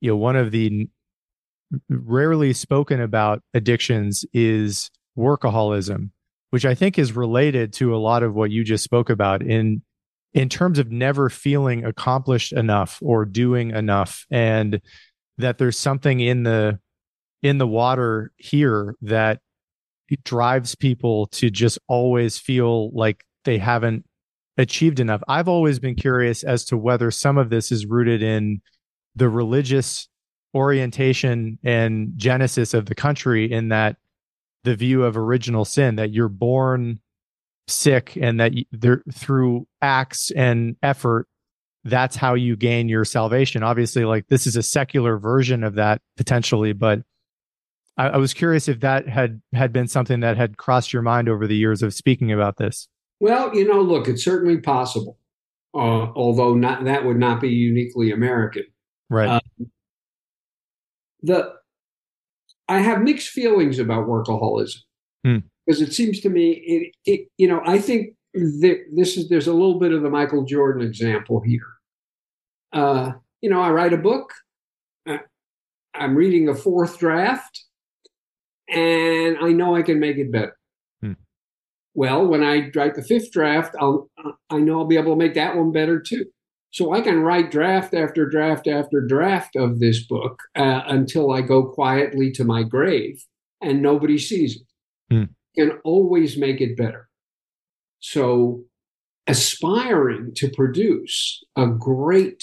you 0.00 0.10
know 0.10 0.16
one 0.16 0.36
of 0.36 0.50
the 0.50 0.88
rarely 1.88 2.52
spoken 2.52 3.00
about 3.00 3.42
addictions 3.54 4.24
is 4.32 4.90
workaholism 5.16 6.10
which 6.52 6.66
I 6.66 6.74
think 6.74 6.98
is 6.98 7.16
related 7.16 7.72
to 7.74 7.94
a 7.94 7.96
lot 7.96 8.22
of 8.22 8.34
what 8.34 8.50
you 8.50 8.62
just 8.62 8.84
spoke 8.84 9.08
about 9.08 9.42
in 9.42 9.82
in 10.34 10.50
terms 10.50 10.78
of 10.78 10.92
never 10.92 11.30
feeling 11.30 11.84
accomplished 11.84 12.52
enough 12.52 12.98
or 13.02 13.24
doing 13.24 13.70
enough 13.70 14.26
and 14.30 14.80
that 15.38 15.56
there's 15.56 15.78
something 15.78 16.20
in 16.20 16.42
the 16.42 16.78
in 17.42 17.56
the 17.56 17.66
water 17.66 18.32
here 18.36 18.94
that 19.00 19.40
drives 20.24 20.74
people 20.74 21.26
to 21.28 21.48
just 21.48 21.78
always 21.88 22.38
feel 22.38 22.90
like 22.90 23.24
they 23.44 23.58
haven't 23.58 24.04
achieved 24.58 25.00
enough. 25.00 25.22
I've 25.28 25.48
always 25.48 25.78
been 25.78 25.94
curious 25.94 26.44
as 26.44 26.64
to 26.66 26.76
whether 26.76 27.10
some 27.10 27.38
of 27.38 27.50
this 27.50 27.72
is 27.72 27.86
rooted 27.86 28.22
in 28.22 28.60
the 29.16 29.28
religious 29.28 30.08
orientation 30.54 31.58
and 31.64 32.12
genesis 32.16 32.74
of 32.74 32.86
the 32.86 32.94
country 32.94 33.50
in 33.50 33.68
that 33.70 33.96
the 34.64 34.76
view 34.76 35.02
of 35.02 35.16
original 35.16 35.64
sin 35.64 35.96
that 35.96 36.12
you're 36.12 36.28
born 36.28 37.00
sick 37.68 38.16
and 38.20 38.38
that 38.40 38.52
there 38.70 39.02
through 39.12 39.66
acts 39.80 40.30
and 40.32 40.76
effort 40.82 41.26
that's 41.84 42.16
how 42.16 42.34
you 42.34 42.54
gain 42.54 42.88
your 42.88 43.04
salvation 43.04 43.62
obviously 43.62 44.04
like 44.04 44.26
this 44.28 44.46
is 44.46 44.56
a 44.56 44.62
secular 44.62 45.16
version 45.16 45.64
of 45.64 45.76
that 45.76 46.00
potentially 46.16 46.72
but 46.72 47.00
I, 47.96 48.08
I, 48.08 48.16
was 48.16 48.34
curious 48.34 48.68
if 48.68 48.80
that 48.80 49.08
had 49.08 49.40
had 49.52 49.72
been 49.72 49.88
something 49.88 50.20
that 50.20 50.36
had 50.36 50.56
crossed 50.56 50.92
your 50.92 51.02
mind 51.02 51.28
over 51.28 51.46
the 51.46 51.56
years 51.56 51.82
of 51.82 51.94
speaking 51.94 52.30
about 52.30 52.56
this 52.56 52.88
well 53.22 53.54
you 53.54 53.66
know 53.66 53.80
look 53.80 54.06
it's 54.06 54.24
certainly 54.24 54.58
possible 54.58 55.16
uh, 55.74 56.12
although 56.14 56.54
not 56.54 56.84
that 56.84 57.04
would 57.04 57.16
not 57.16 57.40
be 57.40 57.48
uniquely 57.48 58.12
american 58.12 58.64
right 59.08 59.28
uh, 59.28 59.40
the 61.22 61.54
I 62.68 62.78
have 62.78 63.02
mixed 63.02 63.28
feelings 63.28 63.78
about 63.78 64.06
workaholism 64.06 64.78
hmm. 65.24 65.38
because 65.66 65.80
it 65.80 65.92
seems 65.92 66.20
to 66.20 66.28
me 66.28 66.52
it, 66.52 66.94
it 67.04 67.28
you 67.36 67.48
know 67.48 67.60
I 67.66 67.78
think 67.78 68.14
that 68.34 68.84
this 68.94 69.16
is 69.16 69.28
there's 69.28 69.46
a 69.46 69.52
little 69.52 69.78
bit 69.78 69.92
of 69.92 70.02
the 70.02 70.10
Michael 70.10 70.44
Jordan 70.44 70.86
example 70.86 71.40
here. 71.40 71.68
Uh, 72.72 73.12
you 73.42 73.50
know, 73.50 73.60
I 73.60 73.70
write 73.70 73.92
a 73.92 73.98
book. 73.98 74.32
Uh, 75.06 75.18
I'm 75.94 76.14
reading 76.14 76.46
the 76.46 76.54
fourth 76.54 76.98
draft, 76.98 77.64
and 78.70 79.36
I 79.38 79.52
know 79.52 79.76
I 79.76 79.82
can 79.82 80.00
make 80.00 80.16
it 80.16 80.32
better. 80.32 80.56
Well, 81.94 82.26
when 82.26 82.42
I 82.42 82.70
write 82.74 82.94
the 82.94 83.02
fifth 83.02 83.32
draft, 83.32 83.74
I'll 83.78 84.08
I 84.48 84.58
know 84.58 84.80
I'll 84.80 84.86
be 84.86 84.96
able 84.96 85.12
to 85.12 85.18
make 85.18 85.34
that 85.34 85.56
one 85.56 85.72
better 85.72 86.00
too. 86.00 86.26
So 86.70 86.94
I 86.94 87.02
can 87.02 87.20
write 87.20 87.50
draft 87.50 87.92
after 87.92 88.26
draft 88.26 88.66
after 88.66 89.02
draft 89.02 89.56
of 89.56 89.78
this 89.78 90.04
book 90.06 90.40
uh, 90.56 90.82
until 90.86 91.30
I 91.30 91.42
go 91.42 91.64
quietly 91.64 92.32
to 92.32 92.44
my 92.44 92.62
grave 92.62 93.22
and 93.60 93.82
nobody 93.82 94.16
sees 94.16 94.56
it. 94.56 95.14
Mm. 95.14 95.28
Can 95.54 95.78
always 95.84 96.38
make 96.38 96.62
it 96.62 96.78
better. 96.78 97.08
So 98.00 98.64
aspiring 99.26 100.32
to 100.36 100.48
produce 100.48 101.44
a 101.56 101.66
great 101.66 102.42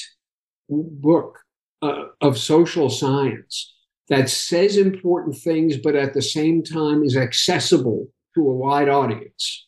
book 0.70 1.40
uh, 1.82 2.06
of 2.22 2.38
social 2.38 2.90
science 2.90 3.74
that 4.10 4.30
says 4.30 4.78
important 4.78 5.38
things, 5.38 5.78
but 5.78 5.96
at 5.96 6.14
the 6.14 6.22
same 6.22 6.64
time 6.64 7.04
is 7.04 7.18
accessible 7.18 8.08
to 8.36 8.42
a 8.42 8.56
wide 8.56 8.90
audience. 8.90 9.68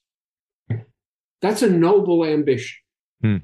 That's 1.42 1.62
a 1.62 1.70
noble 1.70 2.26
ambition. 2.26 2.78
Mm 3.24 3.42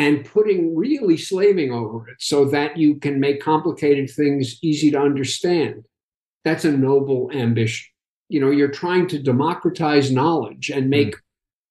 and 0.00 0.24
putting 0.24 0.74
really 0.74 1.18
slaving 1.18 1.70
over 1.72 2.08
it 2.08 2.16
so 2.18 2.46
that 2.46 2.74
you 2.78 2.94
can 2.96 3.20
make 3.20 3.42
complicated 3.42 4.08
things 4.08 4.58
easy 4.62 4.90
to 4.90 4.98
understand. 4.98 5.84
That's 6.42 6.64
a 6.64 6.72
noble 6.72 7.30
ambition. 7.34 7.86
You 8.30 8.40
know, 8.40 8.50
you're 8.50 8.70
trying 8.70 9.08
to 9.08 9.22
democratize 9.22 10.10
knowledge 10.10 10.70
and 10.70 10.84
hmm. 10.84 10.90
make 10.90 11.16
mm. 11.16 11.20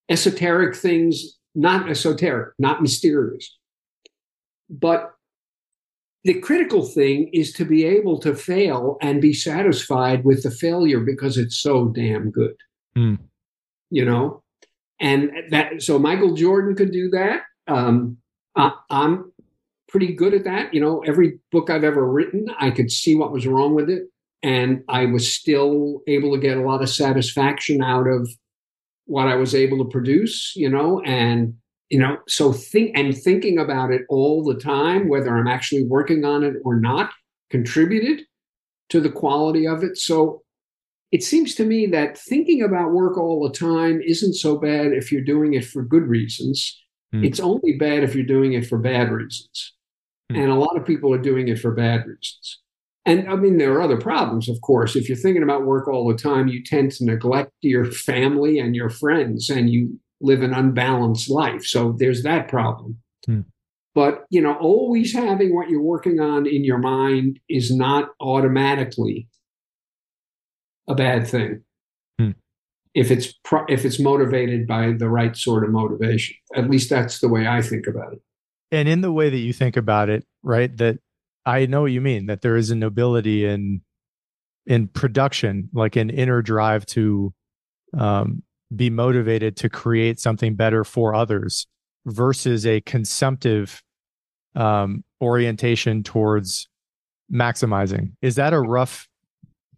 esoteric 0.10 0.76
things 0.76 1.38
not 1.56 1.90
esoteric, 1.90 2.54
not 2.60 2.84
mysterious. 2.84 3.58
But 4.70 5.12
the 6.24 6.36
critical 6.36 6.86
thing 6.86 7.32
is 7.34 7.52
to 7.54 7.66
be 7.66 7.84
able 7.84 8.20
to 8.20 8.36
fail 8.36 8.98
and 9.02 9.20
be 9.20 9.34
satisfied 9.34 10.24
with 10.24 10.44
the 10.44 10.52
failure 10.52 11.00
because 11.00 11.40
it's 11.40 11.58
so 11.58 11.88
damn 11.88 12.30
good. 12.30 12.56
Mm. 13.00 13.20
You 13.90 14.06
know? 14.06 14.44
And 15.00 15.32
that 15.52 15.82
so 15.82 15.98
Michael 15.98 16.36
Jordan 16.36 16.76
could 16.76 16.92
do 16.92 17.10
that 17.12 17.44
um, 17.70 18.18
I, 18.56 18.74
I'm 18.90 19.32
pretty 19.88 20.14
good 20.14 20.34
at 20.34 20.44
that. 20.44 20.74
You 20.74 20.82
know, 20.82 21.02
every 21.02 21.40
book 21.52 21.70
I've 21.70 21.84
ever 21.84 22.06
written, 22.06 22.48
I 22.60 22.72
could 22.72 22.92
see 22.92 23.16
what 23.16 23.32
was 23.32 23.48
wrong 23.48 23.76
with 23.76 23.90
it. 23.90 24.04
And 24.42 24.84
I 24.88 25.06
was 25.06 25.32
still 25.32 26.02
able 26.08 26.34
to 26.34 26.42
get 26.42 26.58
a 26.58 26.62
lot 26.62 26.82
of 26.82 26.90
satisfaction 26.90 27.82
out 27.84 28.08
of 28.08 28.30
what 29.06 29.28
I 29.28 29.36
was 29.36 29.54
able 29.56 29.84
to 29.84 29.90
produce, 29.90 30.54
you 30.56 30.70
know, 30.70 31.02
and 31.02 31.56
you 31.90 31.98
know, 31.98 32.18
so 32.28 32.54
think 32.54 32.96
and 32.96 33.18
thinking 33.18 33.58
about 33.58 33.92
it 33.92 34.04
all 34.10 34.44
the 34.44 34.54
time, 34.54 35.10
whether 35.10 35.36
I'm 35.36 35.48
actually 35.48 35.84
working 35.86 36.24
on 36.24 36.44
it 36.44 36.54
or 36.64 36.80
not, 36.80 37.10
contributed 37.50 38.22
to 38.90 39.02
the 39.02 39.10
quality 39.10 39.68
of 39.68 39.84
it. 39.84 39.98
So 39.98 40.44
it 41.12 41.24
seems 41.24 41.56
to 41.56 41.66
me 41.66 41.88
that 41.88 42.18
thinking 42.18 42.62
about 42.62 42.92
work 42.92 43.18
all 43.18 43.42
the 43.42 43.58
time 43.58 44.02
isn't 44.02 44.36
so 44.36 44.58
bad 44.58 44.94
if 44.94 45.12
you're 45.12 45.24
doing 45.24 45.54
it 45.54 45.66
for 45.66 45.82
good 45.82 46.04
reasons. 46.04 46.80
Mm. 47.14 47.26
It's 47.26 47.40
only 47.40 47.78
bad 47.78 48.04
if 48.04 48.14
you're 48.14 48.26
doing 48.26 48.54
it 48.54 48.68
for 48.68 48.78
bad 48.78 49.12
reasons. 49.12 49.74
Mm. 50.32 50.44
And 50.44 50.52
a 50.52 50.56
lot 50.56 50.78
of 50.78 50.86
people 50.86 51.14
are 51.14 51.22
doing 51.22 51.48
it 51.48 51.60
for 51.60 51.72
bad 51.72 52.06
reasons. 52.06 52.60
And 53.06 53.28
I 53.28 53.36
mean, 53.36 53.58
there 53.58 53.74
are 53.74 53.82
other 53.82 54.00
problems, 54.00 54.48
of 54.48 54.62
course. 54.62 54.96
If 54.96 55.10
you're 55.10 55.18
thinking 55.18 55.42
about 55.42 55.66
work 55.66 55.88
all 55.88 56.08
the 56.08 56.18
time, 56.18 56.48
you 56.48 56.64
tend 56.64 56.92
to 56.94 57.06
neglect 57.06 57.52
your 57.62 57.86
family 57.86 58.60
and 58.60 58.76
your 58.76 58.90
friends, 58.90 59.50
and 59.50 59.70
you 59.70 60.00
live 60.22 60.44
an 60.44 60.54
unbalanced 60.54 61.30
life. 61.30 61.66
So 61.66 61.96
there's 61.98 62.22
that 62.24 62.50
problem. 62.50 62.98
Hmm. 63.26 63.42
But, 63.96 64.26
you 64.30 64.42
know, 64.42 64.54
always 64.56 65.12
having 65.12 65.56
what 65.56 65.70
you're 65.70 65.82
working 65.82 66.20
on 66.20 66.46
in 66.46 66.64
your 66.64 66.78
mind 66.78 67.40
is 67.50 67.76
not 67.76 68.10
automatically 68.20 69.28
a 70.90 70.96
bad 70.96 71.28
thing. 71.28 71.62
Hmm. 72.18 72.32
If 72.94 73.12
it's 73.12 73.34
pro- 73.44 73.66
if 73.70 73.86
it's 73.86 74.00
motivated 74.00 74.68
by 74.68 74.92
the 74.92 75.08
right 75.08 75.38
sort 75.38 75.64
of 75.64 75.70
motivation, 75.70 76.36
at 76.56 76.70
least 76.70 76.90
that's 76.90 77.20
the 77.20 77.30
way 77.30 77.48
I 77.48 77.62
think 77.62 77.88
about 77.88 78.14
it. 78.14 78.22
And 78.72 78.90
in 78.90 79.02
the 79.02 79.12
way 79.12 79.30
that 79.30 79.38
you 79.38 79.54
think 79.54 79.78
about 79.78 80.10
it, 80.10 80.26
right? 80.44 80.76
That 80.78 80.98
I 81.46 81.66
know 81.68 81.82
what 81.82 81.92
you 81.92 82.02
mean. 82.02 82.26
That 82.26 82.42
there 82.42 82.58
is 82.58 82.72
a 82.72 82.76
nobility 82.76 83.46
in 83.46 83.82
in 84.66 84.88
production, 84.88 85.70
like 85.74 85.96
an 85.96 86.10
inner 86.10 86.42
drive 86.42 86.86
to 86.88 87.34
um, 87.98 88.44
be 88.76 88.90
motivated 88.90 89.56
to 89.58 89.70
create 89.70 90.20
something 90.20 90.56
better 90.56 90.84
for 90.84 91.16
others 91.16 91.68
versus 92.06 92.66
a 92.66 92.82
consumptive 92.82 93.82
um, 94.56 95.04
orientation 95.22 96.04
towards 96.04 96.68
maximizing. 97.32 98.14
Is 98.22 98.36
that 98.36 98.54
a 98.54 98.60
rough 98.60 99.08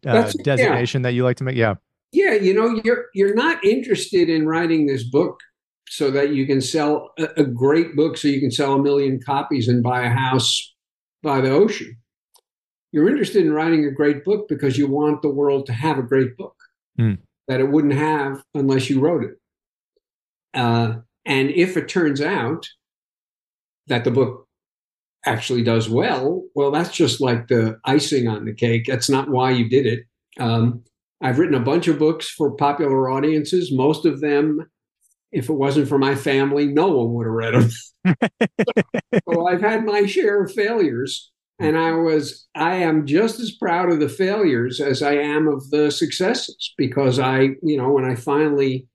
uh, 0.05 0.31
designation 0.43 1.01
yeah. 1.01 1.09
that 1.09 1.13
you 1.13 1.23
like 1.23 1.37
to 1.37 1.43
make? 1.43 1.55
Yeah. 1.55 1.75
Yeah, 2.13 2.33
you 2.33 2.53
know, 2.53 2.81
you're 2.83 3.05
you're 3.13 3.33
not 3.33 3.63
interested 3.63 4.29
in 4.29 4.45
writing 4.45 4.85
this 4.85 5.03
book 5.03 5.39
so 5.87 6.11
that 6.11 6.33
you 6.33 6.45
can 6.45 6.59
sell 6.59 7.11
a, 7.17 7.27
a 7.37 7.45
great 7.45 7.95
book, 7.95 8.17
so 8.17 8.27
you 8.27 8.41
can 8.41 8.51
sell 8.51 8.73
a 8.73 8.81
million 8.81 9.19
copies 9.25 9.69
and 9.69 9.81
buy 9.81 10.03
a 10.03 10.09
house 10.09 10.73
by 11.23 11.39
the 11.39 11.49
ocean. 11.49 11.95
You're 12.91 13.07
interested 13.07 13.45
in 13.45 13.53
writing 13.53 13.85
a 13.85 13.91
great 13.91 14.25
book 14.25 14.49
because 14.49 14.77
you 14.77 14.87
want 14.87 15.21
the 15.21 15.29
world 15.29 15.65
to 15.67 15.73
have 15.73 15.97
a 15.97 16.03
great 16.03 16.35
book. 16.35 16.55
Mm 16.99 17.19
that 17.51 17.59
it 17.59 17.69
wouldn't 17.69 17.93
have 17.93 18.41
unless 18.53 18.89
you 18.89 19.01
wrote 19.01 19.25
it. 19.25 19.31
Uh, 20.53 20.99
and 21.25 21.49
if 21.49 21.75
it 21.75 21.89
turns 21.89 22.21
out 22.21 22.65
that 23.87 24.05
the 24.05 24.11
book 24.11 24.47
actually 25.25 25.63
does 25.63 25.89
well, 25.89 26.43
well, 26.55 26.71
that's 26.71 26.91
just 26.91 27.21
like 27.21 27.47
the 27.47 27.79
icing 27.85 28.27
on 28.27 28.45
the 28.45 28.53
cake. 28.53 28.85
That's 28.87 29.09
not 29.09 29.29
why 29.29 29.51
you 29.51 29.69
did 29.69 29.85
it. 29.85 30.05
Um, 30.39 30.83
I've 31.21 31.37
written 31.37 31.55
a 31.55 31.59
bunch 31.59 31.87
of 31.87 31.99
books 31.99 32.29
for 32.29 32.51
popular 32.51 33.09
audiences. 33.09 33.71
Most 33.71 34.05
of 34.05 34.21
them, 34.21 34.67
if 35.31 35.49
it 35.49 35.53
wasn't 35.53 35.87
for 35.87 35.99
my 35.99 36.15
family, 36.15 36.65
no 36.65 36.87
one 36.87 37.13
would 37.13 37.27
have 37.27 37.33
read 37.33 37.53
them. 37.53 37.69
so 39.29 39.47
I've 39.47 39.61
had 39.61 39.85
my 39.85 40.05
share 40.05 40.43
of 40.43 40.51
failures 40.51 41.31
and 41.59 41.77
I 41.77 41.91
was, 41.91 42.47
I 42.55 42.77
am 42.77 43.05
just 43.05 43.39
as 43.39 43.51
proud 43.51 43.91
of 43.91 43.99
the 43.99 44.09
failures 44.09 44.81
as 44.81 45.03
I 45.03 45.13
am 45.13 45.47
of 45.47 45.69
the 45.69 45.91
successes 45.91 46.73
because 46.75 47.19
I, 47.19 47.49
you 47.61 47.77
know, 47.77 47.91
when 47.91 48.05
I 48.05 48.15
finally 48.15 48.87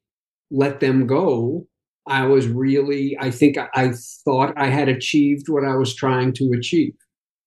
let 0.51 0.81
them 0.81 1.07
go, 1.07 1.69
I 2.07 2.25
was 2.27 2.47
really, 2.47 3.17
I 3.21 3.31
think 3.31 3.57
I 3.59 3.93
thought 4.25 4.55
I 4.57 4.69
had 4.69 4.89
achieved 4.89 5.49
what 5.49 5.65
I 5.65 5.75
was 5.75 5.95
trying 5.95 6.33
to 6.35 6.53
achieve. 6.57 6.95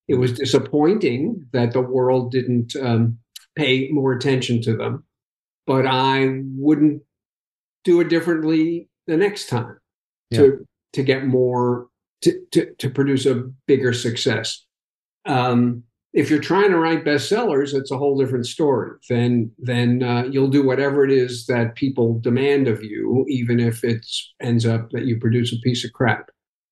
It 0.07 0.15
was 0.15 0.33
disappointing 0.33 1.45
that 1.53 1.71
the 1.71 1.81
world 1.81 2.31
didn't 2.31 2.75
um, 2.75 3.19
pay 3.55 3.89
more 3.91 4.11
attention 4.11 4.61
to 4.63 4.75
them, 4.75 5.03
but 5.67 5.85
I 5.85 6.41
wouldn't 6.55 7.03
do 7.83 8.01
it 8.01 8.09
differently 8.09 8.89
the 9.05 9.17
next 9.17 9.47
time 9.47 9.77
yeah. 10.31 10.39
to 10.39 10.65
to 10.93 11.03
get 11.03 11.25
more 11.25 11.87
to, 12.23 12.39
to 12.51 12.73
to 12.79 12.89
produce 12.89 13.25
a 13.27 13.43
bigger 13.67 13.93
success. 13.93 14.65
Um, 15.25 15.83
if 16.13 16.29
you're 16.29 16.39
trying 16.39 16.71
to 16.71 16.77
write 16.77 17.05
bestsellers, 17.05 17.73
it's 17.73 17.91
a 17.91 17.97
whole 17.97 18.17
different 18.17 18.47
story. 18.47 18.91
Then, 19.09 19.51
then 19.59 20.01
uh, 20.01 20.23
you'll 20.23 20.49
do 20.49 20.65
whatever 20.65 21.05
it 21.05 21.11
is 21.11 21.45
that 21.45 21.75
people 21.75 22.19
demand 22.19 22.67
of 22.67 22.83
you, 22.83 23.25
even 23.29 23.59
if 23.59 23.83
it 23.83 24.05
ends 24.41 24.65
up 24.65 24.89
that 24.91 25.05
you 25.05 25.19
produce 25.19 25.53
a 25.53 25.59
piece 25.59 25.85
of 25.85 25.93
crap. 25.93 26.29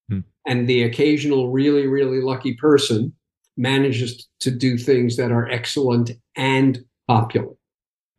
Hmm. 0.10 0.22
And 0.48 0.68
the 0.68 0.84
occasional 0.84 1.52
really, 1.52 1.86
really 1.86 2.20
lucky 2.20 2.56
person 2.56 3.14
manages 3.58 4.28
to 4.40 4.52
do 4.52 4.78
things 4.78 5.18
that 5.18 5.32
are 5.32 5.48
excellent 5.50 6.12
and 6.36 6.80
popular. 7.08 7.54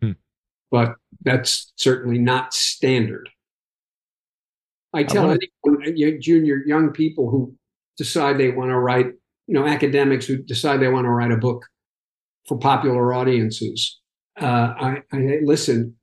Hmm. 0.01 0.13
But 0.71 0.95
that's 1.25 1.73
certainly 1.77 2.19
not 2.19 2.55
standard. 2.55 3.29
I 4.95 5.03
tell 5.03 5.31
I 5.31 5.39
anyone, 5.65 6.21
junior 6.21 6.63
young 6.65 6.93
people 6.93 7.29
who 7.29 7.55
decide 7.97 8.39
they 8.39 8.51
want 8.51 8.71
to 8.71 8.79
write 8.79 9.13
you 9.49 9.55
know 9.55 9.67
academics 9.67 10.27
who 10.27 10.37
decide 10.37 10.81
they 10.81 10.89
want 10.89 11.07
to 11.07 11.11
write 11.11 11.33
a 11.33 11.37
book 11.37 11.67
for 12.47 12.59
popular 12.59 13.13
audiences. 13.13 13.99
Uh, 14.41 14.75
I, 14.79 15.03
I, 15.13 15.39
listen. 15.43 15.97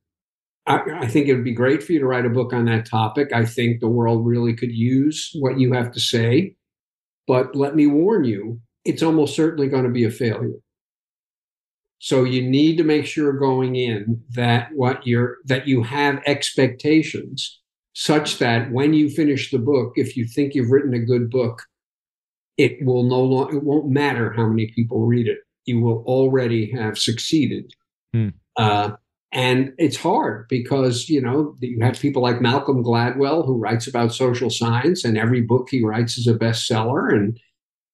I, 0.66 0.80
I, 1.00 1.06
think 1.06 1.28
it 1.28 1.34
would 1.34 1.44
be 1.44 1.54
great 1.54 1.80
for 1.82 1.92
you 1.92 2.00
to 2.00 2.06
write 2.06 2.26
a 2.26 2.30
book 2.30 2.52
on 2.52 2.64
that 2.64 2.86
topic. 2.86 3.32
I 3.32 3.44
think 3.44 3.80
the 3.80 3.88
world 3.88 4.26
really 4.26 4.52
could 4.52 4.72
use 4.72 5.30
what 5.34 5.60
you 5.60 5.72
have 5.72 5.92
to 5.92 6.00
say. 6.00 6.56
But 7.28 7.54
let 7.54 7.76
me 7.76 7.86
warn 7.86 8.24
you, 8.24 8.60
it's 8.84 9.02
almost 9.02 9.36
certainly 9.36 9.68
going 9.68 9.84
to 9.84 9.90
be 9.90 10.04
a 10.04 10.10
failure. 10.10 10.58
So 11.98 12.24
you 12.24 12.42
need 12.42 12.76
to 12.78 12.84
make 12.84 13.06
sure 13.06 13.32
going 13.32 13.76
in 13.76 14.22
that 14.30 14.70
what 14.74 15.06
you're 15.06 15.38
that 15.46 15.68
you 15.68 15.84
have 15.84 16.20
expectations 16.26 17.60
such 17.94 18.38
that 18.38 18.70
when 18.72 18.92
you 18.92 19.08
finish 19.08 19.50
the 19.50 19.58
book, 19.58 19.92
if 19.94 20.16
you 20.16 20.26
think 20.26 20.54
you've 20.54 20.70
written 20.70 20.92
a 20.94 20.98
good 20.98 21.30
book, 21.30 21.62
it 22.56 22.84
will 22.84 23.04
no 23.04 23.20
longer 23.20 23.56
it 23.56 23.64
won't 23.64 23.88
matter 23.88 24.32
how 24.32 24.46
many 24.46 24.72
people 24.74 25.06
read 25.06 25.26
it. 25.26 25.38
You 25.64 25.80
will 25.80 26.04
already 26.06 26.70
have 26.72 26.98
succeeded. 26.98 27.72
Hmm. 28.12 28.28
uh, 28.56 28.92
and 29.32 29.74
it's 29.76 29.96
hard 29.96 30.46
because 30.48 31.08
you 31.08 31.20
know 31.20 31.56
you 31.60 31.78
have 31.82 32.00
people 32.00 32.22
like 32.22 32.40
malcolm 32.40 32.82
gladwell 32.82 33.44
who 33.44 33.58
writes 33.58 33.86
about 33.86 34.14
social 34.14 34.48
science 34.48 35.04
and 35.04 35.18
every 35.18 35.40
book 35.40 35.68
he 35.68 35.84
writes 35.84 36.16
is 36.16 36.28
a 36.28 36.34
bestseller 36.34 37.12
and 37.12 37.38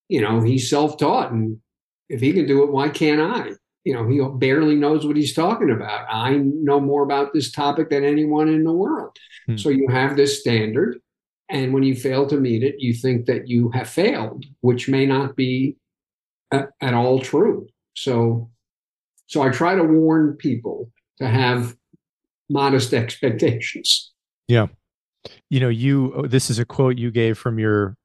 you 0.09 0.21
know 0.21 0.41
he's 0.43 0.69
self-taught 0.69 1.33
and 1.33 1.59
if 2.09 2.21
he 2.21 2.33
can 2.33 2.47
do 2.47 2.63
it 2.63 2.71
why 2.71 2.89
can't 2.89 3.21
i? 3.21 3.51
You 3.85 3.95
know 3.95 4.07
he 4.07 4.21
barely 4.39 4.77
knows 4.77 5.05
what 5.05 5.17
he's 5.17 5.35
talking 5.35 5.71
about. 5.71 6.07
I 6.09 6.37
know 6.37 6.79
more 6.79 7.03
about 7.03 7.33
this 7.33 7.51
topic 7.51 7.91
than 7.91 8.05
anyone 8.05 8.49
in 8.49 8.63
the 8.63 8.73
world. 8.73 9.17
Hmm. 9.47 9.57
so 9.57 9.71
you 9.71 9.89
have 9.89 10.17
this 10.17 10.41
standard 10.41 11.01
and 11.53 11.75
when 11.75 11.83
you 11.83 11.95
fail 11.95 12.27
to 12.29 12.39
meet 12.39 12.63
it, 12.63 12.77
you 12.79 12.95
think 12.95 13.27
that 13.27 13.47
you 13.47 13.71
have 13.71 13.89
failed, 13.89 14.47
which 14.63 14.89
may 14.89 15.05
not 15.05 15.37
be 15.37 15.77
at, 16.51 16.71
at 16.81 16.95
all 16.95 17.21
true. 17.21 17.69
So, 17.95 18.51
so 19.27 19.43
I 19.43 19.51
try 19.51 19.75
to 19.75 19.85
warn 19.85 20.35
people 20.39 20.91
to 21.19 21.29
have 21.29 21.77
modest 22.49 22.95
expectations. 22.95 24.13
Yeah. 24.49 24.69
You 25.51 25.61
know, 25.61 25.69
you, 25.69 26.15
oh, 26.17 26.27
this 26.27 26.49
is 26.49 26.59
a 26.59 26.65
quote 26.65 26.97
you 26.97 27.11
gave 27.11 27.37
from 27.37 27.59
your 27.59 27.97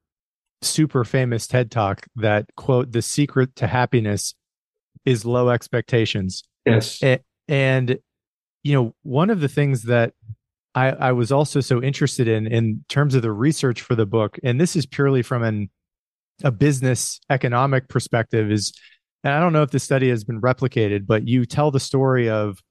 super 0.60 1.02
famous 1.02 1.46
TED 1.46 1.70
talk 1.70 2.06
that 2.16 2.46
quote, 2.54 2.92
the 2.92 3.02
secret 3.02 3.56
to 3.56 3.66
happiness 3.66 4.34
is 5.06 5.24
low 5.24 5.48
expectations. 5.48 6.44
Yes. 6.66 7.02
And, 7.02 7.20
and 7.48 7.98
you 8.62 8.74
know, 8.74 8.94
one 9.04 9.30
of 9.30 9.40
the 9.40 9.48
things 9.48 9.84
that 9.84 10.12
I, 10.78 11.08
I 11.08 11.12
was 11.12 11.32
also 11.32 11.60
so 11.60 11.82
interested 11.82 12.28
in 12.28 12.46
in 12.46 12.84
terms 12.88 13.14
of 13.14 13.22
the 13.22 13.32
research 13.32 13.82
for 13.82 13.96
the 13.96 14.06
book, 14.06 14.38
and 14.44 14.60
this 14.60 14.76
is 14.76 14.86
purely 14.86 15.22
from 15.22 15.42
an 15.42 15.70
a 16.44 16.52
business 16.52 17.20
economic 17.30 17.88
perspective, 17.88 18.50
is 18.50 18.72
and 19.24 19.34
I 19.34 19.40
don't 19.40 19.52
know 19.52 19.62
if 19.62 19.72
the 19.72 19.80
study 19.80 20.08
has 20.10 20.22
been 20.22 20.40
replicated, 20.40 21.06
but 21.06 21.26
you 21.26 21.46
tell 21.46 21.72
the 21.72 21.80
story 21.80 22.30
of 22.30 22.62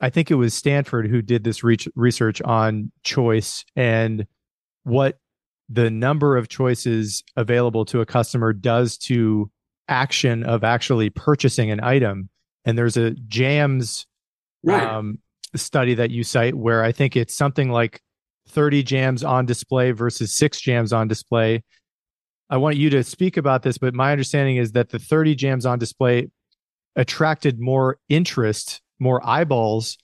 I 0.00 0.08
think 0.08 0.30
it 0.30 0.36
was 0.36 0.54
Stanford 0.54 1.08
who 1.08 1.20
did 1.20 1.44
this 1.44 1.62
re- 1.62 1.76
research 1.94 2.40
on 2.40 2.90
choice 3.02 3.66
and 3.76 4.26
what 4.84 5.18
the 5.68 5.90
number 5.90 6.38
of 6.38 6.48
choices 6.48 7.22
available 7.36 7.84
to 7.84 8.00
a 8.00 8.06
customer 8.06 8.54
does 8.54 8.96
to 8.96 9.50
action 9.88 10.42
of 10.42 10.64
actually 10.64 11.10
purchasing 11.10 11.70
an 11.70 11.84
item. 11.84 12.30
And 12.64 12.78
there's 12.78 12.96
a 12.96 13.10
jams 13.10 14.06
right. 14.64 14.82
um, 14.82 15.18
study 15.58 15.94
that 15.94 16.10
you 16.10 16.22
cite 16.24 16.54
where 16.54 16.84
I 16.84 16.92
think 16.92 17.16
it's 17.16 17.36
something 17.36 17.70
like 17.70 18.00
30 18.48 18.82
jams 18.82 19.24
on 19.24 19.46
display 19.46 19.92
versus 19.92 20.36
six 20.36 20.60
jams 20.60 20.92
on 20.92 21.08
display. 21.08 21.62
I 22.48 22.56
want 22.56 22.76
you 22.76 22.90
to 22.90 23.04
speak 23.04 23.36
about 23.36 23.62
this, 23.62 23.78
but 23.78 23.94
my 23.94 24.12
understanding 24.12 24.56
is 24.56 24.72
that 24.72 24.90
the 24.90 24.98
30 24.98 25.34
jams 25.36 25.66
on 25.66 25.78
display 25.78 26.28
attracted 26.96 27.60
more 27.60 27.98
interest, 28.08 28.80
more 28.98 29.26
eyeballs. 29.26 29.96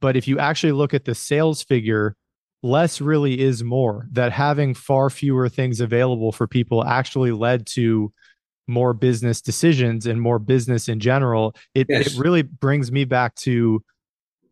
But 0.00 0.16
if 0.16 0.28
you 0.28 0.38
actually 0.38 0.72
look 0.72 0.92
at 0.92 1.06
the 1.06 1.14
sales 1.14 1.62
figure, 1.62 2.14
less 2.62 3.00
really 3.00 3.40
is 3.40 3.64
more, 3.64 4.06
that 4.12 4.32
having 4.32 4.74
far 4.74 5.08
fewer 5.08 5.48
things 5.48 5.80
available 5.80 6.32
for 6.32 6.46
people 6.46 6.84
actually 6.84 7.32
led 7.32 7.66
to 7.68 8.12
more 8.66 8.94
business 8.94 9.40
decisions 9.40 10.06
and 10.06 10.20
more 10.20 10.38
business 10.38 10.88
in 10.88 11.00
general. 11.00 11.54
It, 11.74 11.86
yes. 11.88 12.06
it 12.06 12.18
really 12.18 12.42
brings 12.42 12.90
me 12.90 13.04
back 13.04 13.34
to 13.36 13.82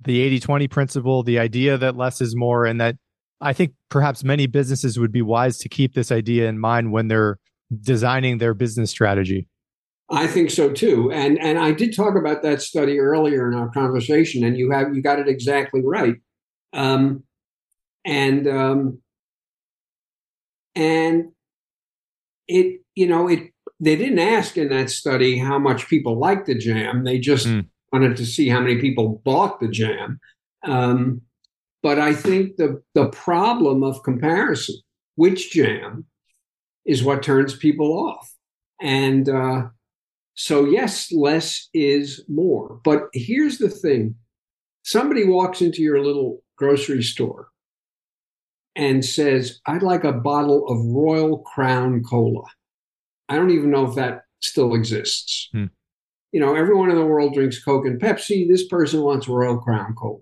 the 0.05 0.21
80 0.21 0.41
20 0.41 0.69
principle, 0.69 1.23
the 1.23 1.39
idea 1.39 1.79
that 1.79 1.97
less 1.97 2.21
is 2.21 2.37
more, 2.37 2.65
and 2.65 2.81
that 2.81 2.97
I 3.41 3.53
think 3.53 3.73
perhaps 3.89 4.23
many 4.23 4.47
businesses 4.47 4.99
would 4.99 5.13
be 5.13 5.23
wise 5.23 5.59
to 5.59 5.69
keep 5.69 5.95
this 5.95 6.13
idea 6.13 6.49
in 6.49 6.59
mind 6.59 6.93
when 6.93 7.09
they're 7.09 7.39
designing 7.81 8.39
their 8.39 8.55
business 8.55 8.91
strategy. 8.91 9.49
I 10.11 10.27
think 10.27 10.51
so 10.51 10.71
too. 10.71 11.11
And 11.11 11.39
and 11.41 11.59
I 11.59 11.73
did 11.73 11.97
talk 11.97 12.17
about 12.17 12.43
that 12.43 12.61
study 12.61 12.99
earlier 12.99 13.51
in 13.51 13.57
our 13.57 13.71
conversation, 13.71 14.45
and 14.45 14.57
you 14.57 14.71
have 14.71 14.95
you 14.95 15.03
got 15.03 15.19
it 15.19 15.29
exactly 15.29 15.83
right. 15.83 16.17
Um, 16.73 17.25
and 18.05 18.47
um, 18.47 18.99
and 20.75 21.33
it 22.47 22.81
you 22.95 23.07
know 23.07 23.29
it 23.29 23.53
they 23.81 23.97
didn't 23.97 24.19
ask 24.19 24.57
in 24.57 24.69
that 24.69 24.91
study 24.91 25.39
how 25.39 25.59
much 25.59 25.89
people 25.89 26.19
liked 26.19 26.47
the 26.47 26.55
jam. 26.55 27.05
They 27.05 27.19
just 27.19 27.47
mm. 27.47 27.67
Wanted 27.93 28.17
to 28.17 28.27
see 28.27 28.49
how 28.49 28.61
many 28.61 28.81
people 28.81 29.21
bought 29.25 29.61
the 29.61 29.69
jam. 29.69 30.19
Um, 30.65 31.23
but 31.83 31.99
I 31.99 32.15
think 32.15 32.57
the 32.57 32.83
the 32.95 33.09
problem 33.09 33.83
of 33.83 34.03
comparison, 34.03 34.77
which 35.17 35.53
jam, 35.53 36.07
is 36.87 37.03
what 37.03 37.23
turns 37.23 37.57
people 37.57 37.93
off. 37.93 38.33
And 38.81 39.29
uh, 39.29 39.69
so, 40.35 40.65
yes, 40.65 41.13
less 41.13 41.69
is 41.75 42.25
more. 42.29 42.81
But 42.85 43.09
here's 43.13 43.59
the 43.59 43.69
thing: 43.69 44.15
somebody 44.83 45.25
walks 45.25 45.61
into 45.61 45.83
your 45.83 46.03
little 46.05 46.43
grocery 46.57 47.03
store 47.03 47.49
and 48.75 49.05
says, 49.05 49.61
I'd 49.67 49.83
like 49.83 50.05
a 50.05 50.13
bottle 50.13 50.67
of 50.69 50.79
Royal 50.87 51.39
Crown 51.39 52.03
Cola. 52.03 52.45
I 53.29 53.37
don't 53.37 53.51
even 53.51 53.71
know 53.71 53.87
if 53.87 53.95
that 53.97 54.23
still 54.41 54.75
exists. 54.75 55.49
Hmm. 55.53 55.67
You 56.33 56.41
know, 56.41 56.55
everyone 56.55 56.91
in 56.91 56.97
the 56.97 57.07
world 57.07 57.35
drinks 57.35 57.63
Coke 57.63 57.87
and 57.87 58.01
Pepsi. 58.01 58.49
This 58.49 58.67
person 58.67 59.03
wants 59.03 59.29
Royal 59.29 59.59
Crown 59.59 59.95
Cola. 59.95 60.19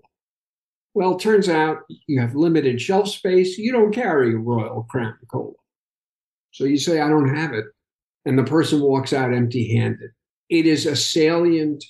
Well, 0.93 1.17
turns 1.17 1.47
out 1.47 1.79
you 2.07 2.19
have 2.19 2.35
limited 2.35 2.81
shelf 2.81 3.07
space. 3.07 3.57
You 3.57 3.71
don't 3.71 3.93
carry 3.93 4.35
Royal 4.35 4.85
Crown 4.89 5.17
Cola. 5.31 5.53
So 6.51 6.65
you 6.65 6.77
say, 6.77 6.99
I 6.99 7.07
don't 7.07 7.33
have 7.33 7.53
it. 7.53 7.65
And 8.25 8.37
the 8.37 8.43
person 8.43 8.81
walks 8.81 9.13
out 9.13 9.33
empty 9.33 9.73
handed. 9.75 10.11
It 10.49 10.65
is 10.65 10.85
a 10.85 10.95
salient 10.95 11.83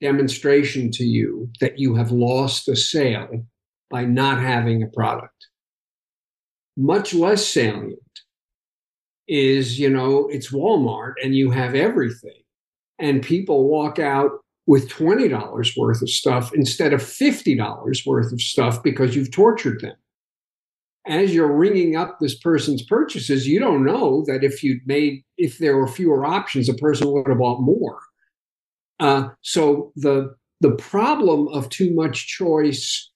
demonstration 0.00 0.90
to 0.90 1.04
you 1.04 1.48
that 1.60 1.78
you 1.78 1.94
have 1.94 2.10
lost 2.10 2.68
a 2.68 2.74
sale 2.74 3.46
by 3.88 4.04
not 4.04 4.40
having 4.40 4.82
a 4.82 4.88
product 4.88 5.40
much 6.80 7.12
less 7.12 7.46
salient 7.46 7.98
is, 9.28 9.78
you 9.78 9.90
know, 9.90 10.28
it's 10.28 10.50
Walmart 10.50 11.14
and 11.22 11.34
you 11.34 11.50
have 11.50 11.74
everything. 11.74 12.39
And 13.00 13.22
people 13.22 13.68
walk 13.68 13.98
out 13.98 14.30
with 14.66 14.88
$20 14.88 15.76
worth 15.76 16.02
of 16.02 16.10
stuff 16.10 16.52
instead 16.54 16.92
of 16.92 17.00
$50 17.00 18.06
worth 18.06 18.32
of 18.32 18.40
stuff 18.40 18.82
because 18.82 19.16
you've 19.16 19.32
tortured 19.32 19.80
them. 19.80 19.96
As 21.06 21.34
you're 21.34 21.52
ringing 21.52 21.96
up 21.96 22.18
this 22.20 22.38
person's 22.38 22.82
purchases, 22.82 23.48
you 23.48 23.58
don't 23.58 23.84
know 23.84 24.22
that 24.26 24.44
if 24.44 24.62
you'd 24.62 24.86
made, 24.86 25.24
if 25.38 25.58
there 25.58 25.76
were 25.76 25.88
fewer 25.88 26.24
options, 26.24 26.68
a 26.68 26.74
person 26.74 27.10
would 27.10 27.26
have 27.26 27.38
bought 27.38 27.62
more. 27.62 27.98
Uh, 29.00 29.28
so 29.40 29.92
the 29.96 30.34
the 30.60 30.72
problem 30.72 31.48
of 31.48 31.70
too 31.70 31.92
much 31.94 32.26
choice 32.26 33.10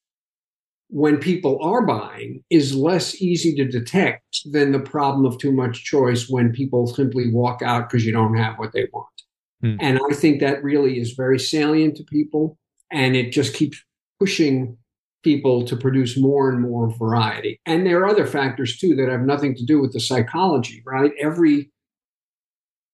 when 0.88 1.18
people 1.18 1.58
are 1.62 1.84
buying 1.84 2.42
is 2.50 2.74
less 2.74 3.20
easy 3.20 3.54
to 3.54 3.66
detect 3.66 4.40
than 4.50 4.72
the 4.72 4.80
problem 4.80 5.26
of 5.26 5.38
too 5.38 5.52
much 5.52 5.84
choice 5.84 6.28
when 6.28 6.52
people 6.52 6.86
simply 6.86 7.30
walk 7.30 7.62
out 7.62 7.88
because 7.88 8.04
you 8.04 8.12
don't 8.12 8.36
have 8.36 8.58
what 8.58 8.72
they 8.72 8.88
want. 8.92 9.13
Hmm. 9.64 9.76
And 9.80 9.98
I 10.10 10.14
think 10.14 10.40
that 10.40 10.62
really 10.62 10.98
is 10.98 11.12
very 11.12 11.38
salient 11.38 11.96
to 11.96 12.04
people. 12.04 12.58
And 12.92 13.16
it 13.16 13.32
just 13.32 13.54
keeps 13.54 13.82
pushing 14.20 14.76
people 15.22 15.64
to 15.64 15.74
produce 15.74 16.18
more 16.18 16.50
and 16.50 16.60
more 16.60 16.90
variety. 16.90 17.58
And 17.64 17.86
there 17.86 18.00
are 18.00 18.08
other 18.08 18.26
factors 18.26 18.76
too 18.76 18.94
that 18.96 19.08
have 19.08 19.22
nothing 19.22 19.54
to 19.56 19.64
do 19.64 19.80
with 19.80 19.94
the 19.94 20.00
psychology, 20.00 20.82
right? 20.84 21.12
Every 21.18 21.72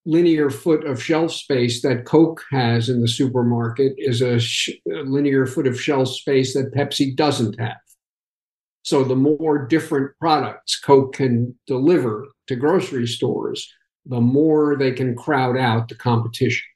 linear 0.06 0.48
foot 0.48 0.86
of 0.86 1.02
shelf 1.02 1.32
space 1.32 1.82
that 1.82 2.06
Coke 2.06 2.44
has 2.52 2.88
in 2.88 3.00
the 3.00 3.08
supermarket 3.08 3.94
is 3.98 4.22
a, 4.22 4.38
sh- 4.38 4.70
a, 4.88 5.02
linear 5.02 5.44
foot 5.44 5.66
of 5.66 5.80
shelf 5.80 6.08
space 6.08 6.54
that 6.54 6.72
Pepsi 6.72 7.14
doesn't 7.14 7.58
have. 7.58 7.76
So 8.82 9.02
the 9.04 9.16
more 9.16 9.66
different 9.66 10.12
products 10.20 10.78
Coke 10.78 11.14
can 11.14 11.58
deliver 11.66 12.28
to 12.46 12.56
grocery 12.56 13.06
stores, 13.08 13.68
the 14.06 14.20
more 14.20 14.76
they 14.76 14.92
can 14.92 15.14
crowd 15.14 15.56
out 15.56 15.88
the 15.88 15.94
competition. 15.94 16.66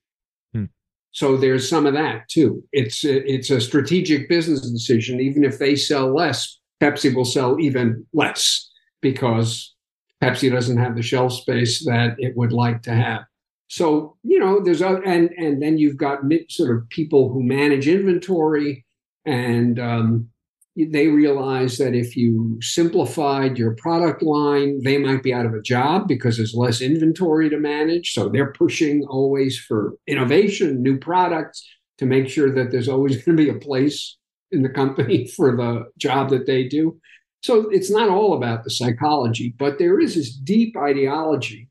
Hmm. 0.53 0.65
So 1.13 1.37
there's 1.37 1.69
some 1.69 1.87
of 1.87 1.95
that 1.95 2.29
too. 2.29 2.63
It's 2.73 3.05
it's 3.05 3.51
a 3.51 3.61
strategic 3.61 4.29
business 4.29 4.71
decision. 4.71 5.21
Even 5.21 5.45
if 5.45 5.59
they 5.59 5.77
sell 5.77 6.15
less, 6.15 6.59
Pepsi 6.83 7.15
will 7.15 7.25
sell 7.25 7.59
even 7.61 8.07
less 8.13 8.71
because 9.01 9.75
Pepsi 10.23 10.51
doesn't 10.51 10.79
have 10.79 10.97
the 10.97 11.03
shelf 11.03 11.33
space 11.33 11.85
that 11.87 12.17
it 12.19 12.37
would 12.37 12.53
like 12.53 12.83
to 12.83 12.93
have. 12.93 13.23
So 13.69 14.17
you 14.23 14.39
know, 14.39 14.61
there's 14.63 14.83
other, 14.83 15.03
and 15.03 15.31
and 15.37 15.63
then 15.63 15.79
you've 15.79 15.97
got 15.97 16.21
sort 16.49 16.77
of 16.77 16.89
people 16.91 17.33
who 17.33 17.43
manage 17.43 17.89
inventory 17.89 18.85
and 19.25 19.79
um, 19.79 20.29
they 20.77 21.07
realize 21.07 21.79
that 21.79 21.95
if 21.95 22.17
you 22.17 22.59
simplified 22.61 23.57
your 23.59 23.77
product 23.77 24.23
line, 24.23 24.83
they 24.83 24.99
might 24.99 25.23
be 25.23 25.33
out 25.33 25.47
of 25.47 25.55
a 25.55 25.63
job 25.63 26.09
because 26.09 26.37
there's 26.37 26.55
less 26.55 26.81
inventory 26.81 27.49
to 27.49 27.59
manage. 27.59 28.13
So 28.13 28.29
they're 28.29 28.53
pushing 28.53 29.05
always 29.05 29.57
for 29.57 29.95
innovation, 30.09 30.83
new 30.83 30.99
products 30.99 31.65
to 31.99 32.07
make 32.07 32.29
sure 32.29 32.53
that 32.53 32.73
there's 32.73 32.89
always 32.89 33.17
going 33.25 33.37
to 33.37 33.45
be 33.45 33.51
a 33.51 33.55
place 33.55 34.17
in 34.51 34.63
the 34.63 34.69
company 34.69 35.27
for 35.37 35.57
the 35.57 35.85
job 35.97 36.31
that 36.31 36.47
they 36.47 36.67
do. 36.67 36.99
So 37.43 37.69
it's 37.71 37.91
not 37.91 38.09
all 38.09 38.35
about 38.35 38.65
the 38.65 38.71
psychology, 38.71 39.55
but 39.57 39.79
there 39.79 40.01
is 40.01 40.17
this 40.17 40.35
deep 40.35 40.77
ideology 40.77 41.69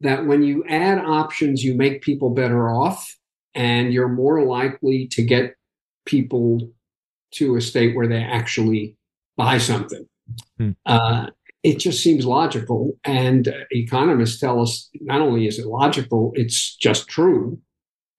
that 0.00 0.24
when 0.24 0.42
you 0.42 0.64
add 0.68 0.98
options, 0.98 1.62
you 1.62 1.74
make 1.74 2.02
people 2.02 2.30
better 2.30 2.70
off 2.70 3.16
and 3.54 3.92
you're 3.92 4.08
more 4.08 4.44
likely 4.44 5.08
to 5.08 5.22
get 5.22 5.56
people 6.06 6.72
to 7.32 7.56
a 7.56 7.60
state 7.60 7.96
where 7.96 8.08
they 8.08 8.22
actually 8.22 8.96
buy 9.36 9.58
something. 9.58 10.06
Hmm. 10.58 10.70
Uh, 10.86 11.26
it 11.62 11.78
just 11.78 12.02
seems 12.02 12.26
logical. 12.26 12.98
And 13.04 13.52
economists 13.70 14.40
tell 14.40 14.60
us 14.60 14.88
not 15.00 15.20
only 15.20 15.46
is 15.46 15.58
it 15.58 15.66
logical, 15.66 16.32
it's 16.34 16.76
just 16.76 17.08
true. 17.08 17.58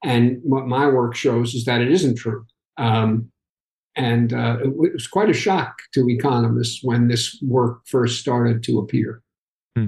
And 0.04 0.40
what 0.44 0.68
my 0.68 0.88
work 0.88 1.16
shows 1.16 1.54
is 1.54 1.66
that 1.66 1.82
it 1.82 1.92
isn't 1.92 2.18
true. 2.18 2.46
Um, 2.78 3.32
and 3.96 4.34
uh, 4.34 4.58
it 4.64 4.76
was 4.76 5.08
quite 5.08 5.30
a 5.30 5.34
shock 5.34 5.76
to 5.94 6.10
economists 6.10 6.80
when 6.84 7.08
this 7.08 7.40
work 7.44 7.82
first 7.86 8.20
started 8.20 8.64
to 8.64 8.80
appear. 8.80 9.22
Hmm. 9.76 9.88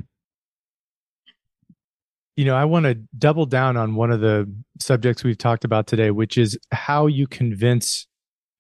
You 2.36 2.46
know, 2.46 2.56
I 2.56 2.66
want 2.66 2.86
to 2.86 2.96
double 3.18 3.46
down 3.46 3.78
on 3.78 3.96
one 3.96 4.12
of 4.12 4.20
the 4.20 4.52
subjects 4.80 5.24
we've 5.24 5.38
talked 5.38 5.66
about 5.66 5.88
today, 5.88 6.12
which 6.12 6.38
is 6.38 6.58
how 6.72 7.08
you 7.08 7.26
convince 7.26 8.06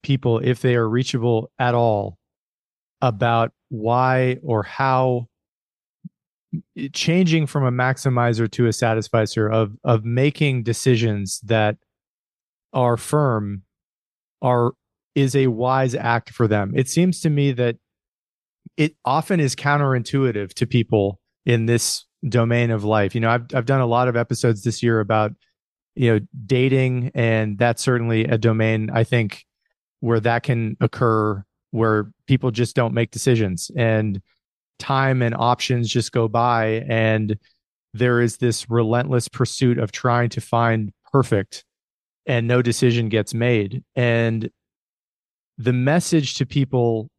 people, 0.05 0.39
if 0.39 0.61
they 0.61 0.75
are 0.75 0.87
reachable 0.87 1.51
at 1.57 1.73
all, 1.73 2.19
about 3.01 3.51
why 3.69 4.37
or 4.43 4.63
how 4.63 5.27
changing 6.93 7.47
from 7.47 7.65
a 7.65 7.71
maximizer 7.71 8.49
to 8.49 8.67
a 8.67 8.73
satisficer 8.73 9.49
of 9.49 9.73
of 9.83 10.05
making 10.05 10.63
decisions 10.63 11.41
that 11.41 11.77
are 12.71 12.97
firm 12.97 13.63
are 14.41 14.73
is 15.15 15.35
a 15.35 15.47
wise 15.47 15.95
act 15.95 16.29
for 16.29 16.47
them. 16.47 16.73
It 16.75 16.87
seems 16.87 17.21
to 17.21 17.29
me 17.29 17.51
that 17.53 17.77
it 18.77 18.95
often 19.03 19.39
is 19.39 19.55
counterintuitive 19.55 20.53
to 20.53 20.67
people 20.67 21.19
in 21.45 21.65
this 21.65 22.05
domain 22.27 22.69
of 22.71 22.83
life. 22.83 23.15
You 23.15 23.21
know, 23.21 23.29
I've 23.29 23.45
I've 23.53 23.65
done 23.65 23.81
a 23.81 23.87
lot 23.87 24.07
of 24.07 24.15
episodes 24.15 24.63
this 24.63 24.83
year 24.83 24.99
about 24.99 25.33
you 25.95 26.13
know 26.13 26.19
dating 26.45 27.11
and 27.15 27.57
that's 27.57 27.81
certainly 27.81 28.25
a 28.25 28.37
domain 28.37 28.89
I 28.93 29.03
think 29.03 29.45
where 30.05 30.19
that 30.19 30.43
can 30.43 30.77
occur 30.79 31.43
where 31.71 32.11
people 32.27 32.51
just 32.51 32.75
don't 32.75 32.93
make 32.93 33.11
decisions 33.11 33.71
and 33.75 34.21
time 34.79 35.21
and 35.21 35.35
options 35.35 35.89
just 35.89 36.11
go 36.11 36.27
by 36.27 36.85
and 36.87 37.37
there 37.93 38.21
is 38.21 38.37
this 38.37 38.69
relentless 38.69 39.27
pursuit 39.27 39.79
of 39.79 39.91
trying 39.91 40.29
to 40.29 40.41
find 40.41 40.91
perfect 41.11 41.65
and 42.25 42.47
no 42.47 42.61
decision 42.61 43.09
gets 43.09 43.33
made. 43.33 43.83
And 43.95 44.49
the 45.57 45.73
message 45.73 46.35
to 46.35 46.45
people 46.45 47.09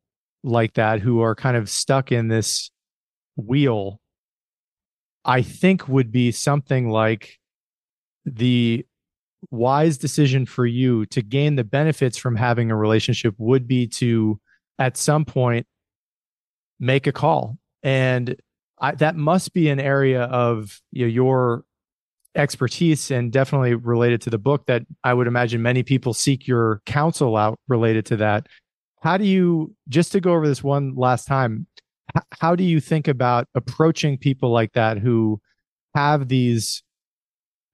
like 0.43 0.75
that 0.75 1.01
who 1.01 1.21
are 1.21 1.35
kind 1.35 1.57
of 1.57 1.69
stuck 1.69 2.13
in 2.13 2.29
this 2.29 2.71
wheel 3.37 4.01
i 5.25 5.43
think 5.43 5.89
would 5.89 6.11
be 6.11 6.31
something 6.33 6.89
like 6.89 7.39
the 8.25 8.87
wise 9.51 9.99
decision 9.99 10.47
for 10.47 10.67
you 10.67 11.07
to 11.07 11.23
gain 11.23 11.57
the 11.57 11.65
benefits 11.65 12.17
from 12.17 12.37
having 12.37 12.71
a 12.71 12.77
relationship 12.77 13.35
would 13.39 13.67
be 13.67 13.87
to 13.87 14.41
at 14.79 14.97
some 14.97 15.25
point 15.25 15.67
make 16.79 17.07
a 17.07 17.13
call. 17.13 17.59
And 17.83 18.37
I, 18.79 18.95
that 18.97 19.17
must 19.17 19.55
be 19.55 19.69
an 19.69 19.81
area 19.81 20.25
of 20.25 20.81
you 20.93 21.07
know, 21.07 21.11
your 21.11 21.65
expertise 22.35 23.11
and 23.11 23.33
definitely 23.33 23.75
related 23.75 24.21
to 24.23 24.31
the 24.31 24.39
book 24.39 24.67
that 24.67 24.83
I 25.03 25.15
would 25.15 25.27
imagine 25.27 25.63
many 25.63 25.83
people 25.83 26.13
seek 26.13 26.47
your 26.47 26.83
counsel 26.85 27.37
out 27.37 27.59
related 27.67 28.05
to 28.07 28.17
that. 28.19 28.47
How 29.01 29.17
do 29.17 29.25
you, 29.25 29.75
just 29.89 30.13
to 30.13 30.21
go 30.21 30.33
over 30.33 30.47
this 30.47 30.63
one 30.63 30.95
last 30.95 31.27
time, 31.27 31.67
how 32.41 32.55
do 32.55 32.65
you 32.65 32.81
think 32.81 33.09
about 33.09 33.49
approaching 33.55 34.19
people 34.19 34.51
like 34.51 34.73
that 34.73 34.99
who 34.99 35.41
have 35.95 36.29
these 36.29 36.83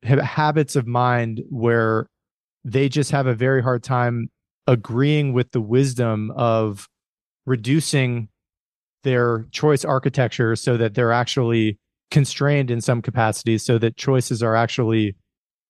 habits 0.03 0.76
of 0.76 0.86
mind 0.86 1.42
where 1.48 2.07
they 2.64 2.88
just 2.88 3.11
have 3.11 3.26
a 3.26 3.34
very 3.34 3.62
hard 3.62 3.82
time 3.82 4.30
agreeing 4.66 5.32
with 5.32 5.50
the 5.53 5.61
wisdom 5.61 6.30
of 6.32 6.88
reducing 7.46 8.28
their 9.03 9.44
choice 9.50 9.84
architecture 9.84 10.55
so 10.55 10.76
that 10.76 10.94
they're 10.94 11.12
actually 11.12 11.78
constrained 12.11 12.70
in 12.70 12.80
some 12.80 13.03
capacities 13.03 13.64
so 13.64 13.78
that 13.78 13.96
choices 13.96 14.42
are 14.42 14.55
actually 14.55 15.16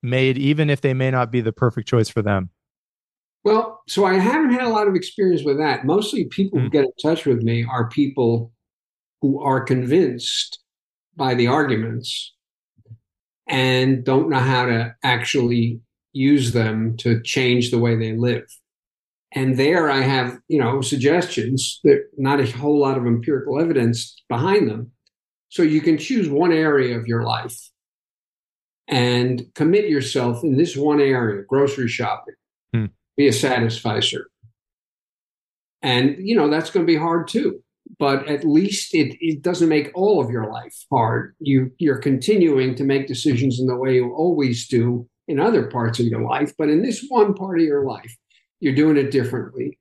made 0.02 0.36
even 0.36 0.68
if 0.68 0.80
they 0.80 0.92
may 0.92 1.10
not 1.10 1.30
be 1.30 1.40
the 1.40 1.52
perfect 1.52 1.88
choice 1.88 2.08
for 2.08 2.20
them 2.20 2.50
well 3.44 3.80
so 3.86 4.04
i 4.04 4.14
haven't 4.14 4.52
had 4.52 4.64
a 4.64 4.68
lot 4.68 4.88
of 4.88 4.94
experience 4.94 5.44
with 5.44 5.56
that 5.56 5.86
mostly 5.86 6.24
people 6.24 6.58
mm. 6.58 6.62
who 6.62 6.68
hmm. 6.68 6.72
get 6.72 6.84
in 6.84 6.92
touch 7.00 7.24
with 7.24 7.42
me 7.42 7.64
are 7.64 7.88
people 7.88 8.52
who 9.20 9.40
are 9.40 9.60
convinced 9.60 10.58
by 11.16 11.32
the 11.34 11.46
arguments 11.46 12.34
and 13.52 14.02
don't 14.02 14.30
know 14.30 14.38
how 14.38 14.64
to 14.64 14.96
actually 15.04 15.78
use 16.14 16.52
them 16.52 16.96
to 16.96 17.22
change 17.22 17.70
the 17.70 17.78
way 17.78 17.94
they 17.94 18.16
live. 18.16 18.46
And 19.34 19.58
there 19.58 19.90
I 19.90 20.00
have, 20.00 20.38
you 20.48 20.58
know, 20.58 20.80
suggestions 20.80 21.78
that 21.84 22.04
not 22.16 22.40
a 22.40 22.50
whole 22.50 22.78
lot 22.78 22.96
of 22.96 23.06
empirical 23.06 23.60
evidence 23.60 24.20
behind 24.28 24.68
them. 24.68 24.90
So 25.50 25.62
you 25.62 25.82
can 25.82 25.98
choose 25.98 26.28
one 26.28 26.52
area 26.52 26.98
of 26.98 27.06
your 27.06 27.24
life 27.24 27.56
and 28.88 29.44
commit 29.54 29.88
yourself 29.88 30.42
in 30.42 30.56
this 30.56 30.74
one 30.74 31.00
area, 31.00 31.44
grocery 31.46 31.88
shopping, 31.88 32.34
hmm. 32.74 32.86
be 33.16 33.28
a 33.28 33.32
satisficer. 33.32 34.28
And, 35.82 36.16
you 36.26 36.36
know, 36.36 36.48
that's 36.48 36.70
going 36.70 36.86
to 36.86 36.90
be 36.92 36.98
hard 36.98 37.28
too 37.28 37.61
but 37.98 38.26
at 38.28 38.44
least 38.44 38.94
it, 38.94 39.16
it 39.20 39.42
doesn't 39.42 39.68
make 39.68 39.90
all 39.94 40.20
of 40.20 40.30
your 40.30 40.50
life 40.50 40.74
hard. 40.90 41.34
You 41.38 41.70
you're 41.78 41.98
continuing 41.98 42.74
to 42.76 42.84
make 42.84 43.06
decisions 43.06 43.60
in 43.60 43.66
the 43.66 43.76
way 43.76 43.94
you 43.94 44.12
always 44.14 44.68
do 44.68 45.08
in 45.28 45.38
other 45.38 45.66
parts 45.66 46.00
of 46.00 46.06
your 46.06 46.22
life, 46.22 46.52
but 46.58 46.68
in 46.68 46.82
this 46.82 47.04
one 47.08 47.34
part 47.34 47.60
of 47.60 47.64
your 47.64 47.84
life, 47.86 48.16
you're 48.60 48.74
doing 48.74 48.96
it 48.96 49.10
differently. 49.10 49.78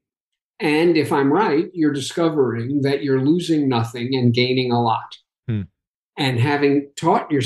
And 0.59 0.95
if 0.95 1.11
I'm 1.11 1.33
right, 1.33 1.65
you're 1.73 1.93
discovering 1.93 2.83
that 2.83 3.03
you're 3.03 3.25
losing 3.25 3.67
nothing 3.67 4.13
and 4.13 4.33
gaining 4.33 4.71
a 4.71 4.81
lot. 4.81 5.17
Hmm. 5.47 5.63
And 6.17 6.39
having 6.39 6.91
taught 6.95 7.31
your 7.31 7.41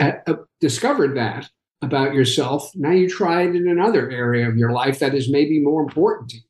uh, 0.00 0.34
discovered 0.60 1.16
that 1.16 1.48
about 1.80 2.14
yourself, 2.14 2.72
now 2.74 2.90
you 2.90 3.08
try 3.08 3.42
it 3.42 3.54
in 3.54 3.68
another 3.68 4.10
area 4.10 4.48
of 4.48 4.56
your 4.56 4.72
life 4.72 4.98
that 4.98 5.14
is 5.14 5.30
maybe 5.30 5.60
more 5.60 5.82
important 5.82 6.30
to 6.30 6.36
you. 6.38 6.42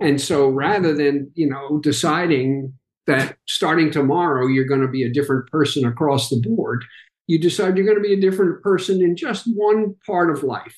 And 0.00 0.20
so 0.20 0.48
rather 0.48 0.94
than, 0.94 1.30
you 1.34 1.48
know, 1.48 1.78
deciding 1.78 2.74
that 3.06 3.36
starting 3.46 3.90
tomorrow 3.90 4.46
you're 4.46 4.64
going 4.64 4.80
to 4.80 4.88
be 4.88 5.02
a 5.02 5.12
different 5.12 5.48
person 5.50 5.84
across 5.84 6.30
the 6.30 6.40
board, 6.40 6.84
you 7.26 7.38
decide 7.38 7.76
you're 7.76 7.86
going 7.86 8.02
to 8.02 8.02
be 8.02 8.14
a 8.14 8.20
different 8.20 8.62
person 8.62 9.00
in 9.00 9.16
just 9.16 9.44
one 9.54 9.94
part 10.06 10.30
of 10.30 10.42
life 10.42 10.76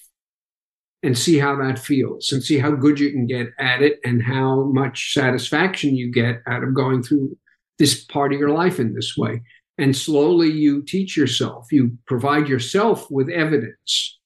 and 1.03 1.17
see 1.17 1.39
how 1.39 1.57
that 1.57 1.79
feels 1.79 2.33
and 2.33 2.43
see 2.43 2.59
how 2.59 2.71
good 2.71 2.99
you 2.99 3.11
can 3.11 3.27
get 3.27 3.49
at 3.59 3.83
it 3.83 3.99
and 4.05 4.23
how 4.23 4.64
much 4.64 5.12
satisfaction 5.12 5.95
you 5.97 6.11
get 6.11 6.43
out 6.47 6.64
of 6.64 6.75
going 6.75 7.03
through 7.03 7.37
this 7.79 8.05
part 8.05 8.33
of 8.33 8.41
your 8.41 8.51
life 8.51 8.81
in 8.81 8.95
this 8.95 9.17
way. 9.17 9.43
And 9.79 9.95
slowly 9.95 10.51
you 10.51 10.83
teach 10.83 11.17
yourself, 11.17 11.67
you 11.71 11.97
provide 12.07 12.49
yourself 12.49 13.11
with 13.11 13.29
evidence 13.29 14.19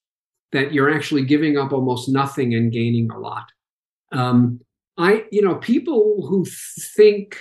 that 0.53 0.73
you're 0.73 0.93
actually 0.93 1.25
giving 1.25 1.59
up 1.59 1.73
almost 1.73 2.09
nothing 2.09 2.55
and 2.55 2.73
gaining 2.73 3.11
a 3.11 3.19
lot. 3.19 3.45
Um, 4.13 4.61
I, 5.01 5.25
you 5.33 5.41
know, 5.41 5.55
people 5.55 6.27
who 6.29 6.45
think 6.97 7.39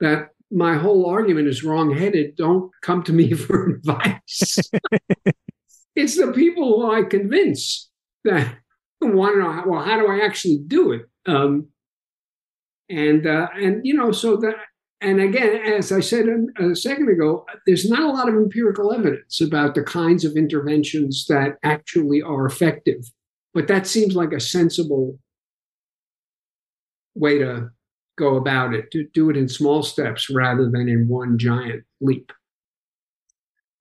that 0.00 0.28
my 0.50 0.74
whole 0.76 1.06
argument 1.08 1.48
is 1.48 1.64
wrongheaded 1.64 2.36
don't 2.36 2.70
come 2.82 3.02
to 3.04 3.12
me 3.12 3.32
for 3.32 3.70
advice. 3.70 4.58
it's 5.96 6.18
the 6.18 6.30
people 6.32 6.82
who 6.82 6.92
I 6.92 7.04
convince 7.04 7.90
that 8.24 8.56
want 9.00 9.34
to 9.34 9.40
know, 9.40 9.50
how, 9.50 9.64
well, 9.66 9.82
how 9.82 9.98
do 9.98 10.06
I 10.06 10.24
actually 10.24 10.58
do 10.66 10.92
it? 10.92 11.02
Um, 11.26 11.68
and 12.90 13.26
uh, 13.26 13.48
and 13.54 13.80
you 13.84 13.94
know, 13.94 14.12
so 14.12 14.36
that 14.36 14.56
and 15.00 15.20
again, 15.20 15.56
as 15.72 15.90
I 15.90 16.00
said 16.00 16.26
a 16.58 16.76
second 16.76 17.08
ago, 17.08 17.46
there's 17.66 17.88
not 17.88 18.02
a 18.02 18.10
lot 18.10 18.28
of 18.28 18.34
empirical 18.34 18.92
evidence 18.92 19.40
about 19.40 19.74
the 19.74 19.82
kinds 19.82 20.24
of 20.24 20.36
interventions 20.36 21.24
that 21.28 21.56
actually 21.62 22.20
are 22.20 22.44
effective. 22.44 23.10
But 23.54 23.68
that 23.68 23.86
seems 23.86 24.14
like 24.14 24.32
a 24.32 24.40
sensible 24.40 25.18
way 27.14 27.38
to 27.38 27.70
go 28.16 28.36
about 28.36 28.74
it, 28.74 28.90
to 28.92 29.06
do 29.12 29.30
it 29.30 29.36
in 29.36 29.48
small 29.48 29.82
steps 29.82 30.30
rather 30.30 30.70
than 30.70 30.88
in 30.88 31.08
one 31.08 31.38
giant 31.38 31.84
leap. 32.00 32.32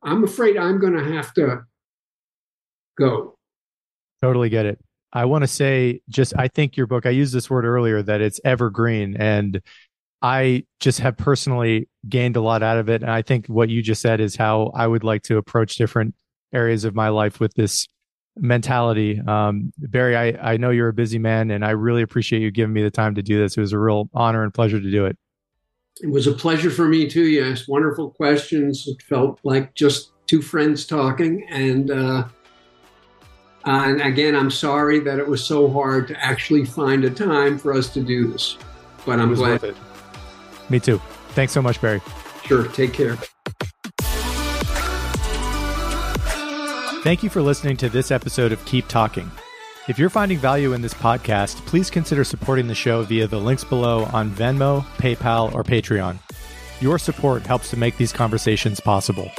I'm 0.03 0.23
afraid 0.23 0.57
I'm 0.57 0.79
going 0.79 0.93
to 0.93 1.03
have 1.13 1.33
to 1.35 1.63
go. 2.97 3.37
Totally 4.21 4.49
get 4.49 4.65
it. 4.65 4.79
I 5.13 5.25
want 5.25 5.43
to 5.43 5.47
say 5.47 6.01
just 6.09 6.33
I 6.37 6.47
think 6.47 6.75
your 6.75 6.87
book 6.87 7.05
I 7.05 7.11
used 7.11 7.33
this 7.33 7.49
word 7.49 7.65
earlier 7.65 8.01
that 8.01 8.19
it's 8.19 8.41
evergreen 8.43 9.15
and 9.17 9.61
I 10.21 10.65
just 10.79 10.99
have 11.01 11.17
personally 11.17 11.87
gained 12.09 12.35
a 12.35 12.41
lot 12.41 12.63
out 12.63 12.77
of 12.77 12.89
it 12.89 13.03
and 13.03 13.11
I 13.11 13.21
think 13.21 13.45
what 13.47 13.69
you 13.69 13.83
just 13.83 14.01
said 14.01 14.19
is 14.19 14.35
how 14.35 14.71
I 14.73 14.87
would 14.87 15.03
like 15.03 15.21
to 15.23 15.37
approach 15.37 15.75
different 15.75 16.15
areas 16.51 16.83
of 16.83 16.95
my 16.95 17.09
life 17.09 17.39
with 17.39 17.53
this 17.53 17.87
mentality. 18.37 19.19
Um, 19.27 19.71
Barry, 19.77 20.15
I, 20.15 20.53
I 20.53 20.57
know 20.57 20.69
you're 20.69 20.89
a 20.89 20.93
busy 20.93 21.19
man 21.19 21.51
and 21.51 21.63
I 21.63 21.71
really 21.71 22.01
appreciate 22.01 22.41
you 22.41 22.51
giving 22.51 22.73
me 22.73 22.81
the 22.81 22.91
time 22.91 23.15
to 23.15 23.21
do 23.21 23.39
this. 23.39 23.57
It 23.57 23.61
was 23.61 23.73
a 23.73 23.79
real 23.79 24.09
honor 24.13 24.43
and 24.43 24.53
pleasure 24.53 24.79
to 24.79 24.91
do 24.91 25.05
it. 25.05 25.17
It 26.01 26.09
was 26.09 26.25
a 26.25 26.33
pleasure 26.33 26.71
for 26.71 26.87
me 26.87 27.07
too. 27.07 27.25
You 27.25 27.45
asked 27.45 27.67
wonderful 27.67 28.09
questions. 28.11 28.87
It 28.87 29.01
felt 29.03 29.39
like 29.43 29.75
just 29.75 30.11
two 30.25 30.41
friends 30.41 30.85
talking. 30.85 31.45
And, 31.49 31.91
uh, 31.91 32.27
and 33.65 34.01
again, 34.01 34.35
I'm 34.35 34.51
sorry 34.51 34.99
that 35.01 35.19
it 35.19 35.27
was 35.27 35.43
so 35.45 35.69
hard 35.69 36.07
to 36.09 36.23
actually 36.23 36.65
find 36.65 37.05
a 37.05 37.09
time 37.09 37.57
for 37.57 37.73
us 37.73 37.93
to 37.93 38.01
do 38.01 38.31
this, 38.31 38.57
but 39.05 39.19
I'm 39.19 39.33
glad. 39.35 39.75
Me 40.69 40.79
too. 40.79 40.99
Thanks 41.29 41.53
so 41.53 41.61
much, 41.61 41.79
Barry. 41.79 42.01
Sure. 42.43 42.67
Take 42.69 42.93
care. 42.93 43.17
Thank 47.03 47.21
you 47.21 47.29
for 47.29 47.41
listening 47.41 47.75
to 47.77 47.89
this 47.89 48.11
episode 48.11 48.53
of 48.53 48.63
Keep 48.63 48.87
Talking. 48.87 49.29
If 49.89 49.99
you're 49.99 50.09
finding 50.09 50.37
value 50.37 50.71
in 50.71 50.81
this 50.81 50.93
podcast, 50.93 51.57
please 51.65 51.89
consider 51.89 52.23
supporting 52.23 52.67
the 52.67 52.75
show 52.75 53.03
via 53.03 53.27
the 53.27 53.41
links 53.41 53.65
below 53.65 54.05
on 54.13 54.31
Venmo, 54.31 54.85
PayPal, 54.95 55.53
or 55.53 55.65
Patreon. 55.65 56.17
Your 56.79 56.97
support 56.97 57.45
helps 57.45 57.69
to 57.71 57.77
make 57.77 57.97
these 57.97 58.13
conversations 58.13 58.79
possible. 58.79 59.29